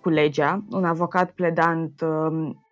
cu 0.01 0.09
legea. 0.09 0.63
Un 0.71 0.85
avocat 0.85 1.31
pledant 1.31 2.01
um, 2.01 2.65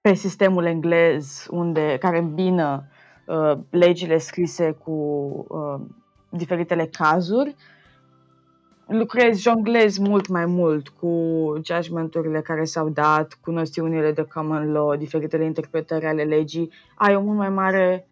pe 0.00 0.14
sistemul 0.14 0.64
englez, 0.64 1.46
unde, 1.50 1.96
care 2.00 2.18
îmbină 2.18 2.88
uh, 3.26 3.58
legile 3.70 4.18
scrise 4.18 4.70
cu 4.70 4.92
uh, 5.48 5.80
diferitele 6.30 6.86
cazuri, 6.86 7.56
lucrezi, 8.88 9.42
jonglezi 9.42 10.00
mult 10.00 10.28
mai 10.28 10.46
mult 10.46 10.88
cu 10.88 11.08
judgmenturile 11.64 12.40
care 12.40 12.64
s-au 12.64 12.88
dat, 12.88 13.38
cu 13.40 13.50
noțiunile 13.50 14.12
de 14.12 14.22
common 14.22 14.72
law, 14.72 14.96
diferitele 14.96 15.44
interpretări 15.44 16.06
ale 16.06 16.22
legii, 16.22 16.72
ai 16.94 17.16
o 17.16 17.20
mult 17.20 17.36
mai 17.36 17.50
mare 17.50 18.08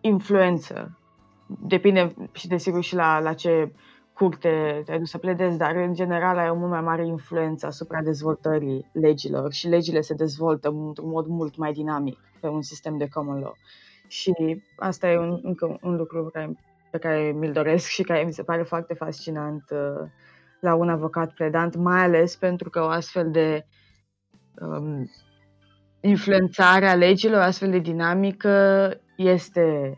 influență. 0.00 0.98
Depinde 1.46 2.14
și 2.32 2.48
desigur 2.48 2.82
și 2.82 2.94
la, 2.94 3.20
la 3.20 3.32
ce 3.32 3.72
curte 4.12 4.82
te-ai 4.84 4.98
dus 4.98 5.10
să 5.10 5.18
pledezi, 5.18 5.58
dar 5.58 5.76
în 5.76 5.94
general 5.94 6.38
ai 6.38 6.50
o 6.50 6.54
mult 6.54 6.70
mai 6.70 6.80
mare 6.80 7.06
influență 7.06 7.66
asupra 7.66 8.02
dezvoltării 8.02 8.90
legilor 8.92 9.52
și 9.52 9.68
legile 9.68 10.00
se 10.00 10.14
dezvoltă 10.14 10.68
într-un 10.68 11.08
mod 11.08 11.26
mult 11.26 11.56
mai 11.56 11.72
dinamic 11.72 12.18
pe 12.40 12.46
un 12.46 12.62
sistem 12.62 12.96
de 12.96 13.08
common 13.08 13.40
law. 13.40 13.56
Și 14.06 14.62
asta 14.76 15.10
e 15.10 15.18
un, 15.18 15.40
încă 15.42 15.78
un 15.82 15.96
lucru 15.96 16.30
care, 16.32 16.56
pe 16.90 16.98
care 16.98 17.32
mi-l 17.32 17.52
doresc 17.52 17.86
și 17.86 18.02
care 18.02 18.22
mi 18.22 18.32
se 18.32 18.42
pare 18.42 18.62
foarte 18.62 18.94
fascinant 18.94 19.64
uh, 19.70 20.08
la 20.60 20.74
un 20.74 20.88
avocat 20.88 21.32
predant, 21.32 21.76
mai 21.76 22.00
ales 22.00 22.36
pentru 22.36 22.70
că 22.70 22.80
o 22.82 22.88
astfel 22.88 23.30
de 23.30 23.66
um, 24.60 25.10
influențare 26.00 26.86
a 26.86 26.94
legilor, 26.94 27.40
o 27.40 27.44
astfel 27.44 27.70
de 27.70 27.78
dinamică 27.78 28.90
este 29.16 29.94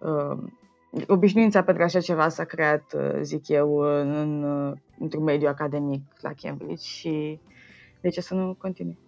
um, 0.00 0.58
obișnuința 1.06 1.62
pentru 1.62 1.82
așa 1.82 2.00
ceva 2.00 2.28
s-a 2.28 2.44
creat, 2.44 2.92
uh, 2.94 3.18
zic 3.20 3.48
eu, 3.48 3.76
în, 3.76 4.14
în, 4.14 4.42
uh, 4.42 4.76
într-un 4.98 5.22
mediu 5.22 5.48
academic 5.48 6.02
la 6.20 6.30
Cambridge 6.42 6.86
și 6.86 7.40
de 8.00 8.08
ce 8.08 8.20
să 8.20 8.34
nu 8.34 8.54
continui? 8.54 8.98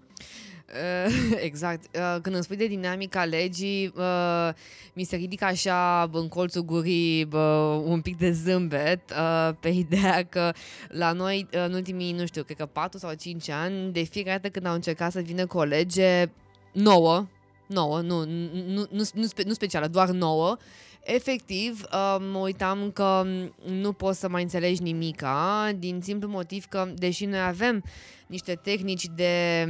Uh, 0.69 1.37
Exact. 1.49 1.97
Uh, 1.97 2.17
Când 2.23 2.35
îmi 2.35 2.45
spui 2.45 2.57
de 2.57 2.67
dinamica 2.67 3.25
legii, 3.25 3.93
uh, 3.97 4.49
mi 4.93 5.05
se 5.05 5.17
ridică 5.17 5.45
așa 5.45 6.11
în 6.13 6.29
colțul 6.29 6.63
gurii 6.63 7.25
bă, 7.25 7.81
un 7.85 8.01
pic 8.01 8.19
de 8.19 8.31
zâmbet 8.31 9.11
uh, 9.11 9.55
pe 9.61 9.69
ideea 9.69 10.25
că 10.25 10.53
la 10.89 11.13
noi 11.13 11.49
uh, 11.55 11.65
în 11.67 11.73
ultimii, 11.73 12.13
nu 12.13 12.27
știu, 12.27 12.43
cred 12.43 12.57
că 12.57 12.67
4 12.67 12.99
sau 12.99 13.15
5 13.15 13.49
ani, 13.49 13.93
de 13.93 14.03
fiecare 14.03 14.37
dată 14.37 14.49
când 14.49 14.67
au 14.67 14.75
încercat 14.75 15.13
să 15.13 15.21
vină 15.21 15.47
cu 15.47 15.59
o 15.59 15.63
lege 15.63 16.31
nouă, 16.73 17.27
nouă, 17.67 18.01
nu, 18.01 18.25
nu, 18.25 18.49
nu, 18.67 18.87
nu, 18.91 19.05
nu, 19.15 19.25
spe, 19.25 19.43
nu 19.47 19.53
specială, 19.53 19.87
doar 19.87 20.11
nouă, 20.11 20.57
efectiv 21.03 21.83
uh, 21.93 22.17
mă 22.33 22.39
uitam 22.39 22.91
că 22.91 23.27
nu 23.65 23.93
poți 23.93 24.21
să 24.21 24.29
mai 24.29 24.43
înțelegi 24.43 24.83
nimica 24.83 25.73
din 25.79 26.01
simplu 26.03 26.29
motiv 26.29 26.65
că, 26.65 26.89
deși 26.95 27.25
noi 27.25 27.41
avem 27.41 27.85
niște 28.27 28.55
tehnici 28.63 29.07
de 29.15 29.67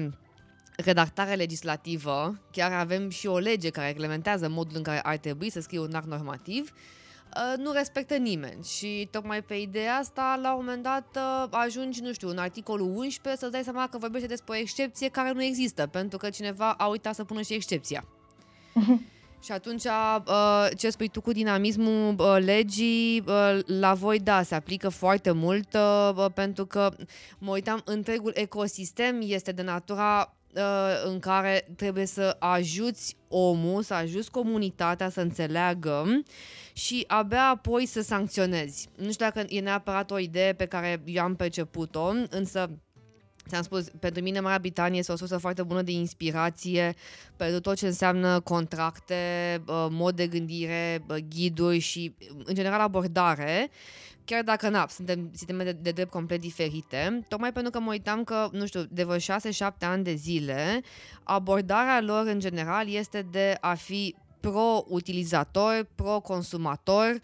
redactare 0.77 1.35
legislativă, 1.35 2.39
chiar 2.51 2.73
avem 2.73 3.11
și 3.11 3.27
o 3.27 3.39
lege 3.39 3.71
care 3.71 3.87
reglementează 3.87 4.49
modul 4.49 4.77
în 4.77 4.83
care 4.83 5.01
ar 5.01 5.17
trebui 5.17 5.51
să 5.51 5.61
scrie 5.61 5.79
un 5.79 5.95
act 5.95 6.07
normativ, 6.07 6.73
uh, 6.73 7.59
nu 7.59 7.73
respectă 7.73 8.17
nimeni 8.17 8.65
și 8.65 9.09
tocmai 9.11 9.43
pe 9.43 9.55
ideea 9.55 9.95
asta, 9.95 10.39
la 10.43 10.55
un 10.55 10.65
moment 10.65 10.83
dat, 10.83 11.17
uh, 11.17 11.49
ajungi, 11.51 12.01
nu 12.01 12.13
știu, 12.13 12.29
în 12.29 12.39
articolul 12.39 12.97
11 12.97 13.41
să-ți 13.41 13.53
dai 13.53 13.63
seama 13.63 13.89
că 13.89 13.99
vorbește 13.99 14.27
despre 14.27 14.55
o 14.57 14.61
excepție 14.61 15.09
care 15.09 15.33
nu 15.33 15.43
există, 15.43 15.87
pentru 15.87 16.19
că 16.19 16.31
cineva 16.31 16.71
a 16.71 16.87
uitat 16.87 17.15
să 17.15 17.25
pună 17.25 17.43
și 17.43 17.55
excepția. 17.55 18.05
Și 19.45 19.53
atunci, 19.53 19.85
uh, 19.85 20.69
ce 20.77 20.91
spui 20.91 21.09
tu 21.09 21.21
cu 21.21 21.33
dinamismul 21.33 22.15
uh, 22.19 22.37
legii, 22.39 23.25
uh, 23.27 23.59
la 23.67 23.95
voi, 23.95 24.19
da, 24.19 24.43
se 24.43 24.55
aplică 24.55 24.89
foarte 24.89 25.31
mult, 25.31 25.75
uh, 25.75 26.27
pentru 26.35 26.67
că 26.67 26.91
mă 27.39 27.51
uitam, 27.51 27.83
întregul 27.85 28.33
ecosistem 28.35 29.21
este 29.23 29.53
de 29.53 29.63
natura 29.63 30.19
uh, 30.29 30.44
în 31.05 31.19
care 31.19 31.69
trebuie 31.77 32.07
să 32.07 32.37
ajuți 32.39 33.17
omul, 33.29 33.83
să 33.83 33.95
ajuți 33.95 34.31
comunitatea 34.31 35.09
să 35.09 35.21
înțeleagă 35.21 36.23
și 36.73 37.05
abia 37.07 37.49
apoi 37.49 37.87
să 37.87 38.03
sancționezi. 38.03 38.89
Nu 38.97 39.13
știu 39.13 39.25
dacă 39.25 39.45
e 39.49 39.61
neapărat 39.61 40.11
o 40.11 40.19
idee 40.19 40.53
pe 40.53 40.67
care 40.67 41.03
eu 41.05 41.23
am 41.23 41.37
perceput-o, 41.37 42.11
însă 42.31 42.71
Ți-am 43.49 43.63
spus, 43.63 43.89
pentru 44.01 44.23
mine 44.23 44.41
Marea 44.41 44.59
Britanie 44.59 44.99
este 44.99 45.13
o 45.13 45.17
sursă 45.17 45.39
foarte 45.39 45.63
bună 45.63 45.83
de 45.83 45.91
inspirație 45.91 46.95
pentru 47.37 47.61
tot 47.61 47.77
ce 47.77 47.87
înseamnă 47.87 48.41
contracte, 48.41 49.15
uh, 49.67 49.87
mod 49.91 50.17
de 50.17 50.27
gândire, 50.27 51.05
uh, 51.09 51.17
ghiduri 51.29 51.79
și, 51.79 52.15
în 52.45 52.55
general, 52.55 52.81
abordare. 52.81 53.71
Chiar 54.25 54.43
dacă, 54.43 54.69
na, 54.69 54.87
suntem 54.89 55.31
sisteme 55.33 55.65
de, 55.65 55.73
de 55.73 55.91
drept 55.91 56.11
complet 56.11 56.41
diferite, 56.41 57.25
tocmai 57.29 57.53
pentru 57.53 57.71
că 57.71 57.81
mă 57.81 57.91
uitam 57.91 58.25
că, 58.25 58.49
nu 58.53 58.67
știu, 58.67 58.83
de 58.91 59.05
vreo 59.05 59.19
6-7 59.19 59.21
ani 59.81 60.05
de 60.05 60.15
zile, 60.15 60.83
abordarea 61.23 62.01
lor, 62.01 62.27
în 62.27 62.41
general, 62.41 62.89
este 62.89 63.27
de 63.31 63.57
a 63.61 63.75
fi 63.75 64.15
pro-utilizator, 64.41 65.87
pro-consumator, 65.95 67.21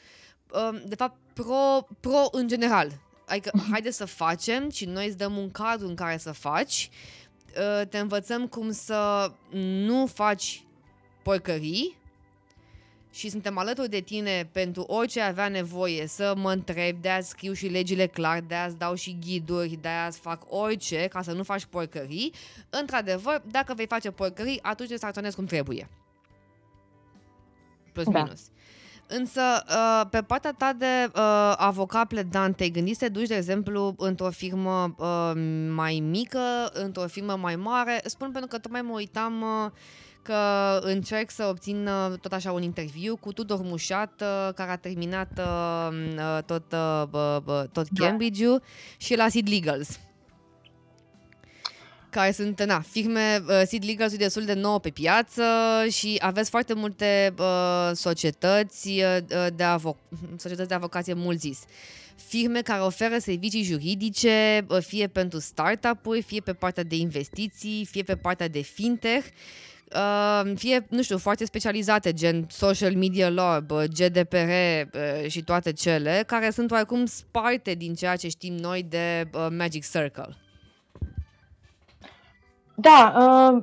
uh, 0.52 0.82
de 0.86 0.94
fapt, 0.94 1.16
pro, 1.32 1.86
pro 2.00 2.28
în 2.30 2.48
general. 2.48 2.90
Adică, 3.26 3.50
haide 3.70 3.90
să 3.90 4.04
facem 4.04 4.70
și 4.70 4.84
noi 4.84 5.06
îți 5.06 5.16
dăm 5.16 5.36
un 5.36 5.50
cadru 5.50 5.86
în 5.86 5.94
care 5.94 6.16
să 6.16 6.32
faci, 6.32 6.90
uh, 7.56 7.86
te 7.86 7.98
învățăm 7.98 8.46
cum 8.46 8.72
să 8.72 9.32
nu 9.86 10.06
faci 10.06 10.64
porcării 11.22 11.99
și 13.12 13.28
suntem 13.28 13.58
alături 13.58 13.88
de 13.88 14.00
tine 14.00 14.48
pentru 14.52 14.82
orice 14.82 15.20
avea 15.20 15.48
nevoie 15.48 16.06
să 16.06 16.34
mă 16.36 16.52
întreb, 16.52 16.96
de-aia 17.00 17.20
scriu 17.20 17.52
și 17.52 17.66
legile 17.66 18.06
clar, 18.06 18.40
de-aia 18.40 18.66
îți 18.66 18.78
dau 18.78 18.94
și 18.94 19.18
ghiduri, 19.20 19.78
de-aia 19.80 20.06
îți 20.06 20.18
fac 20.18 20.42
orice 20.48 21.06
ca 21.06 21.22
să 21.22 21.32
nu 21.32 21.42
faci 21.42 21.64
porcării. 21.64 22.32
Într-adevăr, 22.70 23.42
dacă 23.50 23.74
vei 23.74 23.86
face 23.86 24.10
porcării, 24.10 24.62
atunci 24.62 24.88
te 24.88 24.96
sancționezi 24.96 25.36
cum 25.36 25.44
trebuie. 25.44 25.88
Plus 27.92 28.06
Da. 28.06 28.22
minus. 28.22 28.40
Însă, 29.12 29.40
uh, 29.68 30.06
pe 30.10 30.22
partea 30.22 30.52
ta 30.52 30.72
de 30.72 31.10
uh, 31.14 31.54
avocat 31.56 32.06
pledant, 32.06 32.56
te-ai 32.56 32.68
gândit 32.68 32.96
să 32.96 33.04
te 33.04 33.10
duci, 33.10 33.26
de 33.26 33.34
exemplu, 33.34 33.94
într-o 33.98 34.30
firmă 34.30 34.94
uh, 34.98 35.32
mai 35.74 36.02
mică, 36.10 36.70
într-o 36.72 37.06
firmă 37.06 37.36
mai 37.36 37.56
mare? 37.56 38.00
Spun 38.04 38.30
pentru 38.30 38.50
că 38.50 38.58
tocmai 38.58 38.82
mă 38.82 38.92
uitam 38.92 39.42
uh, 39.42 39.70
că 40.22 40.78
încerc 40.82 41.30
să 41.30 41.44
obțin 41.44 41.86
uh, 41.86 42.18
tot 42.18 42.32
așa 42.32 42.52
un 42.52 42.62
interviu 42.62 43.16
cu 43.16 43.32
Tudor 43.32 43.62
Mușat, 43.62 44.22
uh, 44.22 44.54
care 44.54 44.70
a 44.70 44.76
terminat 44.76 45.30
uh, 45.38 45.88
uh, 46.16 46.42
tot, 46.46 46.72
uh, 46.72 47.02
bă, 47.10 47.40
bă, 47.44 47.68
tot 47.72 47.88
Da. 47.88 48.06
Cambridge-ul 48.06 48.62
și 48.96 49.16
la 49.16 49.28
Sid 49.28 49.48
Legals 49.48 49.98
care 52.10 52.32
sunt, 52.32 52.62
na, 52.62 52.80
firme, 52.80 53.42
uh, 53.48 53.62
Seed 53.66 53.84
Legal 53.84 54.08
sunt 54.08 54.20
destul 54.20 54.44
de 54.44 54.52
nouă 54.52 54.78
pe 54.78 54.90
piață 54.90 55.42
și 55.90 56.16
aveți 56.20 56.50
foarte 56.50 56.74
multe 56.74 57.34
uh, 57.38 57.90
societăți, 57.94 58.88
uh, 58.88 59.46
de 59.54 59.64
avo- 59.64 59.96
societăți 60.36 60.68
de 60.68 60.74
avocație 60.74 61.14
mult 61.14 61.40
zis. 61.40 61.58
Firme 62.28 62.62
care 62.62 62.80
oferă 62.80 63.18
servicii 63.18 63.62
juridice, 63.62 64.66
uh, 64.68 64.78
fie 64.82 65.06
pentru 65.06 65.38
startup-uri, 65.38 66.22
fie 66.22 66.40
pe 66.40 66.52
partea 66.52 66.82
de 66.82 66.96
investiții, 66.96 67.86
fie 67.90 68.02
pe 68.02 68.16
partea 68.16 68.48
de 68.48 68.60
fintech, 68.60 69.26
uh, 69.94 70.52
fie, 70.54 70.86
nu 70.88 71.02
știu, 71.02 71.18
foarte 71.18 71.44
specializate, 71.44 72.12
gen 72.12 72.46
social 72.48 72.94
media 72.94 73.28
law, 73.28 73.60
bă, 73.60 73.84
GDPR 73.84 74.36
uh, 74.38 75.28
și 75.28 75.42
toate 75.42 75.72
cele, 75.72 76.24
care 76.26 76.50
sunt 76.50 76.70
oarecum 76.70 77.04
sparte 77.06 77.74
din 77.74 77.94
ceea 77.94 78.16
ce 78.16 78.28
știm 78.28 78.54
noi 78.54 78.82
de 78.88 79.30
uh, 79.34 79.46
Magic 79.58 79.90
Circle. 79.90 80.36
Da, 82.74 83.14
uh, 83.16 83.62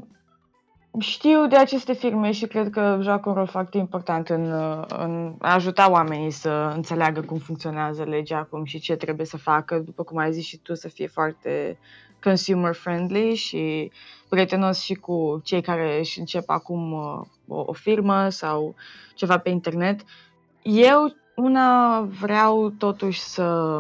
știu 0.99 1.47
de 1.47 1.55
aceste 1.55 1.93
firme 1.93 2.32
și 2.32 2.45
cred 2.45 2.69
că 2.69 2.99
joacă 3.01 3.30
un 3.30 3.36
rol 3.36 3.47
foarte 3.47 3.78
important 3.78 4.30
în, 4.30 4.51
uh, 4.51 4.84
în 4.88 5.36
a 5.39 5.53
ajuta 5.53 5.91
oamenii 5.91 6.32
să 6.32 6.71
înțeleagă 6.75 7.21
cum 7.21 7.38
funcționează 7.38 8.03
legea 8.03 8.38
acum 8.38 8.63
și 8.63 8.80
ce 8.80 8.95
trebuie 8.95 9.25
să 9.25 9.38
facă, 9.38 9.78
după 9.78 10.03
cum 10.03 10.17
ai 10.17 10.34
zis 10.34 10.45
și 10.45 10.57
tu, 10.57 10.73
să 10.73 10.88
fie 10.88 11.07
foarte 11.07 11.78
consumer 12.23 12.73
friendly 12.73 13.36
și 13.36 13.91
prietenos 14.30 14.80
și 14.80 14.93
cu 14.93 15.41
cei 15.43 15.61
care 15.61 15.99
își 15.99 16.19
încep 16.19 16.49
acum 16.49 16.91
uh, 16.91 17.21
o, 17.47 17.63
o 17.65 17.73
firmă 17.73 18.30
sau 18.30 18.75
ceva 19.15 19.38
pe 19.38 19.49
internet. 19.49 20.01
Eu, 20.61 21.15
una, 21.36 22.01
vreau 22.01 22.69
totuși 22.69 23.19
să 23.19 23.80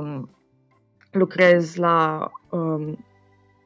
lucrez 1.11 1.75
la 1.75 2.29
um, 2.49 3.05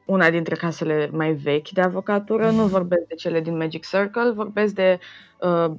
una 0.06 0.30
dintre 0.30 0.54
casele 0.54 1.10
mai 1.12 1.32
vechi 1.32 1.68
de 1.68 1.80
avocatură. 1.80 2.50
Nu 2.50 2.66
vorbesc 2.66 3.06
de 3.06 3.14
cele 3.14 3.40
din 3.40 3.56
Magic 3.56 3.86
Circle, 3.86 4.30
vorbesc 4.30 4.74
de 4.74 4.98
uh, 5.40 5.70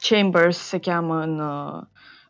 Chambers, 0.00 0.58
se 0.58 0.78
cheamă 0.78 1.22
în, 1.22 1.38
uh, 1.40 1.82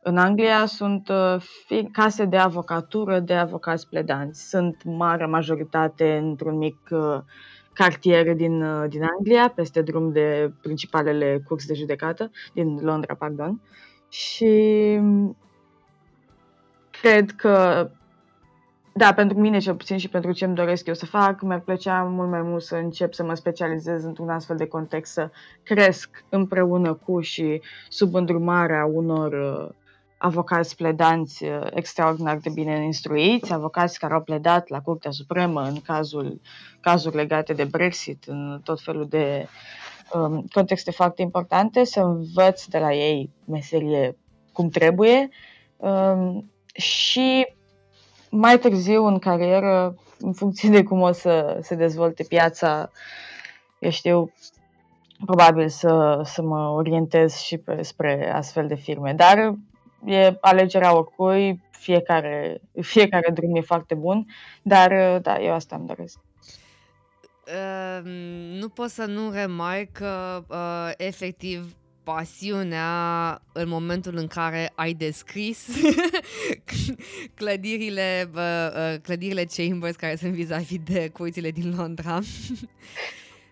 în 0.02 0.16
Anglia. 0.16 0.66
Sunt 0.66 1.08
uh, 1.08 1.36
fi- 1.66 1.88
case 1.92 2.24
de 2.24 2.36
avocatură 2.36 3.20
de 3.20 3.34
avocați 3.34 3.88
pledanți. 3.88 4.48
Sunt 4.48 4.82
mare 4.84 5.26
majoritate 5.26 6.16
într-un 6.16 6.56
mic 6.56 6.78
uh, 6.90 7.18
cartiere 7.78 8.34
din, 8.34 8.62
uh, 8.62 8.88
din 8.88 9.02
Anglia, 9.02 9.52
peste 9.54 9.82
drum 9.82 10.12
de 10.12 10.52
principalele 10.62 11.42
curs 11.46 11.66
de 11.66 11.74
judecată, 11.74 12.30
din 12.52 12.78
Londra, 12.82 13.14
pardon. 13.14 13.60
Și 14.08 15.00
cred 16.90 17.30
că, 17.30 17.88
da, 18.92 19.12
pentru 19.14 19.40
mine 19.40 19.58
cel 19.58 19.74
puțin 19.74 19.98
și 19.98 20.08
pentru 20.08 20.32
ce 20.32 20.44
îmi 20.44 20.54
doresc 20.54 20.86
eu 20.86 20.94
să 20.94 21.06
fac, 21.06 21.42
mi-ar 21.42 21.60
plăcea 21.60 22.02
mult 22.02 22.28
mai 22.30 22.42
mult 22.42 22.62
să 22.62 22.76
încep 22.76 23.12
să 23.12 23.24
mă 23.24 23.34
specializez 23.34 24.04
într-un 24.04 24.28
astfel 24.28 24.56
de 24.56 24.66
context, 24.66 25.12
să 25.12 25.30
cresc 25.62 26.24
împreună 26.28 26.94
cu 26.94 27.20
și 27.20 27.60
sub 27.88 28.14
îndrumarea 28.14 28.84
unor 28.84 29.32
uh, 29.32 29.74
avocați 30.18 30.76
pledanți 30.76 31.44
uh, 31.44 31.66
extraordinar 31.70 32.36
de 32.36 32.50
bine 32.50 32.84
instruiți, 32.84 33.52
avocați 33.52 33.98
care 33.98 34.14
au 34.14 34.22
pledat 34.22 34.68
la 34.68 34.80
Curtea 34.80 35.10
Supremă 35.10 35.62
în 35.62 35.80
cazul, 35.80 36.40
cazuri 36.80 37.16
legate 37.16 37.52
de 37.52 37.64
Brexit, 37.64 38.24
în 38.26 38.60
tot 38.64 38.80
felul 38.80 39.06
de 39.08 39.48
um, 40.12 40.44
contexte 40.52 40.90
foarte 40.90 41.22
importante, 41.22 41.84
să 41.84 42.00
învăț 42.00 42.64
de 42.64 42.78
la 42.78 42.94
ei 42.94 43.30
meserie 43.44 44.16
cum 44.52 44.68
trebuie 44.68 45.28
um, 45.76 46.50
și 46.74 47.46
mai 48.30 48.58
târziu 48.58 49.04
în 49.04 49.18
carieră, 49.18 49.94
în 50.18 50.32
funcție 50.32 50.68
de 50.68 50.82
cum 50.82 51.00
o 51.00 51.12
să 51.12 51.58
se 51.62 51.74
dezvolte 51.74 52.24
piața, 52.28 52.90
eu 53.78 53.90
știu, 53.90 54.32
probabil 55.26 55.68
să, 55.68 56.20
să 56.24 56.42
mă 56.42 56.68
orientez 56.68 57.34
și 57.34 57.58
pe, 57.58 57.82
spre 57.82 58.32
astfel 58.34 58.66
de 58.66 58.74
firme. 58.74 59.12
Dar 59.12 59.54
e 60.04 60.36
alegerea 60.40 60.96
oricui, 60.96 61.62
fiecare, 61.70 62.60
fiecare 62.80 63.30
drum 63.30 63.56
e 63.56 63.60
foarte 63.60 63.94
bun, 63.94 64.26
dar 64.62 65.18
da, 65.20 65.40
eu 65.40 65.52
asta 65.52 65.76
îmi 65.76 65.86
doresc. 65.86 66.18
Uh, 67.48 68.00
nu 68.60 68.68
pot 68.68 68.88
să 68.88 69.04
nu 69.04 69.30
remarc 69.30 69.92
că 69.92 70.44
uh, 70.48 70.90
efectiv 70.96 71.76
pasiunea 72.02 73.42
în 73.52 73.68
momentul 73.68 74.16
în 74.16 74.26
care 74.26 74.72
ai 74.74 74.92
descris 74.92 75.66
clădirile, 77.34 78.30
uh, 78.34 79.00
clădirile 79.02 79.44
Chambers 79.56 79.96
care 79.96 80.16
sunt 80.16 80.32
vis-a-vis 80.32 80.78
de 80.84 81.08
curțile 81.08 81.50
din 81.50 81.74
Londra 81.76 82.18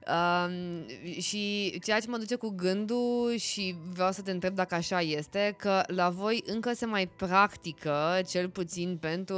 Um, 0.07 0.86
și 1.20 1.74
ceea 1.84 2.00
ce 2.00 2.09
mă 2.11 2.16
duce 2.16 2.34
cu 2.34 2.52
gândul 2.57 3.34
și 3.38 3.76
vreau 3.94 4.11
să 4.11 4.22
te 4.22 4.30
întreb 4.30 4.54
dacă 4.54 4.74
așa 4.74 5.00
este, 5.00 5.54
că 5.59 5.82
la 5.86 6.09
voi 6.09 6.42
încă 6.46 6.72
se 6.72 6.86
mai 6.86 7.11
practică, 7.16 8.20
cel 8.28 8.48
puțin 8.48 8.98
pentru 9.00 9.36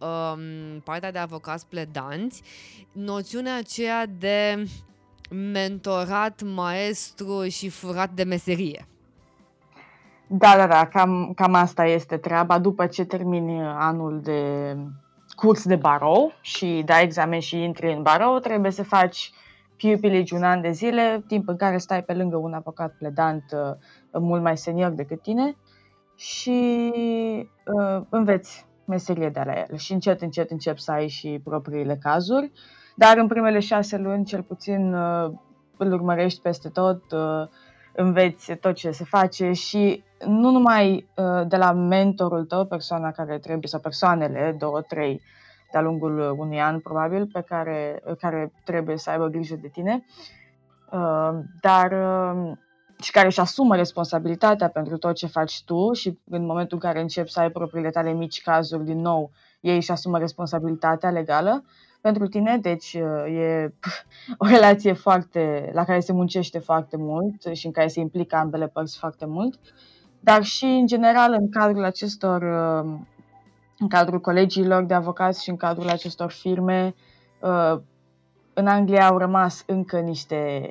um, 0.00 0.80
partea 0.84 1.12
de 1.12 1.18
avocați 1.18 1.66
pledanți, 1.66 2.42
noțiunea 2.92 3.56
aceea 3.56 4.06
de 4.06 4.64
mentorat, 5.30 6.42
maestru 6.42 7.48
și 7.48 7.68
furat 7.68 8.10
de 8.10 8.22
meserie. 8.22 8.86
Da, 10.26 10.56
da, 10.56 10.66
da, 10.66 10.86
cam, 10.86 11.32
cam 11.34 11.54
asta 11.54 11.84
este 11.84 12.16
treaba. 12.16 12.58
După 12.58 12.86
ce 12.86 13.04
termini 13.04 13.60
anul 13.62 14.20
de 14.22 14.76
curs 15.36 15.64
de 15.64 15.76
barou 15.76 16.32
și 16.40 16.82
dai 16.84 17.02
examen 17.02 17.40
și 17.40 17.62
intri 17.62 17.92
în 17.92 18.02
barou, 18.02 18.38
trebuie 18.38 18.70
să 18.70 18.82
faci 18.82 19.32
pupilage 19.78 20.34
un 20.34 20.42
an 20.42 20.60
de 20.60 20.70
zile, 20.70 21.24
timp 21.26 21.48
în 21.48 21.56
care 21.56 21.78
stai 21.78 22.02
pe 22.02 22.14
lângă 22.14 22.36
un 22.36 22.52
avocat 22.52 22.94
pledant 22.98 23.44
uh, 23.52 24.20
mult 24.20 24.42
mai 24.42 24.56
senior 24.56 24.90
decât 24.90 25.22
tine 25.22 25.56
și 26.16 26.92
uh, 27.64 28.02
înveți 28.08 28.66
meserie 28.84 29.28
de 29.28 29.42
la 29.44 29.52
el 29.58 29.76
și 29.76 29.92
încet, 29.92 30.20
încet 30.20 30.50
încep 30.50 30.78
să 30.78 30.92
ai 30.92 31.08
și 31.08 31.40
propriile 31.44 31.98
cazuri, 32.02 32.52
dar 32.96 33.16
în 33.16 33.26
primele 33.26 33.58
șase 33.58 33.96
luni 33.98 34.24
cel 34.24 34.42
puțin 34.42 34.94
uh, 34.94 35.32
îl 35.76 35.92
urmărești 35.92 36.40
peste 36.40 36.68
tot, 36.68 37.12
uh, 37.12 37.48
înveți 37.94 38.54
tot 38.54 38.74
ce 38.74 38.90
se 38.90 39.04
face 39.04 39.52
și 39.52 40.04
nu 40.26 40.50
numai 40.50 41.08
uh, 41.16 41.48
de 41.48 41.56
la 41.56 41.72
mentorul 41.72 42.44
tău, 42.44 42.64
persoana 42.66 43.10
care 43.10 43.38
trebuie, 43.38 43.68
sau 43.68 43.80
persoanele, 43.80 44.56
două, 44.58 44.80
trei, 44.80 45.20
de-a 45.72 45.80
lungul 45.80 46.34
unui 46.38 46.60
an, 46.60 46.80
probabil, 46.80 47.26
pe 47.26 47.40
care, 47.40 48.02
care 48.18 48.52
trebuie 48.64 48.96
să 48.96 49.10
aibă 49.10 49.26
grijă 49.26 49.56
de 49.60 49.68
tine, 49.68 50.04
uh, 50.92 51.30
dar 51.60 51.92
uh, 51.92 52.52
și 53.00 53.10
care 53.10 53.26
își 53.26 53.40
asumă 53.40 53.76
responsabilitatea 53.76 54.68
pentru 54.68 54.96
tot 54.96 55.14
ce 55.14 55.26
faci 55.26 55.64
tu 55.64 55.92
și 55.92 56.18
în 56.30 56.46
momentul 56.46 56.78
în 56.82 56.88
care 56.90 57.00
începi 57.00 57.30
să 57.30 57.40
ai 57.40 57.50
propriile 57.50 57.90
tale 57.90 58.12
mici 58.12 58.42
cazuri 58.42 58.84
din 58.84 59.00
nou, 59.00 59.30
ei 59.60 59.76
își 59.76 59.90
asumă 59.90 60.18
responsabilitatea 60.18 61.10
legală. 61.10 61.64
Pentru 62.00 62.26
tine, 62.26 62.58
deci 62.58 62.94
uh, 62.94 63.38
e 63.38 63.74
o 64.44 64.46
relație 64.46 64.92
foarte, 64.92 65.70
la 65.74 65.84
care 65.84 66.00
se 66.00 66.12
muncește 66.12 66.58
foarte 66.58 66.96
mult 66.96 67.42
și 67.52 67.66
în 67.66 67.72
care 67.72 67.88
se 67.88 68.00
implică 68.00 68.36
ambele 68.36 68.68
părți 68.68 68.98
foarte 68.98 69.26
mult, 69.26 69.58
dar 70.20 70.42
și 70.42 70.64
în 70.64 70.86
general 70.86 71.36
în 71.38 71.50
cadrul 71.50 71.84
acestor 71.84 72.42
în 73.78 73.88
cadrul 73.88 74.20
colegiilor 74.20 74.82
de 74.82 74.94
avocați 74.94 75.42
și 75.42 75.50
în 75.50 75.56
cadrul 75.56 75.88
acestor 75.88 76.30
firme. 76.30 76.94
Uh, 77.40 77.80
în 78.54 78.66
Anglia 78.66 79.06
au 79.06 79.18
rămas 79.18 79.62
încă 79.66 79.98
niște 79.98 80.62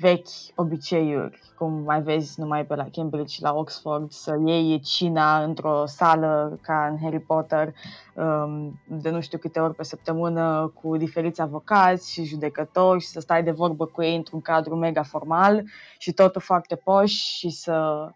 vechi 0.00 0.28
obiceiuri, 0.54 1.40
cum 1.58 1.82
mai 1.84 2.02
vezi 2.02 2.40
numai 2.40 2.64
pe 2.64 2.74
la 2.74 2.86
Cambridge 2.92 3.34
și 3.34 3.42
la 3.42 3.54
Oxford, 3.54 4.10
să 4.10 4.38
iei 4.44 4.80
cina 4.80 5.42
într-o 5.42 5.86
sală 5.86 6.58
ca 6.62 6.86
în 6.90 6.98
Harry 7.02 7.20
Potter 7.20 7.74
um, 8.14 8.80
de 8.88 9.10
nu 9.10 9.20
știu 9.20 9.38
câte 9.38 9.60
ori 9.60 9.74
pe 9.74 9.84
săptămână 9.84 10.72
cu 10.82 10.96
diferiți 10.96 11.40
avocați 11.40 12.12
și 12.12 12.24
judecători 12.24 13.00
și 13.00 13.06
să 13.06 13.20
stai 13.20 13.42
de 13.42 13.50
vorbă 13.50 13.86
cu 13.86 14.02
ei 14.02 14.16
într-un 14.16 14.40
cadru 14.40 14.76
mega 14.76 15.02
formal 15.02 15.64
și 15.98 16.12
totul 16.12 16.40
foarte 16.40 16.76
poș 16.76 17.12
și 17.12 17.50
să 17.50 18.08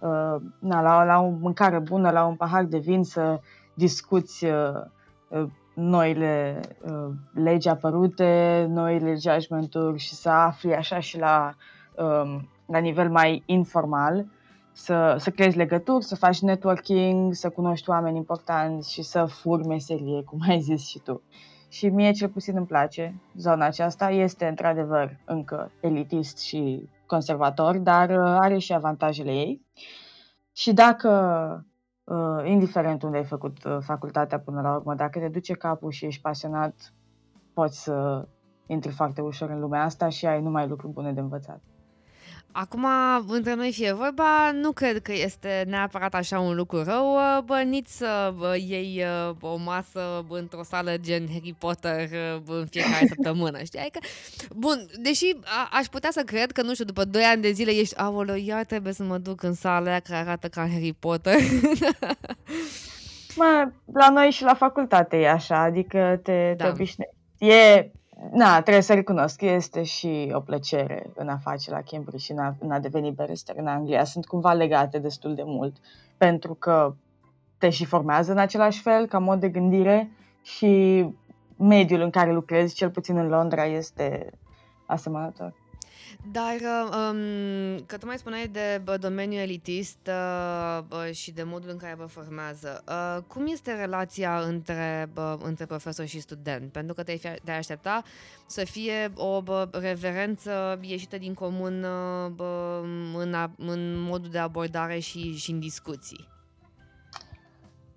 uh, 0.00 0.36
na, 0.58 0.80
la, 0.80 1.04
la 1.04 1.20
o 1.20 1.28
mâncare 1.28 1.78
bună, 1.78 2.10
la 2.10 2.24
un 2.24 2.36
pahar 2.36 2.64
de 2.64 2.78
vin 2.78 3.04
să 3.04 3.40
discuți 3.78 4.44
uh, 4.44 4.82
uh, 5.28 5.46
noile 5.74 6.60
uh, 6.84 7.10
legi 7.32 7.68
apărute, 7.68 8.66
noile 8.68 9.14
judgment-uri 9.14 9.98
și 9.98 10.14
să 10.14 10.28
afli 10.28 10.74
așa 10.74 11.00
și 11.00 11.18
la, 11.18 11.54
um, 11.96 12.48
la 12.66 12.78
nivel 12.78 13.10
mai 13.10 13.42
informal, 13.46 14.26
să, 14.72 15.16
să 15.18 15.30
creezi 15.30 15.56
legături, 15.56 16.04
să 16.04 16.16
faci 16.16 16.40
networking, 16.40 17.34
să 17.34 17.48
cunoști 17.48 17.90
oameni 17.90 18.16
importanți 18.16 18.92
și 18.92 19.02
să 19.02 19.24
furi 19.24 19.66
meserie, 19.66 20.22
cum 20.22 20.38
ai 20.48 20.60
zis 20.60 20.86
și 20.86 20.98
tu. 20.98 21.22
Și 21.68 21.88
mie 21.88 22.12
cel 22.12 22.28
puțin 22.28 22.56
îmi 22.56 22.66
place 22.66 23.14
zona 23.36 23.64
aceasta. 23.64 24.10
Este 24.10 24.46
într-adevăr 24.46 25.16
încă 25.24 25.70
elitist 25.80 26.38
și 26.38 26.88
conservator, 27.06 27.76
dar 27.76 28.10
are 28.10 28.58
și 28.58 28.72
avantajele 28.72 29.30
ei. 29.30 29.66
Și 30.52 30.72
dacă 30.72 31.10
uh, 32.08 32.44
indiferent 32.44 33.02
unde 33.02 33.16
ai 33.16 33.24
făcut 33.24 33.64
uh, 33.64 33.76
facultatea 33.80 34.38
până 34.38 34.60
la 34.60 34.74
urmă, 34.74 34.94
dacă 34.94 35.18
te 35.18 35.28
duce 35.28 35.52
capul 35.54 35.90
și 35.90 36.04
ești 36.04 36.20
pasionat, 36.22 36.94
poți 37.52 37.82
să 37.82 38.28
intri 38.66 38.92
foarte 38.92 39.20
ușor 39.20 39.50
în 39.50 39.60
lumea 39.60 39.82
asta 39.82 40.08
și 40.08 40.26
ai 40.26 40.42
numai 40.42 40.68
lucruri 40.68 40.92
bune 40.92 41.12
de 41.12 41.20
învățat. 41.20 41.60
Acum, 42.60 42.86
între 43.28 43.54
noi 43.54 43.72
fie 43.72 43.92
vorba, 43.92 44.50
nu 44.52 44.72
cred 44.72 45.02
că 45.02 45.12
este 45.12 45.64
neapărat 45.66 46.14
așa 46.14 46.40
un 46.40 46.54
lucru 46.54 46.82
rău, 46.82 47.14
uh, 47.14 47.42
bă, 47.44 47.56
nici 47.56 47.86
să 47.86 48.34
bă, 48.36 48.56
iei 48.56 49.02
uh, 49.28 49.36
o 49.40 49.56
masă 49.56 50.24
într-o 50.28 50.62
sală 50.62 50.96
gen 51.00 51.26
Harry 51.32 51.54
Potter 51.58 52.08
uh, 52.10 52.42
în 52.46 52.66
fiecare 52.66 53.06
săptămână, 53.14 53.62
știi? 53.62 53.78
Adică, 53.78 53.98
bun, 54.56 54.86
deși 55.02 55.36
a, 55.44 55.68
aș 55.72 55.86
putea 55.86 56.10
să 56.10 56.22
cred 56.22 56.52
că, 56.52 56.62
nu 56.62 56.72
știu, 56.72 56.84
după 56.84 57.04
2 57.04 57.22
ani 57.22 57.42
de 57.42 57.50
zile 57.50 57.70
ești, 57.70 57.96
aoleu, 57.96 58.36
iar 58.36 58.64
trebuie 58.64 58.92
să 58.92 59.02
mă 59.02 59.18
duc 59.18 59.42
în 59.42 59.54
sala 59.54 59.90
aia 59.90 60.00
care 60.00 60.20
arată 60.20 60.48
ca 60.48 60.68
Harry 60.72 60.92
Potter. 60.98 61.36
Mă, 63.36 63.70
la 63.92 64.10
noi 64.10 64.30
și 64.30 64.42
la 64.42 64.54
facultate 64.54 65.16
e 65.16 65.30
așa, 65.30 65.58
adică 65.62 66.20
te, 66.22 66.54
da. 66.56 66.64
te 66.64 66.70
obișnuiești. 66.70 67.16
E 67.38 67.90
Na, 68.32 68.60
trebuie 68.60 68.82
să 68.82 68.94
recunosc 68.94 69.36
că 69.36 69.46
este 69.46 69.82
și 69.82 70.30
o 70.32 70.40
plăcere 70.40 71.10
în 71.14 71.28
a 71.28 71.36
face 71.36 71.70
la 71.70 71.80
Cambridge 71.90 72.24
și 72.24 72.32
în 72.32 72.38
a, 72.38 72.56
în 72.58 72.70
a 72.70 72.78
deveni 72.78 73.10
barrister 73.10 73.56
în 73.56 73.66
Anglia. 73.66 74.04
Sunt 74.04 74.26
cumva 74.26 74.52
legate 74.52 74.98
destul 74.98 75.34
de 75.34 75.42
mult, 75.44 75.76
pentru 76.16 76.54
că 76.54 76.94
te 77.58 77.70
și 77.70 77.84
formează 77.84 78.32
în 78.32 78.38
același 78.38 78.80
fel, 78.80 79.06
ca 79.06 79.18
mod 79.18 79.40
de 79.40 79.48
gândire 79.48 80.10
și 80.42 81.04
mediul 81.56 82.00
în 82.00 82.10
care 82.10 82.32
lucrezi, 82.32 82.74
cel 82.74 82.90
puțin 82.90 83.16
în 83.16 83.28
Londra, 83.28 83.64
este 83.64 84.30
asemănător. 84.86 85.54
Dar 86.24 86.54
um, 86.84 87.84
că 87.86 87.96
tu 87.98 88.06
mai 88.06 88.18
spuneai 88.18 88.46
de 88.46 88.80
bă, 88.84 88.96
domeniul 88.96 89.40
elitist 89.40 89.98
uh, 90.06 90.82
bă, 90.88 91.10
și 91.12 91.32
de 91.32 91.42
modul 91.42 91.70
în 91.70 91.76
care 91.76 91.94
vă 91.98 92.06
formează, 92.06 92.84
uh, 92.88 93.22
cum 93.26 93.46
este 93.46 93.72
relația 93.74 94.38
între, 94.38 95.10
bă, 95.12 95.38
între 95.42 95.66
profesor 95.66 96.06
și 96.06 96.20
student? 96.20 96.72
Pentru 96.72 96.94
că 96.94 97.02
te-ai, 97.02 97.20
te 97.44 97.50
aștepta 97.50 98.02
să 98.46 98.64
fie 98.64 99.12
o 99.16 99.42
bă, 99.42 99.68
reverență 99.72 100.78
ieșită 100.80 101.18
din 101.18 101.34
comun 101.34 101.82
uh, 101.84 102.30
bă, 102.30 102.80
în, 103.16 103.34
a, 103.34 103.50
în 103.58 104.00
modul 104.00 104.30
de 104.30 104.38
abordare 104.38 104.98
și, 104.98 105.36
și 105.36 105.50
în 105.50 105.58
discuții. 105.58 106.28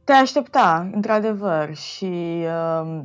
Te 0.04 0.14
aștepta, 0.14 0.90
într-adevăr, 0.94 1.76
și 1.76 2.44
uh, 2.46 3.00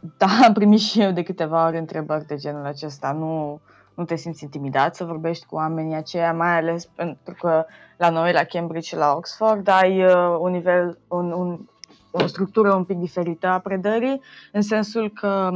da, 0.18 0.26
am 0.44 0.52
primit 0.52 0.80
și 0.80 1.00
eu 1.00 1.12
de 1.12 1.22
câteva 1.22 1.66
ori 1.66 1.78
întrebări 1.78 2.26
de 2.26 2.36
genul 2.36 2.64
acesta. 2.64 3.12
Nu, 3.12 3.60
nu 3.94 4.04
te 4.04 4.16
simți 4.16 4.42
intimidat 4.42 4.96
să 4.96 5.04
vorbești 5.04 5.46
cu 5.46 5.54
oamenii 5.54 5.96
aceia, 5.96 6.32
mai 6.32 6.56
ales 6.56 6.86
pentru 6.86 7.34
că 7.40 7.64
la 7.96 8.10
noi, 8.10 8.32
la 8.32 8.44
Cambridge 8.44 8.88
și 8.88 8.96
la 8.96 9.14
Oxford, 9.16 9.68
ai 9.68 10.04
uh, 10.04 10.36
un 10.38 10.50
nivel, 10.50 10.98
un, 11.08 11.32
un, 11.32 11.68
o 12.10 12.26
structură 12.26 12.74
un 12.74 12.84
pic 12.84 12.96
diferită 12.96 13.46
a 13.46 13.58
predării, 13.58 14.20
în 14.52 14.62
sensul 14.62 15.10
că 15.10 15.50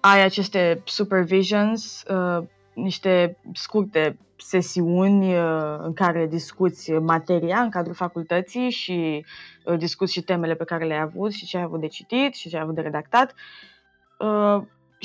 ai 0.00 0.24
aceste 0.24 0.82
supervisions, 0.84 2.04
uh, 2.08 2.44
niște 2.74 3.38
scurte 3.52 4.18
sesiuni 4.36 5.38
uh, 5.38 5.76
în 5.78 5.92
care 5.92 6.26
discuți 6.26 6.92
materia 6.92 7.58
în 7.58 7.70
cadrul 7.70 7.94
facultății 7.94 8.70
și 8.70 9.24
uh, 9.64 9.78
discuți 9.78 10.12
și 10.12 10.22
temele 10.22 10.54
pe 10.54 10.64
care 10.64 10.84
le-ai 10.84 11.00
avut 11.00 11.32
și 11.32 11.46
ce 11.46 11.56
ai 11.56 11.62
avut 11.62 11.80
de 11.80 11.86
citit 11.86 12.34
și 12.34 12.48
ce 12.48 12.56
ai 12.56 12.62
avut 12.62 12.74
de 12.74 12.80
redactat. 12.80 13.34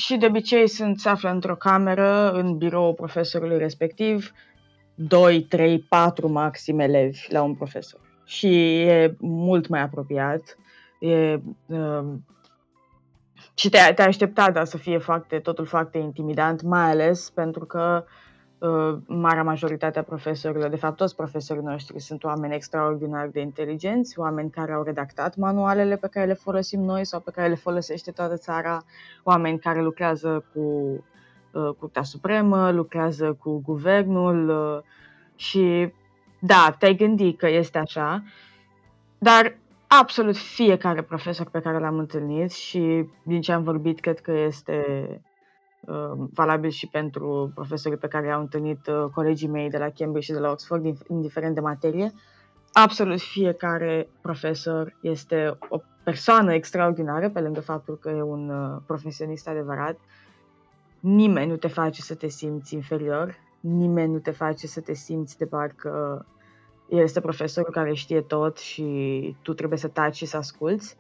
Uh, 0.02 0.08
și 0.08 0.18
de 0.18 0.26
obicei 0.26 0.68
sunt, 0.68 1.00
se 1.00 1.10
află 1.10 1.30
într-o 1.30 1.56
cameră, 1.56 2.32
în 2.32 2.58
birou 2.58 2.94
profesorului 2.94 3.58
respectiv, 3.58 4.32
2, 4.96 5.42
3, 5.42 5.80
4 5.80 6.28
maxim 6.28 6.80
elevi 6.80 7.26
la 7.30 7.42
un 7.42 7.56
profesor. 7.56 8.00
Și 8.26 8.82
e 8.82 9.16
mult 9.20 9.68
mai 9.68 9.82
apropiat. 9.82 10.58
E, 11.00 11.42
uh, 11.66 12.04
și 13.54 13.70
te, 13.70 13.78
te 13.96 14.02
aștepta 14.02 14.52
da, 14.52 14.64
să 14.64 14.78
fie 14.78 14.98
foarte, 14.98 15.40
totul 15.40 15.66
foarte 15.66 15.98
intimidant, 15.98 16.62
mai 16.62 16.90
ales 16.90 17.30
pentru 17.30 17.66
că 17.66 18.04
uh, 18.06 18.31
marea 19.08 19.44
majoritate 19.44 20.00
a 20.00 20.04
profesorilor, 20.04 20.70
de 20.70 20.76
fapt 20.76 20.96
toți 20.96 21.16
profesorii 21.16 21.64
noștri 21.64 22.00
sunt 22.00 22.24
oameni 22.24 22.54
extraordinar 22.54 23.28
de 23.28 23.40
inteligenți, 23.40 24.20
oameni 24.20 24.50
care 24.50 24.72
au 24.72 24.84
redactat 24.84 25.36
manualele 25.36 25.96
pe 25.96 26.08
care 26.08 26.26
le 26.26 26.34
folosim 26.34 26.82
noi 26.82 27.06
sau 27.06 27.20
pe 27.20 27.32
care 27.32 27.48
le 27.48 27.56
folosește 27.56 28.12
toată 28.12 28.38
țara, 28.38 28.84
oameni 29.24 29.60
care 29.60 29.82
lucrează 29.82 30.46
cu 30.54 30.60
uh, 30.60 31.70
Curtea 31.80 32.04
Supremă, 32.04 32.72
lucrează 32.72 33.38
cu 33.40 33.62
guvernul 33.66 34.50
uh, 34.50 34.84
și 35.36 35.94
da, 36.40 36.76
te-ai 36.80 36.96
gândit 36.96 37.38
că 37.38 37.50
este 37.50 37.78
așa, 37.78 38.24
dar 39.18 39.58
absolut 39.88 40.38
fiecare 40.38 41.02
profesor 41.02 41.50
pe 41.50 41.60
care 41.60 41.80
l-am 41.80 41.98
întâlnit 41.98 42.52
și 42.52 43.06
din 43.24 43.42
ce 43.42 43.52
am 43.52 43.64
vorbit, 43.64 44.00
cred 44.00 44.20
că 44.20 44.32
este 44.32 44.86
uh, 45.10 45.16
valabil 46.34 46.70
și 46.70 46.88
pentru 46.88 47.52
profesorii 47.56 47.98
pe 47.98 48.08
care 48.08 48.28
i-au 48.28 48.42
întâlnit 48.42 48.88
uh, 48.88 49.06
colegii 49.14 49.48
mei 49.48 49.70
de 49.70 49.78
la 49.78 49.90
Cambridge 49.90 50.26
și 50.26 50.32
de 50.32 50.40
la 50.40 50.52
Oxford, 50.52 50.98
indiferent 51.10 51.56
de 51.56 51.62
materie. 51.62 52.12
Absolut 52.72 53.20
fiecare 53.20 54.10
profesor 54.22 54.98
este 55.02 55.58
o 55.70 55.80
persoană 56.04 56.54
extraordinară, 56.54 57.30
pe 57.30 57.40
lângă 57.40 57.62
faptul 57.62 57.98
că 57.98 58.10
e 58.10 58.22
un 58.22 58.50
uh, 58.50 58.82
profesionist 58.86 59.48
adevărat. 59.48 59.98
Nimeni 61.00 61.50
nu 61.50 61.58
te 61.58 61.68
face 61.68 62.02
să 62.02 62.16
te 62.16 62.28
simți 62.28 62.74
inferior, 62.74 63.36
nimeni 63.60 64.12
nu 64.12 64.20
te 64.20 64.32
face 64.32 64.68
să 64.68 64.82
te 64.82 64.94
simți 64.94 65.38
de 65.38 65.46
parcă 65.46 66.26
este 66.88 67.20
profesorul 67.20 67.72
care 67.72 67.94
știe 67.94 68.22
tot 68.22 68.58
și 68.58 69.36
tu 69.42 69.54
trebuie 69.54 69.80
să 69.80 69.88
taci 69.88 70.16
și 70.16 70.26
să 70.26 70.38
asculți. 70.38 70.98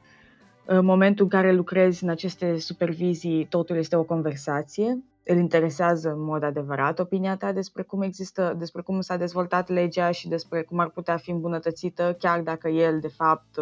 În 0.65 0.85
momentul 0.85 1.23
în 1.23 1.29
care 1.29 1.51
lucrezi 1.51 2.03
în 2.03 2.09
aceste 2.09 2.59
supervizii, 2.59 3.45
totul 3.45 3.75
este 3.75 3.95
o 3.95 4.03
conversație. 4.03 5.03
Îl 5.23 5.37
interesează 5.37 6.09
în 6.09 6.23
mod 6.23 6.43
adevărat 6.43 6.99
opinia 6.99 7.37
ta 7.37 7.51
despre 7.51 7.83
cum 7.83 8.01
există, 8.01 8.55
despre 8.57 8.81
cum 8.81 9.01
s-a 9.01 9.17
dezvoltat 9.17 9.69
legea 9.69 10.11
și 10.11 10.27
despre 10.27 10.61
cum 10.61 10.79
ar 10.79 10.89
putea 10.89 11.17
fi 11.17 11.31
îmbunătățită, 11.31 12.15
chiar 12.19 12.39
dacă 12.39 12.69
el, 12.69 12.99
de 12.99 13.07
fapt, 13.07 13.57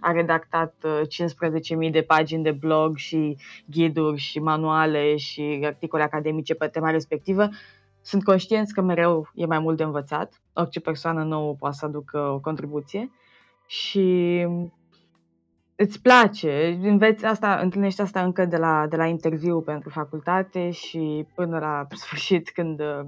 a 0.00 0.12
redactat 0.12 0.74
15.000 1.84 1.90
de 1.90 2.02
pagini 2.02 2.42
de 2.42 2.50
blog 2.50 2.96
și 2.96 3.36
ghiduri 3.66 4.16
și 4.16 4.38
manuale 4.38 5.16
și 5.16 5.60
articole 5.64 6.02
academice 6.02 6.54
pe 6.54 6.66
tema 6.66 6.90
respectivă? 6.90 7.48
Sunt 8.02 8.24
conștienți 8.24 8.74
că 8.74 8.80
mereu 8.80 9.28
e 9.34 9.46
mai 9.46 9.58
mult 9.58 9.76
de 9.76 9.82
învățat, 9.82 10.42
orice 10.52 10.80
persoană 10.80 11.24
nouă 11.24 11.54
poate 11.54 11.76
să 11.76 11.84
aducă 11.86 12.18
o 12.18 12.40
contribuție. 12.40 13.10
Și 13.66 14.46
îți 15.80 16.00
place, 16.00 16.78
înveți 16.82 17.24
asta, 17.24 17.58
întâlnești 17.62 18.00
asta 18.00 18.22
încă 18.22 18.44
de 18.44 18.56
la, 18.56 18.86
de 18.88 18.96
la 18.96 19.06
interviu 19.06 19.60
pentru 19.60 19.90
facultate 19.90 20.70
și 20.70 21.26
până 21.34 21.58
la 21.58 21.86
sfârșit 22.02 22.50
când 22.50 22.80
uh, 22.80 23.06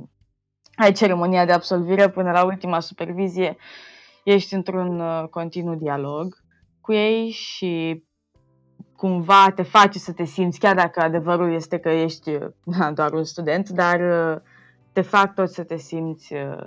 ai 0.74 0.92
ceremonia 0.92 1.44
de 1.44 1.52
absolvire, 1.52 2.08
până 2.08 2.30
la 2.30 2.44
ultima 2.44 2.80
supervizie, 2.80 3.56
ești 4.24 4.54
într-un 4.54 5.00
uh, 5.00 5.28
continuu 5.28 5.74
dialog 5.74 6.36
cu 6.80 6.92
ei 6.92 7.30
și 7.30 8.04
cumva 8.96 9.50
te 9.54 9.62
face 9.62 9.98
să 9.98 10.12
te 10.12 10.24
simți, 10.24 10.58
chiar 10.58 10.74
dacă 10.74 11.00
adevărul 11.00 11.52
este 11.52 11.78
că 11.78 11.88
ești 11.88 12.30
uh, 12.30 12.48
doar 12.98 13.12
un 13.12 13.24
student, 13.24 13.68
dar 13.68 14.00
te 14.92 15.00
fac 15.00 15.34
tot 15.34 15.48
să 15.48 15.64
te 15.64 15.76
simți 15.76 16.34
uh, 16.34 16.64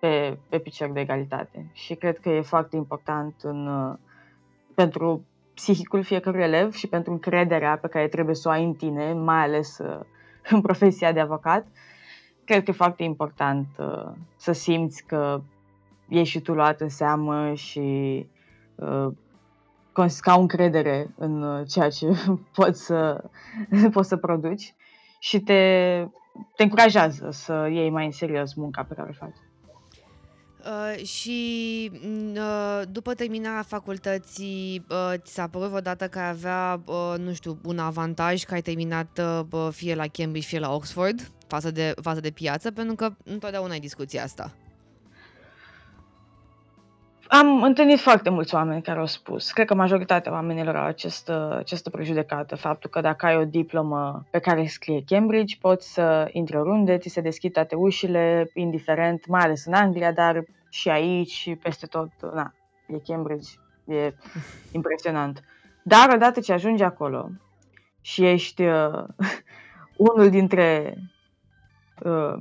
pe, 0.00 0.38
pe 0.48 0.58
picior 0.58 0.90
de 0.90 1.00
egalitate. 1.00 1.70
Și 1.72 1.94
cred 1.94 2.18
că 2.18 2.28
e 2.28 2.40
foarte 2.40 2.76
important 2.76 3.34
în, 3.42 3.66
uh, 3.66 3.94
pentru 4.74 5.24
psihicul 5.62 6.02
fiecărui 6.02 6.42
elev 6.42 6.72
și 6.72 6.86
pentru 6.86 7.12
încrederea 7.12 7.78
pe 7.78 7.88
care 7.88 8.08
trebuie 8.08 8.34
să 8.34 8.48
o 8.48 8.50
ai 8.50 8.64
în 8.64 8.72
tine, 8.72 9.12
mai 9.12 9.42
ales 9.42 9.78
uh, 9.78 10.00
în 10.50 10.60
profesia 10.60 11.12
de 11.12 11.20
avocat. 11.20 11.66
Cred 12.44 12.62
că 12.64 12.70
e 12.70 12.74
foarte 12.74 13.02
important 13.02 13.66
să 14.36 14.52
simți 14.52 15.04
că 15.06 15.40
ești 16.08 16.28
și 16.28 16.40
tu 16.40 16.52
luat 16.54 16.80
în 16.80 16.88
seamă 16.88 17.54
și 17.54 18.26
ca 20.20 20.36
o 20.36 20.40
încredere 20.40 21.10
în 21.16 21.64
ceea 21.64 21.88
ce 21.88 22.06
poți 22.56 22.84
să, 22.84 23.24
poți 23.94 24.08
să 24.08 24.16
produci 24.16 24.74
și 25.18 25.40
te 25.40 25.60
te 26.56 26.62
încurajează 26.62 27.30
să 27.30 27.68
iei 27.72 27.90
mai 27.90 28.04
în 28.04 28.10
serios 28.10 28.54
munca 28.54 28.82
pe 28.82 28.94
care 28.94 29.08
o 29.10 29.12
faci. 29.12 29.36
Uh, 30.64 31.04
și 31.04 31.90
mm, 32.02 32.34
uh, 32.34 32.82
după 32.90 33.14
terminarea 33.14 33.62
facultății, 33.62 34.84
uh, 34.88 35.12
ți 35.16 35.32
s-a 35.32 35.48
părut 35.48 35.68
vreodată 35.68 36.08
că 36.08 36.18
avea, 36.18 36.82
uh, 36.84 37.14
nu 37.18 37.32
știu, 37.32 37.58
un 37.64 37.78
avantaj 37.78 38.42
că 38.42 38.54
ai 38.54 38.62
terminat 38.62 39.20
uh, 39.50 39.68
fie 39.70 39.94
la 39.94 40.06
Cambridge, 40.06 40.46
fie 40.46 40.58
la 40.58 40.74
Oxford, 40.74 41.30
față 41.46 41.70
de, 41.70 41.94
față 42.02 42.20
de 42.20 42.30
piață, 42.30 42.70
pentru 42.70 42.94
că 42.94 43.14
întotdeauna 43.24 43.72
ai 43.72 43.80
discuția 43.80 44.22
asta. 44.22 44.52
Am 47.34 47.62
întâlnit 47.62 48.00
foarte 48.00 48.30
mulți 48.30 48.54
oameni 48.54 48.82
care 48.82 48.98
au 48.98 49.06
spus, 49.06 49.52
cred 49.52 49.66
că 49.66 49.74
majoritatea 49.74 50.32
oamenilor 50.32 50.76
au 50.76 50.84
această, 50.84 51.56
această 51.58 51.90
prejudecată, 51.90 52.56
faptul 52.56 52.90
că 52.90 53.00
dacă 53.00 53.26
ai 53.26 53.36
o 53.36 53.44
diplomă 53.44 54.26
pe 54.30 54.38
care 54.38 54.66
scrie 54.66 55.04
Cambridge, 55.06 55.56
poți 55.60 55.92
să 55.92 56.28
intri 56.32 56.56
oriunde, 56.56 56.98
ți 56.98 57.08
se 57.08 57.20
deschid 57.20 57.52
toate 57.52 57.74
ușile, 57.74 58.50
indiferent, 58.54 59.26
mai 59.26 59.40
ales 59.40 59.64
în 59.64 59.72
Anglia, 59.72 60.12
dar 60.12 60.44
și 60.68 60.88
aici 60.88 61.30
și 61.30 61.54
peste 61.54 61.86
tot, 61.86 62.10
na, 62.34 62.54
e 62.86 62.98
Cambridge, 63.06 63.50
e 63.84 64.14
impresionant. 64.78 65.44
Dar 65.82 66.12
odată 66.14 66.40
ce 66.40 66.52
ajungi 66.52 66.82
acolo 66.82 67.30
și 68.00 68.26
ești 68.26 68.62
uh, 68.62 69.04
unul 70.10 70.30
dintre 70.30 70.96
uh, 72.02 72.34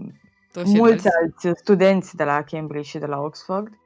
mulți 0.66 1.08
alți 1.22 1.60
studenți 1.60 2.16
de 2.16 2.24
la 2.24 2.42
Cambridge 2.42 2.90
și 2.90 2.98
de 2.98 3.06
la 3.06 3.20
Oxford, 3.20 3.80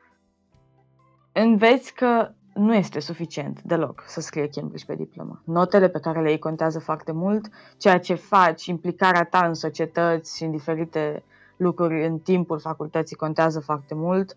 înveți 1.41 1.93
că 1.93 2.31
nu 2.53 2.73
este 2.73 2.99
suficient 2.99 3.61
deloc 3.61 4.03
să 4.07 4.21
scrie 4.21 4.49
Cambridge 4.49 4.85
pe 4.85 4.95
diplomă. 4.95 5.41
Notele 5.45 5.89
pe 5.89 5.99
care 5.99 6.21
le 6.21 6.29
iei 6.29 6.39
contează 6.39 6.79
foarte 6.79 7.11
mult, 7.11 7.49
ceea 7.77 7.99
ce 7.99 8.13
faci, 8.13 8.65
implicarea 8.65 9.23
ta 9.23 9.45
în 9.45 9.53
societăți 9.53 10.37
și 10.37 10.43
în 10.43 10.51
diferite 10.51 11.23
lucruri 11.57 12.05
în 12.05 12.19
timpul 12.19 12.59
facultății 12.59 13.15
contează 13.15 13.59
foarte 13.59 13.95
mult, 13.95 14.35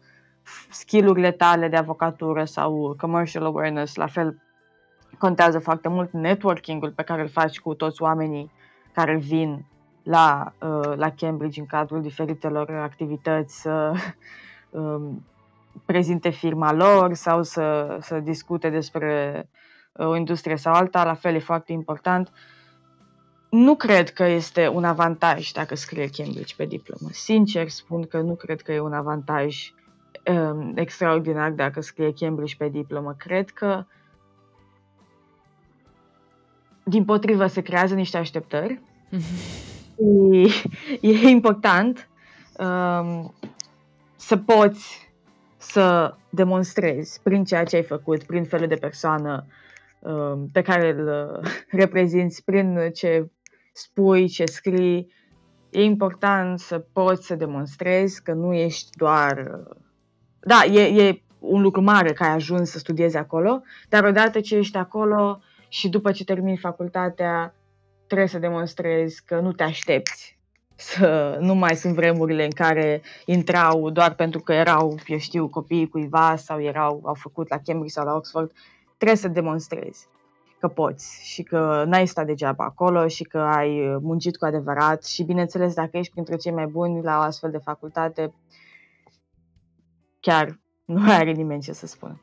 skillurile 0.70 1.30
tale 1.30 1.68
de 1.68 1.76
avocatură 1.76 2.44
sau 2.44 2.94
commercial 3.00 3.44
awareness 3.44 3.94
la 3.94 4.06
fel 4.06 4.42
contează 5.18 5.58
foarte 5.58 5.88
mult, 5.88 6.12
networking-ul 6.12 6.92
pe 6.92 7.02
care 7.02 7.22
îl 7.22 7.28
faci 7.28 7.60
cu 7.60 7.74
toți 7.74 8.02
oamenii 8.02 8.50
care 8.92 9.16
vin 9.16 9.66
la, 10.02 10.52
uh, 10.60 10.96
la 10.96 11.10
Cambridge 11.10 11.60
în 11.60 11.66
cadrul 11.66 12.02
diferitelor 12.02 12.70
activități, 12.70 13.60
să 13.60 13.92
um, 14.70 15.24
prezinte 15.84 16.28
firma 16.28 16.72
lor 16.72 17.14
sau 17.14 17.42
să, 17.42 17.96
să 18.00 18.18
discute 18.18 18.70
despre 18.70 19.42
uh, 19.92 20.06
o 20.06 20.16
industrie 20.16 20.56
sau 20.56 20.72
alta, 20.72 21.04
la 21.04 21.14
fel 21.14 21.34
e 21.34 21.38
foarte 21.38 21.72
important. 21.72 22.32
Nu 23.50 23.74
cred 23.74 24.10
că 24.10 24.24
este 24.24 24.68
un 24.68 24.84
avantaj 24.84 25.50
dacă 25.50 25.74
scrie 25.74 26.08
Cambridge 26.08 26.54
pe 26.56 26.64
diplomă. 26.64 27.08
Sincer 27.12 27.68
spun 27.68 28.06
că 28.06 28.20
nu 28.20 28.34
cred 28.34 28.60
că 28.60 28.72
e 28.72 28.80
un 28.80 28.92
avantaj 28.92 29.72
um, 30.30 30.72
extraordinar 30.76 31.50
dacă 31.50 31.80
scrie 31.80 32.12
Cambridge 32.12 32.54
pe 32.58 32.68
diplomă. 32.68 33.14
Cred 33.18 33.50
că 33.50 33.84
din 36.84 37.04
potrivă 37.04 37.46
se 37.46 37.60
creează 37.60 37.94
niște 37.94 38.16
așteptări. 38.16 38.80
e, 41.00 41.08
e 41.08 41.28
important 41.28 42.08
um, 42.58 43.34
să 44.16 44.36
poți 44.36 45.07
să 45.58 46.14
demonstrezi 46.30 47.20
prin 47.22 47.44
ceea 47.44 47.64
ce 47.64 47.76
ai 47.76 47.82
făcut, 47.82 48.22
prin 48.22 48.44
felul 48.44 48.66
de 48.66 48.74
persoană 48.74 49.46
uh, 49.98 50.32
pe 50.52 50.62
care 50.62 50.90
îl 50.90 51.40
reprezinți 51.80 52.44
prin 52.44 52.90
ce 52.94 53.30
spui, 53.72 54.28
ce 54.28 54.44
scrii. 54.44 55.12
E 55.70 55.82
important 55.82 56.58
să 56.58 56.78
poți 56.78 57.26
să 57.26 57.34
demonstrezi 57.34 58.22
că 58.22 58.32
nu 58.32 58.54
ești 58.54 58.88
doar... 58.96 59.60
Da, 60.40 60.64
e, 60.64 61.06
e 61.06 61.22
un 61.38 61.62
lucru 61.62 61.80
mare 61.80 62.12
că 62.12 62.22
ai 62.22 62.30
ajuns 62.30 62.70
să 62.70 62.78
studiezi 62.78 63.16
acolo, 63.16 63.62
dar 63.88 64.04
odată 64.04 64.40
ce 64.40 64.56
ești 64.56 64.76
acolo 64.76 65.40
și 65.68 65.88
după 65.88 66.12
ce 66.12 66.24
termini 66.24 66.56
facultatea, 66.56 67.54
trebuie 68.06 68.28
să 68.28 68.38
demonstrezi 68.38 69.24
că 69.24 69.40
nu 69.40 69.52
te 69.52 69.62
aștepți 69.62 70.37
să 70.80 71.38
nu 71.40 71.54
mai 71.54 71.76
sunt 71.76 71.94
vremurile 71.94 72.44
în 72.44 72.50
care 72.50 73.02
intrau 73.24 73.90
doar 73.90 74.14
pentru 74.14 74.40
că 74.40 74.52
erau, 74.52 74.98
eu 75.06 75.18
știu, 75.18 75.48
copiii 75.48 75.88
cuiva 75.88 76.36
sau 76.36 76.62
erau, 76.62 77.00
au 77.04 77.14
făcut 77.14 77.48
la 77.48 77.58
Cambridge 77.64 77.92
sau 77.92 78.04
la 78.04 78.14
Oxford. 78.14 78.52
Trebuie 78.96 79.16
să 79.18 79.28
demonstrezi 79.28 80.06
că 80.58 80.68
poți 80.68 81.20
și 81.24 81.42
că 81.42 81.84
n-ai 81.86 82.06
stat 82.06 82.26
degeaba 82.26 82.64
acolo 82.64 83.08
și 83.08 83.24
că 83.24 83.38
ai 83.38 83.98
muncit 84.00 84.36
cu 84.36 84.44
adevărat 84.44 85.04
și, 85.04 85.22
bineînțeles, 85.22 85.74
dacă 85.74 85.96
ești 85.96 86.12
printre 86.12 86.36
cei 86.36 86.52
mai 86.52 86.66
buni 86.66 87.02
la 87.02 87.18
o 87.18 87.20
astfel 87.20 87.50
de 87.50 87.58
facultate, 87.58 88.34
chiar 90.20 90.60
nu 90.84 91.10
are 91.12 91.32
nimeni 91.32 91.62
ce 91.62 91.72
să 91.72 91.86
spună. 91.86 92.22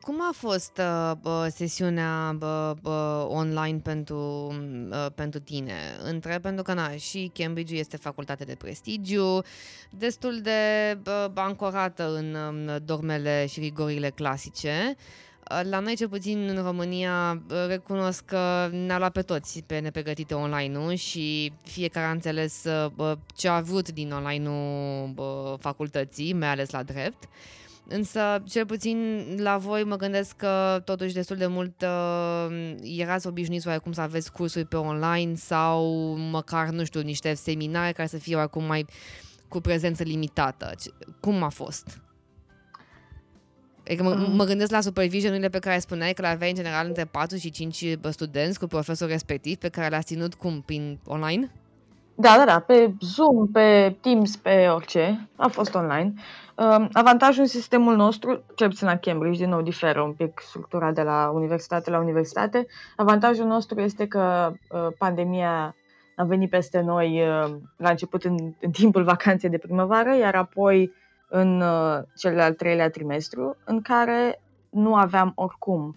Cum 0.00 0.20
a 0.20 0.30
fost 0.32 0.80
uh, 1.24 1.46
sesiunea 1.48 2.36
uh, 2.40 3.24
online 3.26 3.78
pentru, 3.78 4.52
uh, 4.90 5.06
pentru 5.14 5.40
tine? 5.40 5.74
Întreb 6.02 6.42
pentru 6.42 6.62
că 6.62 6.72
na, 6.72 6.90
și 6.96 7.30
Cambridge 7.34 7.74
este 7.76 7.96
facultate 7.96 8.44
de 8.44 8.54
prestigiu, 8.54 9.40
destul 9.90 10.40
de 10.42 10.50
uh, 11.06 11.26
ancorată 11.34 12.14
în 12.14 12.34
uh, 12.68 12.76
dormele 12.84 13.46
și 13.46 13.60
rigorile 13.60 14.10
clasice. 14.10 14.96
La 15.62 15.78
noi, 15.78 15.96
cel 15.96 16.08
puțin 16.08 16.48
în 16.48 16.62
România, 16.62 17.42
recunosc 17.66 18.24
că 18.24 18.68
ne-a 18.72 18.98
luat 18.98 19.12
pe 19.12 19.22
toți 19.22 19.62
pe 19.66 19.78
nepregătite 19.78 20.34
online-ul 20.34 20.94
și 20.94 21.52
fiecare 21.62 22.06
a 22.06 22.10
înțeles 22.10 22.64
ce 23.36 23.48
a 23.48 23.60
vrut 23.60 23.90
din 23.90 24.12
online-ul 24.12 25.14
facultății, 25.60 26.32
mai 26.32 26.48
ales 26.48 26.70
la 26.70 26.82
drept. 26.82 27.28
Însă, 27.88 28.42
cel 28.44 28.66
puțin 28.66 29.24
la 29.38 29.58
voi 29.58 29.84
mă 29.84 29.96
gândesc 29.96 30.36
că 30.36 30.82
totuși 30.84 31.14
destul 31.14 31.36
de 31.36 31.46
mult 31.46 31.82
uh, 31.82 32.74
erați 32.98 33.26
obișnuiți 33.26 33.66
oarecum 33.66 33.92
să 33.92 34.00
aveți 34.00 34.32
cursuri 34.32 34.64
pe 34.64 34.76
online 34.76 35.34
sau 35.34 35.84
măcar, 36.16 36.68
nu 36.68 36.84
știu, 36.84 37.00
niște 37.00 37.34
seminare 37.34 37.92
care 37.92 38.08
să 38.08 38.18
fie 38.18 38.36
oarecum 38.36 38.64
mai 38.64 38.86
cu 39.48 39.60
prezență 39.60 40.02
limitată. 40.02 40.74
Cum 41.20 41.42
a 41.42 41.48
fost? 41.48 42.00
Adică 43.86 44.02
mă, 44.02 44.14
mm. 44.14 44.36
mă 44.36 44.44
gândesc 44.44 44.70
la 44.70 44.80
supervisionurile 44.80 45.48
pe 45.48 45.58
care 45.58 45.78
spuneai 45.78 46.12
că 46.12 46.22
le 46.22 46.28
aveai 46.28 46.50
în 46.50 46.56
general 46.56 46.86
între 46.86 47.04
4 47.04 47.36
și 47.36 47.50
5 47.50 47.84
studenți 48.10 48.58
cu 48.58 48.66
profesor 48.66 49.08
respectiv 49.08 49.56
pe 49.56 49.68
care 49.68 49.88
le-ați 49.88 50.06
ținut 50.06 50.34
cum? 50.34 50.60
Prin 50.60 51.00
online? 51.04 51.52
Da, 52.14 52.34
da, 52.36 52.44
da, 52.44 52.60
pe 52.60 52.94
Zoom, 53.00 53.46
pe 53.46 53.96
Teams, 54.00 54.36
pe 54.36 54.68
orice. 54.68 55.28
A 55.36 55.48
fost 55.48 55.74
online. 55.74 56.12
Uh, 56.56 56.86
avantajul 56.92 57.46
sistemul 57.46 57.96
nostru, 57.96 58.44
cel 58.54 58.68
puțin 58.68 58.86
la 58.86 58.96
Cambridge, 58.96 59.38
din 59.38 59.48
nou 59.48 59.62
diferă 59.62 60.00
un 60.00 60.12
pic 60.12 60.40
structura 60.40 60.92
de 60.92 61.02
la 61.02 61.30
universitate 61.34 61.90
la 61.90 61.98
universitate. 61.98 62.66
Avantajul 62.96 63.46
nostru 63.46 63.80
este 63.80 64.06
că 64.06 64.52
uh, 64.52 64.86
pandemia 64.98 65.74
a 66.16 66.24
venit 66.24 66.50
peste 66.50 66.80
noi 66.80 67.20
uh, 67.20 67.54
la 67.76 67.90
început 67.90 68.24
în, 68.24 68.36
în 68.60 68.70
timpul 68.70 69.04
vacanței 69.04 69.50
de 69.50 69.58
primăvară, 69.58 70.16
iar 70.16 70.34
apoi 70.34 70.92
în 71.28 71.60
uh, 71.60 71.98
cel 72.16 72.40
al 72.40 72.52
treilea 72.52 72.90
trimestru, 72.90 73.56
în 73.64 73.82
care 73.82 74.42
nu 74.70 74.94
aveam 74.94 75.32
oricum, 75.34 75.96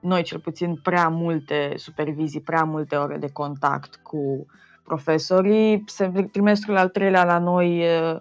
noi 0.00 0.22
cel 0.22 0.40
puțin, 0.40 0.76
prea 0.82 1.08
multe 1.08 1.72
supervizii, 1.76 2.40
prea 2.40 2.64
multe 2.64 2.96
ore 2.96 3.16
de 3.16 3.30
contact 3.32 3.96
cu 4.02 4.46
profesorii. 4.88 5.84
Trimestrul 6.32 6.76
al 6.76 6.88
treilea 6.88 7.24
la 7.24 7.38
noi 7.38 7.80
uh, 7.80 8.16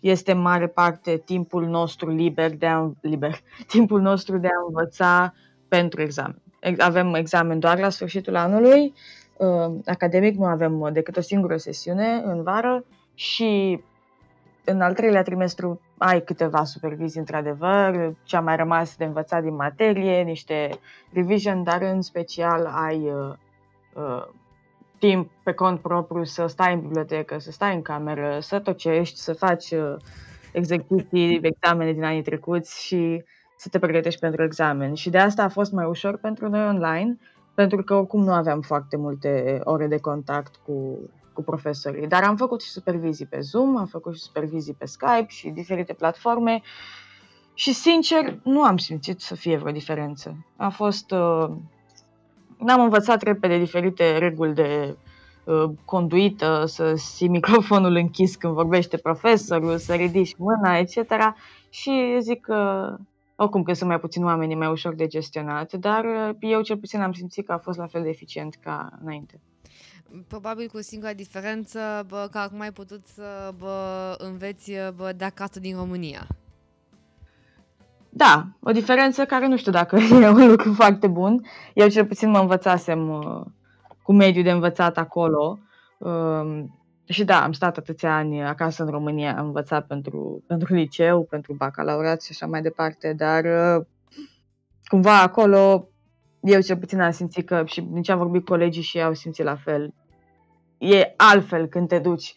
este 0.00 0.32
în 0.32 0.40
mare 0.40 0.66
parte 0.66 1.22
timpul 1.24 1.66
nostru 1.66 2.10
liber 2.10 2.56
de 2.56 2.66
a, 2.66 2.90
liber, 3.00 3.40
timpul 3.74 4.00
nostru 4.00 4.38
de 4.38 4.46
a 4.46 4.64
învăța 4.66 5.34
pentru 5.68 6.02
examen. 6.02 6.42
Avem 6.78 7.14
examen 7.14 7.58
doar 7.58 7.78
la 7.78 7.88
sfârșitul 7.88 8.36
anului, 8.36 8.92
uh, 9.36 9.74
academic 9.86 10.36
nu 10.36 10.44
avem 10.44 10.90
decât 10.92 11.16
o 11.16 11.20
singură 11.20 11.56
sesiune 11.56 12.22
în 12.24 12.42
vară 12.42 12.84
și 13.14 13.80
în 14.64 14.80
al 14.80 14.94
treilea 14.94 15.22
trimestru 15.22 15.80
ai 15.98 16.22
câteva 16.22 16.64
supervizii, 16.64 17.20
într-adevăr, 17.20 18.14
ce 18.22 18.36
a 18.36 18.40
mai 18.40 18.56
rămas 18.56 18.96
de 18.96 19.04
învățat 19.04 19.42
din 19.42 19.54
materie, 19.54 20.22
niște 20.22 20.70
revision, 21.12 21.62
dar 21.62 21.82
în 21.82 22.02
special 22.02 22.66
ai 22.66 22.96
uh, 22.96 23.34
uh, 23.94 24.26
timp 25.06 25.30
pe 25.42 25.52
cont 25.52 25.80
propriu 25.80 26.24
să 26.24 26.46
stai 26.46 26.74
în 26.74 26.80
bibliotecă, 26.80 27.38
să 27.38 27.50
stai 27.50 27.74
în 27.74 27.82
cameră, 27.82 28.38
să 28.40 28.58
tocești, 28.58 29.18
să 29.18 29.32
faci 29.32 29.70
uh, 29.70 29.96
exerciții, 30.52 31.38
examene 31.42 31.92
din 31.92 32.04
anii 32.04 32.22
trecuți 32.22 32.84
și 32.86 33.24
să 33.56 33.68
te 33.68 33.78
pregătești 33.78 34.20
pentru 34.20 34.42
examen. 34.42 34.94
Și 34.94 35.10
de 35.10 35.18
asta 35.18 35.42
a 35.42 35.48
fost 35.48 35.72
mai 35.72 35.84
ușor 35.86 36.16
pentru 36.16 36.48
noi 36.48 36.66
online, 36.66 37.18
pentru 37.54 37.82
că 37.82 37.94
oricum 37.94 38.22
nu 38.24 38.32
aveam 38.32 38.60
foarte 38.60 38.96
multe 38.96 39.60
ore 39.64 39.86
de 39.86 39.98
contact 39.98 40.56
cu, 40.66 40.98
cu 41.32 41.42
profesorii. 41.42 42.06
Dar 42.06 42.22
am 42.22 42.36
făcut 42.36 42.62
și 42.62 42.70
supervizii 42.70 43.26
pe 43.26 43.40
Zoom, 43.40 43.76
am 43.76 43.86
făcut 43.86 44.14
și 44.14 44.20
supervizii 44.20 44.74
pe 44.74 44.86
Skype 44.86 45.26
și 45.28 45.48
diferite 45.48 45.92
platforme 45.92 46.62
și, 47.54 47.72
sincer, 47.72 48.38
nu 48.42 48.62
am 48.62 48.76
simțit 48.76 49.20
să 49.20 49.34
fie 49.34 49.56
vreo 49.56 49.72
diferență. 49.72 50.46
A 50.56 50.68
fost... 50.68 51.10
Uh, 51.10 51.50
n-am 52.58 52.80
învățat 52.80 53.22
repede 53.22 53.58
diferite 53.58 54.18
reguli 54.18 54.54
de 54.54 54.96
uh, 55.44 55.70
conduită, 55.84 56.64
să 56.66 56.92
ții 56.96 57.28
microfonul 57.28 57.94
închis 57.94 58.36
când 58.36 58.52
vorbește 58.52 58.96
profesorul, 58.96 59.78
să 59.78 59.94
ridici 59.94 60.36
mâna, 60.36 60.76
etc. 60.78 60.96
Și 61.70 62.16
zic 62.20 62.40
că 62.40 62.88
oricum 63.36 63.62
că 63.62 63.72
sunt 63.72 63.88
mai 63.88 64.00
puțin 64.00 64.24
oameni, 64.24 64.52
e 64.52 64.56
mai 64.56 64.70
ușor 64.70 64.94
de 64.94 65.06
gestionat, 65.06 65.72
dar 65.72 66.04
uh, 66.04 66.36
eu 66.40 66.62
cel 66.62 66.76
puțin 66.76 67.00
am 67.00 67.12
simțit 67.12 67.46
că 67.46 67.52
a 67.52 67.58
fost 67.58 67.78
la 67.78 67.86
fel 67.86 68.02
de 68.02 68.08
eficient 68.08 68.54
ca 68.54 68.98
înainte. 69.02 69.40
Probabil 70.28 70.68
cu 70.68 70.80
singura 70.80 71.12
diferență 71.12 72.04
bă, 72.08 72.28
că 72.30 72.38
acum 72.38 72.60
ai 72.60 72.72
putut 72.72 73.06
să 73.06 73.54
bă, 73.58 74.14
înveți 74.18 74.72
bă, 74.96 75.12
de 75.16 75.24
acasă 75.24 75.60
din 75.60 75.76
România. 75.76 76.26
Da, 78.16 78.46
o 78.60 78.70
diferență 78.70 79.24
care 79.24 79.46
nu 79.46 79.56
știu 79.56 79.72
dacă 79.72 79.96
e 80.22 80.28
un 80.28 80.48
lucru 80.48 80.72
foarte 80.72 81.06
bun. 81.06 81.46
Eu 81.74 81.88
cel 81.88 82.06
puțin 82.06 82.30
mă 82.30 82.38
învățasem 82.38 83.08
uh, 83.10 83.40
cu 84.02 84.12
mediul 84.12 84.44
de 84.44 84.50
învățat 84.50 84.98
acolo. 84.98 85.58
Uh, 85.98 86.64
și 87.04 87.24
da, 87.24 87.42
am 87.42 87.52
stat 87.52 87.76
atâția 87.76 88.16
ani 88.16 88.44
acasă 88.44 88.82
în 88.82 88.90
România, 88.90 89.38
am 89.38 89.46
învățat 89.46 89.86
pentru, 89.86 90.44
pentru 90.46 90.74
liceu, 90.74 91.22
pentru 91.22 91.54
bacalaureat 91.54 92.22
și 92.22 92.28
așa 92.30 92.46
mai 92.46 92.62
departe, 92.62 93.14
dar 93.16 93.44
uh, 93.44 93.86
cumva 94.84 95.20
acolo 95.20 95.88
eu 96.44 96.60
cel 96.60 96.76
puțin 96.76 97.00
am 97.00 97.10
simțit 97.10 97.46
că 97.46 97.62
și 97.66 97.80
din 97.80 98.02
ce 98.02 98.12
am 98.12 98.18
vorbit 98.18 98.44
colegii 98.44 98.82
și 98.82 98.96
ei 98.96 99.02
au 99.02 99.14
simțit 99.14 99.44
la 99.44 99.56
fel. 99.56 99.94
E 100.78 101.14
altfel 101.16 101.66
când 101.66 101.88
te 101.88 101.98
duci 101.98 102.34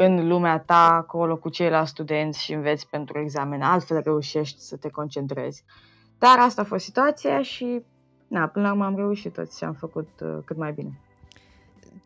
în 0.00 0.28
lumea 0.28 0.58
ta, 0.58 0.94
acolo 0.94 1.36
cu 1.36 1.48
ceilalți 1.48 1.90
studenți 1.90 2.42
și 2.42 2.52
înveți 2.52 2.88
pentru 2.88 3.18
examen, 3.18 3.62
altfel 3.62 4.00
reușești 4.00 4.60
să 4.60 4.76
te 4.76 4.90
concentrezi. 4.90 5.64
Dar 6.18 6.38
asta 6.38 6.60
a 6.60 6.64
fost 6.64 6.84
situația 6.84 7.42
și, 7.42 7.82
na, 8.28 8.46
până 8.46 8.66
la 8.66 8.72
urmă 8.72 8.84
am 8.84 8.96
reușit 8.96 9.32
toți 9.32 9.58
și 9.58 9.64
am 9.64 9.72
făcut 9.72 10.08
uh, 10.22 10.38
cât 10.44 10.56
mai 10.56 10.72
bine. 10.72 11.00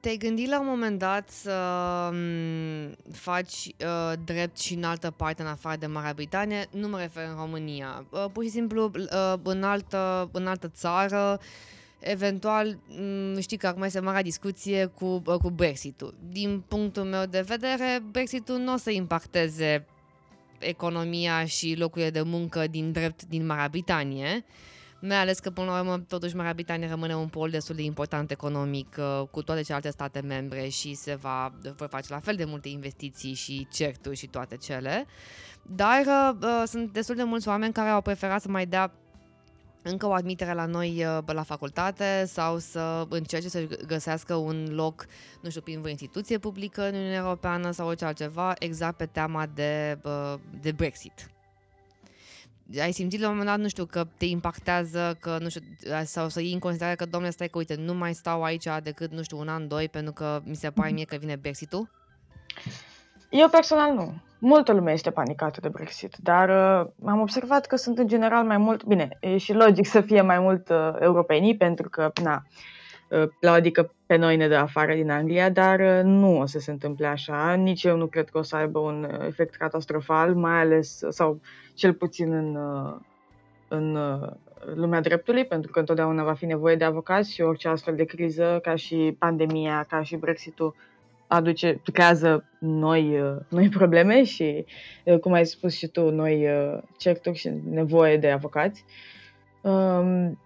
Te-ai 0.01 0.17
gândit 0.17 0.49
la 0.49 0.61
un 0.61 0.67
moment 0.67 0.99
dat 0.99 1.29
să 1.29 1.53
um, 2.11 2.95
faci 3.13 3.75
uh, 3.85 4.13
drept 4.25 4.59
și 4.59 4.75
în 4.75 4.85
altă 4.85 5.11
parte, 5.11 5.43
în 5.43 5.49
afară 5.49 5.77
de 5.79 5.87
Marea 5.87 6.13
Britanie? 6.15 6.67
Nu 6.71 6.89
mă 6.89 6.99
refer 6.99 7.25
în 7.29 7.37
România. 7.37 8.05
Uh, 8.11 8.25
pur 8.33 8.43
și 8.43 8.51
simplu 8.51 8.85
uh, 8.85 9.35
în, 9.43 9.63
altă, 9.63 10.29
în 10.33 10.47
altă 10.47 10.69
țară, 10.69 11.41
eventual, 12.03 12.79
um, 13.01 13.41
știi 13.41 13.57
că 13.57 13.67
acum 13.67 13.83
este 13.83 14.01
marea 14.01 14.23
discuție 14.23 14.87
cu, 14.87 15.23
uh, 15.27 15.35
cu 15.35 15.51
Brexit-ul. 15.51 16.15
Din 16.29 16.61
punctul 16.69 17.03
meu 17.03 17.25
de 17.25 17.41
vedere, 17.41 18.03
Brexit-ul 18.11 18.59
nu 18.59 18.73
o 18.73 18.77
să 18.77 18.91
impacteze 18.91 19.87
economia 20.59 21.45
și 21.45 21.75
locurile 21.79 22.11
de 22.11 22.23
muncă 22.23 22.67
din 22.67 22.93
drept 22.93 23.25
din 23.25 23.47
Marea 23.47 23.69
Britanie. 23.69 24.45
Uh, 24.47 24.71
mai 25.05 25.17
ales 25.17 25.39
că, 25.39 25.51
până 25.51 25.71
la 25.71 25.79
urmă, 25.79 25.99
totuși 25.99 26.37
Marea 26.37 26.53
Britanie 26.53 26.89
rămâne 26.89 27.17
un 27.17 27.29
pol 27.29 27.51
destul 27.51 27.75
de 27.75 27.83
important 27.83 28.31
economic 28.31 28.97
uh, 28.99 29.23
cu 29.31 29.43
toate 29.43 29.61
celelalte 29.61 29.91
state 29.91 30.21
membre 30.21 30.69
și 30.69 30.95
se 30.95 31.15
va, 31.15 31.53
vor 31.77 31.89
face 31.91 32.13
la 32.13 32.19
fel 32.19 32.35
de 32.35 32.45
multe 32.45 32.69
investiții 32.69 33.35
și 33.35 33.67
certuri 33.71 34.17
și 34.17 34.27
toate 34.27 34.57
cele. 34.57 35.07
Dar 35.63 36.03
uh, 36.07 36.37
uh, 36.43 36.63
sunt 36.67 36.93
destul 36.93 37.15
de 37.15 37.23
mulți 37.23 37.49
oameni 37.49 37.73
care 37.73 37.89
au 37.89 38.01
preferat 38.01 38.41
să 38.41 38.49
mai 38.49 38.67
dea 38.67 38.93
încă 39.83 40.07
o 40.07 40.13
admitere 40.13 40.55
la 40.55 40.67
noi 40.67 41.05
uh, 41.05 41.19
la 41.27 41.43
facultate 41.43 42.25
sau 42.27 42.59
să 42.59 43.07
încerce 43.09 43.49
să 43.49 43.67
găsească 43.87 44.35
un 44.35 44.69
loc, 44.71 45.07
nu 45.41 45.49
știu, 45.49 45.61
prin 45.61 45.79
vreo 45.79 45.91
instituție 45.91 46.39
publică 46.39 46.89
în 46.89 46.95
Uniunea 46.95 47.19
Europeană 47.19 47.71
sau 47.71 47.87
orice 47.87 48.05
altceva, 48.05 48.55
exact 48.59 48.97
pe 48.97 49.07
teama 49.07 49.47
de, 49.55 49.99
de 50.61 50.73
Brexit 50.73 51.33
ai 52.81 52.93
simțit 52.93 53.21
la 53.21 53.29
un 53.29 53.37
moment 53.37 53.51
dat, 53.51 53.61
nu 53.61 53.69
știu, 53.69 53.85
că 53.85 54.07
te 54.17 54.25
impactează, 54.25 55.17
că, 55.21 55.39
nu 55.41 55.49
știu, 55.49 55.63
sau 56.05 56.29
să 56.29 56.41
iei 56.41 56.53
în 56.53 56.59
considerare 56.59 56.97
că, 56.97 57.05
domnule, 57.05 57.33
stai 57.33 57.49
că, 57.49 57.59
uite, 57.59 57.75
nu 57.75 57.95
mai 57.95 58.15
stau 58.15 58.43
aici 58.43 58.67
decât, 58.83 59.13
nu 59.13 59.23
știu, 59.23 59.39
un 59.39 59.49
an, 59.49 59.69
doi, 59.69 59.89
pentru 59.89 60.13
că 60.13 60.41
mi 60.45 60.57
se 60.57 60.71
pare 60.71 60.91
mie 60.91 61.05
că 61.05 61.17
vine 61.17 61.37
Brexit-ul? 61.37 61.91
Eu 63.35 63.49
personal 63.49 63.95
nu. 63.95 64.15
Multă 64.39 64.73
lume 64.73 64.93
este 64.93 65.11
panicată 65.11 65.61
de 65.61 65.69
Brexit, 65.69 66.17
dar 66.23 66.49
uh, 66.49 66.91
am 67.05 67.21
observat 67.21 67.67
că 67.67 67.77
sunt 67.77 67.99
în 67.99 68.07
general 68.07 68.45
mai 68.45 68.57
mult, 68.57 68.85
bine, 68.85 69.17
e 69.21 69.37
și 69.37 69.53
logic 69.53 69.87
să 69.87 70.01
fie 70.01 70.21
mai 70.21 70.39
mult 70.39 70.69
uh, 70.69 70.93
europenii, 71.01 71.57
pentru 71.57 71.89
că, 71.89 72.11
na, 72.23 72.43
uh, 73.09 73.29
la 73.41 73.53
adică 73.53 73.93
pe 74.07 74.17
noi 74.17 74.37
ne 74.37 74.49
dă 74.49 74.57
afară 74.57 74.95
din 74.95 75.11
Anglia, 75.11 75.51
dar 75.51 75.81
uh, 75.81 76.01
nu 76.03 76.39
o 76.39 76.47
să 76.47 76.59
se 76.59 76.71
întâmple 76.71 77.07
așa. 77.07 77.55
Nici 77.55 77.85
eu 77.85 77.97
nu 77.97 78.07
cred 78.07 78.29
că 78.31 78.39
o 78.39 78.43
să 78.43 78.57
aibă 78.57 78.79
un 78.79 79.09
uh, 79.11 79.27
efect 79.27 79.55
catastrofal, 79.55 80.35
mai 80.35 80.61
ales, 80.61 81.01
sau 81.09 81.41
cel 81.75 81.93
puțin 81.95 82.33
în, 82.33 82.55
uh, 82.55 82.95
în 83.69 83.95
uh, 83.95 84.29
lumea 84.75 85.01
dreptului, 85.01 85.45
pentru 85.45 85.71
că 85.71 85.79
întotdeauna 85.79 86.25
va 86.25 86.35
fi 86.35 86.47
nevoie 86.47 86.77
de 86.77 86.85
avocați 86.85 87.33
și 87.33 87.41
orice 87.41 87.69
astfel 87.69 87.95
de 87.95 88.05
criză, 88.05 88.59
ca 88.63 88.75
și 88.75 89.17
pandemia, 89.19 89.87
ca 89.89 90.03
și 90.03 90.17
Brexitul, 90.17 90.75
aduce, 91.33 91.81
creează 91.93 92.45
noi, 92.59 93.21
uh, 93.21 93.37
noi 93.49 93.69
probleme 93.69 94.25
și, 94.25 94.65
uh, 95.05 95.19
cum 95.19 95.33
ai 95.33 95.47
spus 95.47 95.75
și 95.77 95.87
tu, 95.87 96.11
noi 96.11 96.47
uh, 96.47 96.79
certuri 96.99 97.39
și 97.39 97.51
nevoie 97.71 98.17
de 98.17 98.31
avocați. 98.31 98.85
Um, 99.63 100.39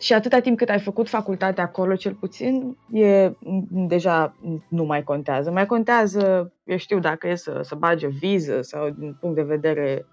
și 0.00 0.12
atâta 0.12 0.38
timp 0.38 0.56
cât 0.56 0.68
ai 0.68 0.80
făcut 0.80 1.08
facultatea 1.08 1.64
acolo, 1.64 1.94
cel 1.94 2.14
puțin, 2.14 2.76
e, 2.92 3.30
deja 3.70 4.36
nu 4.68 4.84
mai 4.84 5.02
contează. 5.02 5.50
Mai 5.50 5.66
contează, 5.66 6.52
eu 6.64 6.76
știu, 6.76 6.98
dacă 6.98 7.28
e 7.28 7.34
să, 7.34 7.60
să 7.62 7.74
bage 7.74 8.06
o 8.06 8.10
viză 8.10 8.62
sau 8.62 8.90
din 8.90 9.16
punct 9.20 9.36
de 9.36 9.42
vedere 9.42 10.06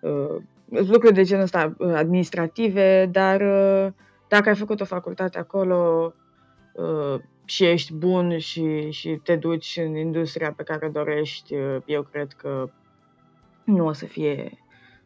uh, 0.00 0.42
lucruri 0.68 1.14
de 1.14 1.22
genul 1.22 1.42
ăsta 1.42 1.76
administrative, 1.78 3.08
dar 3.12 3.40
uh, 3.40 3.92
dacă 4.28 4.48
ai 4.48 4.54
făcut 4.54 4.80
o 4.80 4.84
facultate 4.84 5.38
acolo, 5.38 6.04
uh, 6.06 6.21
și 7.44 7.64
ești 7.64 7.92
bun 7.92 8.38
și, 8.38 8.90
și 8.90 9.20
te 9.22 9.36
duci 9.36 9.80
în 9.84 9.96
industria 9.96 10.52
pe 10.56 10.62
care 10.62 10.88
dorești, 10.88 11.54
eu 11.84 12.02
cred 12.02 12.32
că 12.32 12.70
nu 13.64 13.86
o 13.86 13.92
să 13.92 14.06
fie 14.06 14.58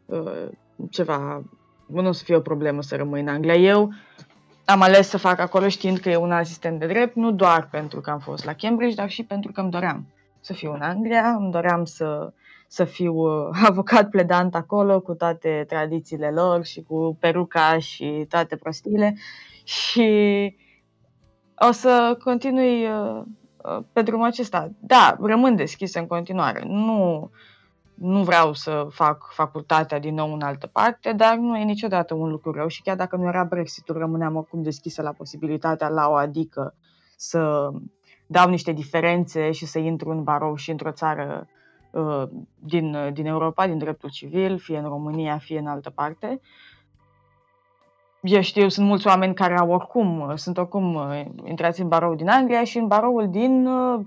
uh, 0.05 0.49
ceva, 0.91 1.43
nu 1.87 2.09
o 2.09 2.13
să 2.13 2.25
fie 2.25 2.37
o 2.37 2.41
problemă 2.41 2.83
să 2.83 2.97
rămâi 2.97 3.21
în 3.21 3.29
Anglia. 3.29 3.55
Eu 3.55 3.93
am 4.65 4.83
ales 4.83 5.09
să 5.09 5.19
fac 5.19 5.39
acolo 5.39 5.69
știind 5.69 5.99
că 5.99 6.11
e 6.11 6.17
un 6.17 6.33
asistent 6.33 6.79
de 6.79 6.87
drept, 6.87 7.15
nu 7.15 7.33
doar 7.33 7.69
pentru 7.71 8.01
că 8.01 8.11
am 8.11 8.19
fost 8.19 8.45
la 8.45 8.53
Cambridge, 8.53 8.95
dar 8.95 9.11
și 9.11 9.25
pentru 9.25 9.53
că 9.53 9.61
îmi 9.61 9.71
doream 9.71 10.07
să 10.41 10.53
fiu 10.53 10.73
în 10.73 10.81
Anglia, 10.81 11.29
îmi 11.29 11.51
doream 11.51 11.85
să, 11.85 12.33
să 12.69 12.85
fiu 12.85 13.15
uh, 13.15 13.59
avocat 13.69 14.11
pledant 14.11 14.55
acolo 14.55 15.01
cu 15.01 15.15
toate 15.15 15.65
tradițiile 15.69 16.31
lor 16.31 16.65
și 16.65 16.83
cu 16.83 17.17
peruca 17.21 17.79
și 17.79 18.27
toate 18.29 18.57
prostiile 18.57 19.17
și 19.65 20.11
o 21.59 21.73
să 21.73 22.19
continui 22.25 22.87
uh, 22.87 23.23
uh, 23.57 23.85
pe 23.93 24.03
drumul 24.03 24.27
acesta. 24.27 24.71
Da, 24.79 25.17
rămân 25.21 25.57
deschis 25.57 25.95
în 25.95 26.07
continuare. 26.07 26.63
Nu, 26.67 27.31
nu 27.95 28.23
vreau 28.23 28.53
să 28.53 28.87
fac 28.91 29.33
facultatea 29.33 29.99
din 29.99 30.15
nou 30.15 30.33
în 30.33 30.43
altă 30.43 30.67
parte, 30.67 31.13
dar 31.13 31.37
nu 31.37 31.57
e 31.57 31.65
niciodată 31.65 32.15
un 32.15 32.31
lucru 32.31 32.53
rău 32.53 32.67
și 32.67 32.83
chiar 32.83 32.97
dacă 32.97 33.17
nu 33.17 33.27
era 33.27 33.45
Brexitul, 33.45 33.99
rămâneam 33.99 34.37
oricum 34.37 34.63
deschisă 34.63 35.03
la 35.03 35.13
posibilitatea 35.13 35.89
la 35.89 36.09
o 36.09 36.15
adică 36.15 36.75
să 37.17 37.71
dau 38.27 38.49
niște 38.49 38.73
diferențe 38.73 39.51
și 39.51 39.67
să 39.67 39.79
intru 39.79 40.11
în 40.11 40.23
barou 40.23 40.55
și 40.55 40.71
într-o 40.71 40.91
țară 40.91 41.47
uh, 41.91 42.23
din, 42.59 43.11
din 43.13 43.27
Europa, 43.27 43.67
din 43.67 43.79
dreptul 43.79 44.11
civil, 44.11 44.59
fie 44.59 44.79
în 44.79 44.89
România, 44.89 45.39
fie 45.39 45.59
în 45.59 45.67
altă 45.67 45.91
parte 45.91 46.41
eu 48.27 48.41
știu, 48.41 48.69
sunt 48.69 48.87
mulți 48.87 49.07
oameni 49.07 49.35
care 49.35 49.59
au 49.59 49.71
oricum, 49.71 50.33
sunt 50.35 50.59
oricum 50.59 50.95
uh, 50.95 51.25
intrați 51.45 51.81
în 51.81 51.89
barou 51.89 52.15
din 52.15 52.29
Anglia 52.29 52.65
și 52.65 52.79
în 52.79 52.87
baroul 52.87 53.31
din 53.31 53.67
uh, 53.67 54.01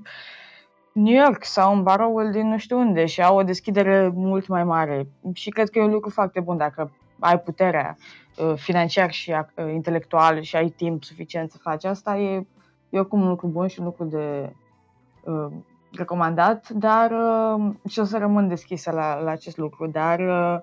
New 0.91 1.23
York 1.23 1.43
sau 1.43 1.73
în 1.73 1.83
baroul 1.83 2.31
din 2.31 2.47
nu 2.47 2.57
știu 2.57 2.77
unde 2.77 3.05
și 3.05 3.21
au 3.21 3.37
o 3.37 3.43
deschidere 3.43 4.11
mult 4.13 4.47
mai 4.47 4.63
mare. 4.63 5.07
Și 5.33 5.49
cred 5.49 5.69
că 5.69 5.79
e 5.79 5.83
un 5.83 5.91
lucru 5.91 6.09
foarte 6.09 6.39
bun 6.39 6.57
dacă 6.57 6.91
ai 7.19 7.39
puterea 7.39 7.97
uh, 8.37 8.53
financiar 8.55 9.11
și 9.11 9.35
intelectual 9.73 10.41
și 10.41 10.55
ai 10.55 10.69
timp 10.69 11.03
suficient 11.03 11.51
să 11.51 11.57
faci 11.61 11.85
asta, 11.85 12.17
e, 12.17 12.47
e 12.89 12.99
oricum 12.99 13.21
un 13.21 13.27
lucru 13.27 13.47
bun 13.47 13.67
și 13.67 13.79
un 13.79 13.85
lucru 13.85 14.03
de 14.03 14.53
uh, 15.23 15.47
recomandat, 15.91 16.69
dar 16.69 17.11
uh, 17.11 17.73
și 17.89 17.99
o 17.99 18.03
să 18.03 18.17
rămân 18.17 18.47
deschisă 18.47 18.91
la, 18.91 19.19
la 19.19 19.31
acest 19.31 19.57
lucru, 19.57 19.87
dar 19.87 20.19
uh, 20.19 20.59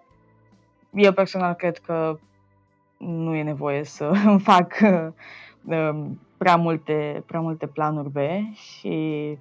eu 0.92 1.12
personal 1.12 1.54
cred 1.54 1.78
că 1.78 2.18
nu 2.98 3.34
e 3.34 3.42
nevoie 3.42 3.84
să 3.84 4.04
îmi 4.26 4.40
fac 4.40 4.74
um, 5.64 6.20
prea 6.36 6.56
multe, 6.56 7.22
prea 7.26 7.40
multe 7.40 7.66
planuri 7.66 8.10
B 8.10 8.16
și 8.54 9.38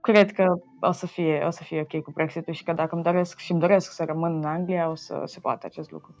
cred 0.00 0.32
că 0.32 0.54
o 0.80 0.92
să 0.92 1.06
fie, 1.06 1.42
o 1.46 1.50
să 1.50 1.62
fie 1.62 1.80
ok 1.80 2.02
cu 2.02 2.10
Brexit-ul 2.10 2.54
și 2.54 2.64
că 2.64 2.72
dacă 2.72 2.94
îmi 2.94 3.04
doresc 3.04 3.38
și 3.38 3.52
îmi 3.52 3.60
doresc 3.60 3.92
să 3.92 4.04
rămân 4.04 4.36
în 4.36 4.44
Anglia, 4.44 4.90
o 4.90 4.94
să 4.94 5.22
se 5.24 5.40
poate 5.40 5.66
acest 5.66 5.90
lucru. 5.90 6.14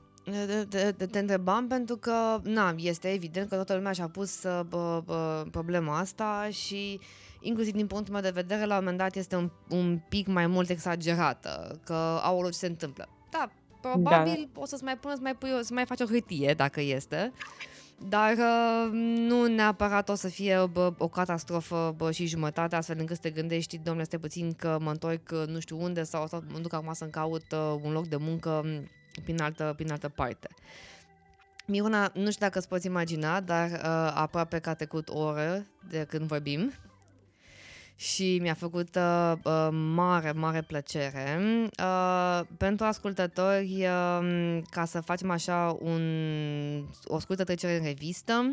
Te, 0.68 0.92
te, 0.92 1.06
te 1.06 1.18
întrebam 1.18 1.66
pentru 1.66 1.96
că, 1.96 2.38
na, 2.42 2.74
este 2.76 3.08
evident 3.12 3.48
că 3.48 3.54
toată 3.54 3.74
lumea 3.74 3.92
și-a 3.92 4.08
pus 4.08 4.42
uh, 4.42 4.60
bă, 4.68 5.02
bă, 5.04 5.44
problema 5.50 5.98
asta 5.98 6.48
și 6.50 7.00
inclusiv 7.40 7.72
din 7.74 7.86
punctul 7.86 8.12
meu 8.12 8.22
de 8.22 8.30
vedere, 8.30 8.64
la 8.64 8.74
un 8.74 8.80
moment 8.80 8.98
dat 8.98 9.16
este 9.16 9.36
un, 9.36 9.50
un 9.70 10.00
pic 10.08 10.26
mai 10.26 10.46
mult 10.46 10.68
exagerată, 10.68 11.80
că 11.84 11.94
au 12.22 12.44
ce 12.44 12.50
se 12.50 12.66
întâmplă. 12.66 13.08
Da, 13.30 13.50
Probabil 13.88 14.48
da. 14.52 14.60
o 14.60 14.66
să-ți 14.66 14.84
mai 14.84 14.96
pun 14.96 15.12
să 15.14 15.20
mai, 15.22 15.34
pui, 15.34 15.50
să 15.62 15.74
mai 15.74 15.84
faci 15.84 16.00
o 16.00 16.06
hârtie 16.06 16.54
dacă 16.56 16.80
este. 16.80 17.32
Dar 18.08 18.32
uh, 18.32 18.90
nu 19.28 19.46
neapărat 19.46 20.08
o 20.08 20.14
să 20.14 20.28
fie 20.28 20.66
bă, 20.72 20.92
o 20.98 21.08
catastrofă 21.08 21.94
bă, 21.96 22.10
și 22.10 22.26
jumătate, 22.26 22.76
astfel 22.76 22.96
încât 22.98 23.16
să 23.16 23.22
te 23.22 23.30
gândești, 23.30 23.78
domnule, 23.78 24.04
stai 24.04 24.18
puțin 24.18 24.52
că 24.52 24.78
mă 24.80 24.90
întorc 24.90 25.30
uh, 25.32 25.46
nu 25.46 25.60
știu 25.60 25.82
unde 25.82 26.02
sau, 26.02 26.26
sau 26.26 26.42
mă 26.52 26.58
duc 26.58 26.72
acum 26.72 26.92
să-mi 26.92 27.10
caut 27.10 27.52
uh, 27.52 27.80
un 27.82 27.92
loc 27.92 28.06
de 28.06 28.16
muncă 28.16 28.62
mm, 28.64 28.88
prin 29.24 29.40
altă, 29.40 29.72
prin 29.76 29.90
altă 29.90 30.08
parte. 30.08 30.48
Miruna, 31.66 32.10
nu 32.14 32.30
știu 32.30 32.46
dacă 32.46 32.58
îți 32.58 32.68
poți 32.68 32.86
imagina, 32.86 33.40
dar 33.40 33.70
uh, 33.70 34.12
aproape 34.14 34.58
că 34.58 34.68
a 34.68 34.74
trecut 34.74 35.08
o 35.08 35.18
oră 35.18 35.66
de 35.88 36.04
când 36.08 36.24
vorbim 36.24 36.72
și 37.96 38.38
mi-a 38.42 38.54
făcut 38.54 38.96
uh, 38.96 39.32
uh, 39.44 39.68
mare, 39.94 40.32
mare 40.32 40.62
plăcere. 40.62 41.38
Uh, 41.78 42.40
pentru 42.56 42.86
ascultători, 42.86 43.86
uh, 43.86 44.60
ca 44.70 44.84
să 44.84 45.00
facem 45.00 45.30
așa 45.30 45.76
un, 45.80 46.02
o 47.04 47.18
scurtă 47.18 47.44
trecere 47.44 47.76
în 47.76 47.84
revistă, 47.84 48.52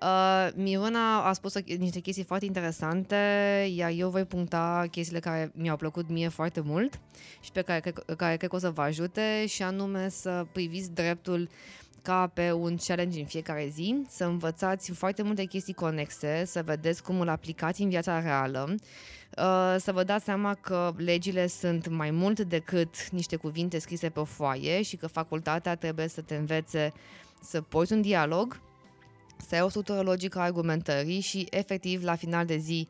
Uh, 0.00 0.48
Miruna 0.54 1.28
a 1.28 1.32
spus 1.32 1.54
niște 1.78 2.00
chestii 2.00 2.24
foarte 2.24 2.44
interesante, 2.44 3.16
iar 3.74 3.90
eu 3.94 4.08
voi 4.08 4.24
puncta 4.24 4.86
chestiile 4.90 5.20
care 5.20 5.52
mi-au 5.54 5.76
plăcut 5.76 6.08
mie 6.08 6.28
foarte 6.28 6.60
mult 6.60 7.00
și 7.40 7.52
pe 7.52 7.62
care, 7.62 7.80
care 8.16 8.36
cred 8.36 8.50
că 8.50 8.56
o 8.56 8.58
să 8.58 8.70
vă 8.70 8.82
ajute, 8.82 9.46
și 9.46 9.62
anume 9.62 10.08
să 10.08 10.46
priviți 10.52 10.90
dreptul 10.90 11.48
ca 12.02 12.26
pe 12.26 12.52
un 12.52 12.76
challenge 12.76 13.20
în 13.20 13.26
fiecare 13.26 13.68
zi, 13.72 14.02
să 14.08 14.24
învățați 14.24 14.90
foarte 14.90 15.22
multe 15.22 15.44
chestii 15.44 15.74
conexe, 15.74 16.44
să 16.46 16.62
vedeți 16.62 17.02
cum 17.02 17.20
îl 17.20 17.28
aplicați 17.28 17.82
în 17.82 17.88
viața 17.88 18.20
reală, 18.20 18.74
uh, 18.74 19.76
să 19.78 19.92
vă 19.92 20.04
dați 20.04 20.24
seama 20.24 20.54
că 20.54 20.92
legile 20.96 21.46
sunt 21.46 21.88
mai 21.88 22.10
mult 22.10 22.40
decât 22.40 23.10
niște 23.10 23.36
cuvinte 23.36 23.78
scrise 23.78 24.08
pe 24.08 24.20
o 24.20 24.24
foaie 24.24 24.82
și 24.82 24.96
că 24.96 25.06
facultatea 25.06 25.74
trebuie 25.74 26.08
să 26.08 26.20
te 26.20 26.34
învețe 26.34 26.92
să 27.42 27.60
poți 27.60 27.92
un 27.92 28.00
dialog, 28.00 28.60
să 29.48 29.54
ai 29.54 29.60
o 29.60 29.68
structură 29.68 30.00
logică 30.00 30.38
a 30.38 30.42
argumentării 30.42 31.20
și 31.20 31.46
efectiv 31.50 32.02
la 32.02 32.14
final 32.14 32.46
de 32.46 32.56
zi 32.56 32.88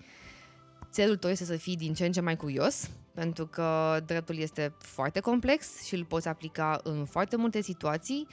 țelul 0.90 1.16
tău 1.16 1.30
este 1.30 1.44
să 1.44 1.56
fii 1.56 1.76
din 1.76 1.94
ce 1.94 2.04
în 2.04 2.12
ce 2.12 2.20
mai 2.20 2.36
curios, 2.36 2.90
pentru 3.14 3.46
că 3.46 4.00
dreptul 4.06 4.38
este 4.38 4.74
foarte 4.78 5.20
complex 5.20 5.82
și 5.82 5.94
îl 5.94 6.04
poți 6.04 6.28
aplica 6.28 6.80
în 6.82 7.04
foarte 7.04 7.36
multe 7.36 7.60
situații, 7.60 8.26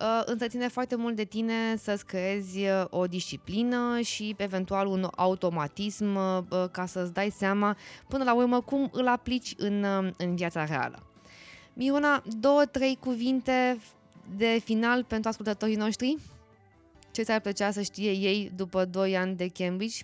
uh, 0.00 0.22
însă 0.24 0.46
ține 0.46 0.68
foarte 0.68 0.96
mult 0.96 1.16
de 1.16 1.24
tine 1.24 1.76
să-ți 1.76 2.06
creezi 2.06 2.58
uh, 2.58 2.84
o 2.90 3.06
disciplină 3.06 4.00
și 4.00 4.34
eventual 4.38 4.86
un 4.86 5.08
automatism 5.16 6.14
uh, 6.14 6.68
ca 6.70 6.86
să-ți 6.86 7.12
dai 7.12 7.30
seama 7.30 7.76
până 8.08 8.24
la 8.24 8.34
urmă 8.34 8.60
cum 8.60 8.88
îl 8.92 9.08
aplici 9.08 9.54
în, 9.56 9.84
în 10.16 10.36
viața 10.36 10.64
reală. 10.64 11.06
Miruna, 11.74 12.22
două, 12.40 12.64
trei 12.64 12.96
cuvinte 13.00 13.78
de 14.36 14.60
final 14.64 15.04
pentru 15.04 15.28
ascultătorii 15.28 15.76
noștri? 15.76 16.16
Ce 17.10 17.22
ți-ar 17.22 17.40
plăcea 17.40 17.70
să 17.70 17.82
știe 17.82 18.10
ei 18.10 18.52
după 18.56 18.84
2 18.84 19.16
ani 19.16 19.36
de 19.36 19.48
Cambridge? 19.48 20.02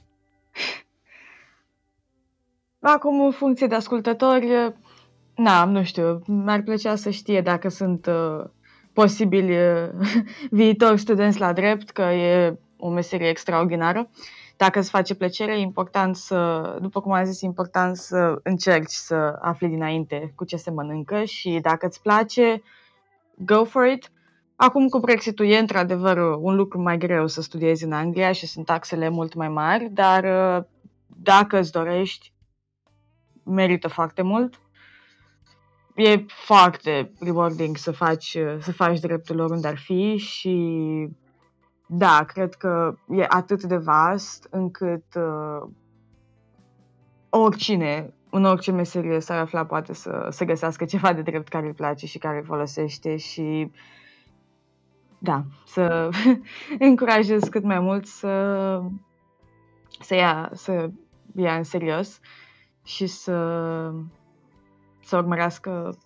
Acum, 2.80 3.20
în 3.20 3.30
funcție 3.30 3.66
de 3.66 3.74
ascultători, 3.74 4.74
na, 5.34 5.64
nu 5.64 5.82
știu, 5.82 6.22
mi-ar 6.26 6.62
plăcea 6.62 6.96
să 6.96 7.10
știe 7.10 7.40
dacă 7.40 7.68
sunt 7.68 8.06
uh, 8.06 8.44
posibili 8.92 9.56
uh, 9.56 9.88
viitori 10.50 10.98
studenți 10.98 11.40
la 11.40 11.52
drept, 11.52 11.90
că 11.90 12.02
e 12.02 12.58
o 12.76 12.88
meserie 12.88 13.28
extraordinară. 13.28 14.10
Dacă 14.56 14.78
îți 14.78 14.90
face 14.90 15.14
plăcere, 15.14 15.52
e 15.52 15.60
important 15.60 16.16
să, 16.16 16.62
după 16.80 17.00
cum 17.00 17.12
am 17.12 17.24
zis, 17.24 17.42
e 17.42 17.46
important 17.46 17.96
să 17.96 18.40
încerci 18.42 18.90
să 18.90 19.38
afli 19.40 19.68
dinainte 19.68 20.32
cu 20.34 20.44
ce 20.44 20.56
se 20.56 20.70
mănâncă 20.70 21.24
și 21.24 21.58
dacă 21.62 21.86
îți 21.86 22.02
place, 22.02 22.62
go 23.36 23.64
for 23.64 23.86
it. 23.86 24.10
Acum 24.56 24.88
cu 24.88 24.98
Brexit-ul 24.98 25.46
e 25.46 25.58
într-adevăr 25.58 26.16
un 26.40 26.54
lucru 26.54 26.80
mai 26.80 26.98
greu 26.98 27.26
să 27.26 27.42
studiezi 27.42 27.84
în 27.84 27.92
Anglia 27.92 28.32
și 28.32 28.46
sunt 28.46 28.64
taxele 28.66 29.08
mult 29.08 29.34
mai 29.34 29.48
mari, 29.48 29.88
dar 29.90 30.24
uh, 30.24 30.64
dacă 31.06 31.58
îți 31.58 31.72
dorești, 31.72 32.32
merită 33.48 33.88
foarte 33.88 34.22
mult. 34.22 34.60
E 35.94 36.24
foarte 36.26 37.12
rewarding 37.20 37.76
să 37.76 37.92
faci, 37.92 38.36
să 38.60 38.72
faci 38.72 39.00
dreptul 39.00 39.40
oriunde 39.40 39.68
ar 39.68 39.78
fi 39.78 40.16
și 40.16 41.08
da, 41.90 42.24
cred 42.24 42.54
că 42.54 42.94
e 43.08 43.24
atât 43.28 43.62
de 43.62 43.76
vast 43.76 44.46
încât 44.50 45.04
uh, 45.14 45.68
oricine, 47.28 48.12
în 48.30 48.44
orice 48.44 48.72
meserie 48.72 49.20
s-ar 49.20 49.38
afla 49.38 49.66
poate 49.66 49.94
să, 49.94 50.26
să 50.30 50.44
găsească 50.44 50.84
ceva 50.84 51.12
de 51.12 51.22
drept 51.22 51.48
care 51.48 51.66
îi 51.66 51.72
place 51.72 52.06
și 52.06 52.18
care 52.18 52.36
îi 52.36 52.44
folosește 52.44 53.16
și 53.16 53.70
da, 55.18 55.44
să 55.66 56.08
încurajez 56.78 57.42
cât 57.42 57.62
mai 57.62 57.80
mult 57.80 58.06
să, 58.06 58.82
să, 60.00 60.14
ia, 60.14 60.50
să 60.52 60.90
ia 61.36 61.56
în 61.56 61.64
serios 61.64 62.20
și 62.88 63.06
să, 63.06 63.32
să 65.04 65.16
urmărească 65.16 65.98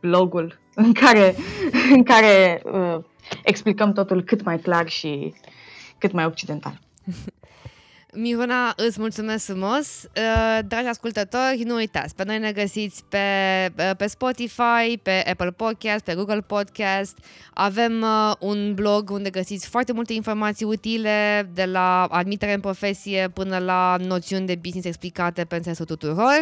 blogul 0.00 0.58
în 0.74 0.92
care, 0.92 1.34
în 1.96 2.02
care 2.02 2.62
uh, 2.64 2.98
explicăm 3.42 3.92
totul 3.92 4.22
cât 4.22 4.42
mai 4.42 4.58
clar 4.58 4.88
și 4.88 5.34
cât 5.98 6.12
mai 6.12 6.24
occidental. 6.24 6.78
Miruna, 8.14 8.72
îți 8.76 9.00
mulțumesc 9.00 9.44
frumos. 9.44 10.02
Uh, 10.02 10.58
dragi 10.66 10.88
ascultători, 10.88 11.62
nu 11.64 11.74
uitați, 11.74 12.14
pe 12.14 12.24
noi 12.24 12.38
ne 12.38 12.52
găsiți 12.52 13.04
pe, 13.08 13.18
uh, 13.78 13.90
pe 13.96 14.06
Spotify, 14.06 14.98
pe 15.02 15.24
Apple 15.30 15.50
Podcast, 15.50 16.04
pe 16.04 16.14
Google 16.14 16.40
Podcast. 16.40 17.18
Avem 17.54 18.02
uh, 18.02 18.32
un 18.38 18.74
blog 18.74 19.10
unde 19.10 19.30
găsiți 19.30 19.68
foarte 19.68 19.92
multe 19.92 20.12
informații 20.12 20.64
utile, 20.64 21.50
de 21.54 21.64
la 21.64 22.04
admitere 22.04 22.52
în 22.52 22.60
profesie 22.60 23.28
până 23.34 23.58
la 23.58 23.96
noțiuni 24.00 24.46
de 24.46 24.58
business 24.62 24.86
explicate 24.86 25.44
pentru 25.44 25.56
înțelesul 25.56 25.96
tuturor. 25.96 26.40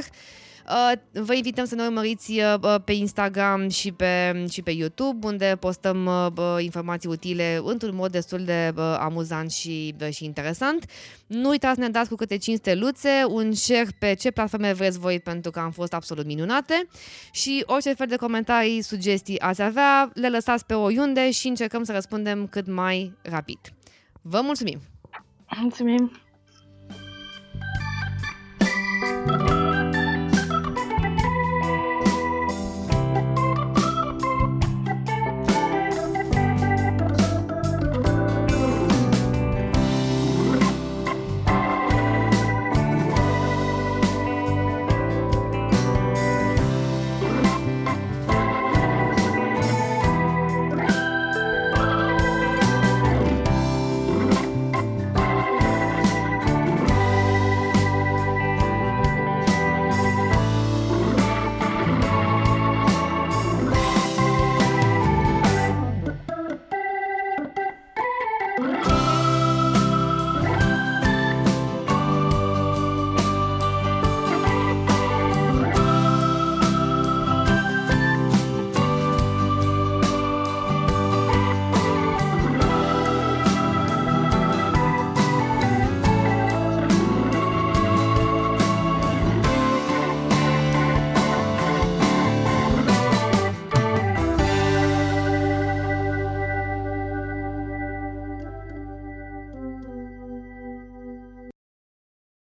Uh, 0.71 0.93
vă 1.13 1.35
invităm 1.35 1.65
să 1.65 1.75
ne 1.75 1.83
urmăriți 1.83 2.31
uh, 2.31 2.55
uh, 2.63 2.75
pe 2.85 2.93
Instagram 2.93 3.69
și 3.69 3.93
pe, 3.93 4.45
și 4.51 4.63
pe 4.63 4.71
YouTube, 4.71 5.27
unde 5.27 5.57
postăm 5.61 6.11
informații 6.59 7.09
utile 7.09 7.61
într-un 7.65 7.95
mod 7.95 8.11
destul 8.11 8.45
de 8.45 8.73
amuzant 8.99 9.51
și, 9.51 9.95
și 10.11 10.25
interesant. 10.25 10.85
Nu 11.27 11.49
uitați 11.49 11.75
să 11.75 11.81
ne 11.81 11.89
dați 11.89 12.09
cu 12.09 12.15
câte 12.15 12.37
5 12.37 12.59
steluțe, 12.59 13.11
un 13.29 13.53
share 13.53 13.89
pe 13.99 14.15
ce 14.15 14.31
platforme 14.31 14.73
vreți 14.73 14.99
voi, 14.99 15.21
pentru 15.21 15.51
că 15.51 15.61
am 15.61 15.71
fost 15.71 15.93
absolut 15.93 16.27
minunate. 16.27 16.87
Și 17.33 17.63
orice 17.67 17.95
fel 17.95 18.07
de 18.07 18.17
comentarii, 18.17 18.83
sugestii 18.83 19.41
ați 19.41 19.63
avea, 19.63 20.11
le 20.15 20.29
lăsați 20.29 20.67
pe 20.67 20.75
oriunde 20.75 21.31
și 21.31 21.49
încercăm 21.49 21.83
să 21.83 21.93
răspundem 21.93 22.47
cât 22.47 22.67
mai 22.67 23.13
rapid. 23.23 23.59
Vă 24.23 24.41
mulțumim! 24.43 24.81
Mulțumim! 25.61 26.13
thank 29.27 29.51
you 29.51 29.60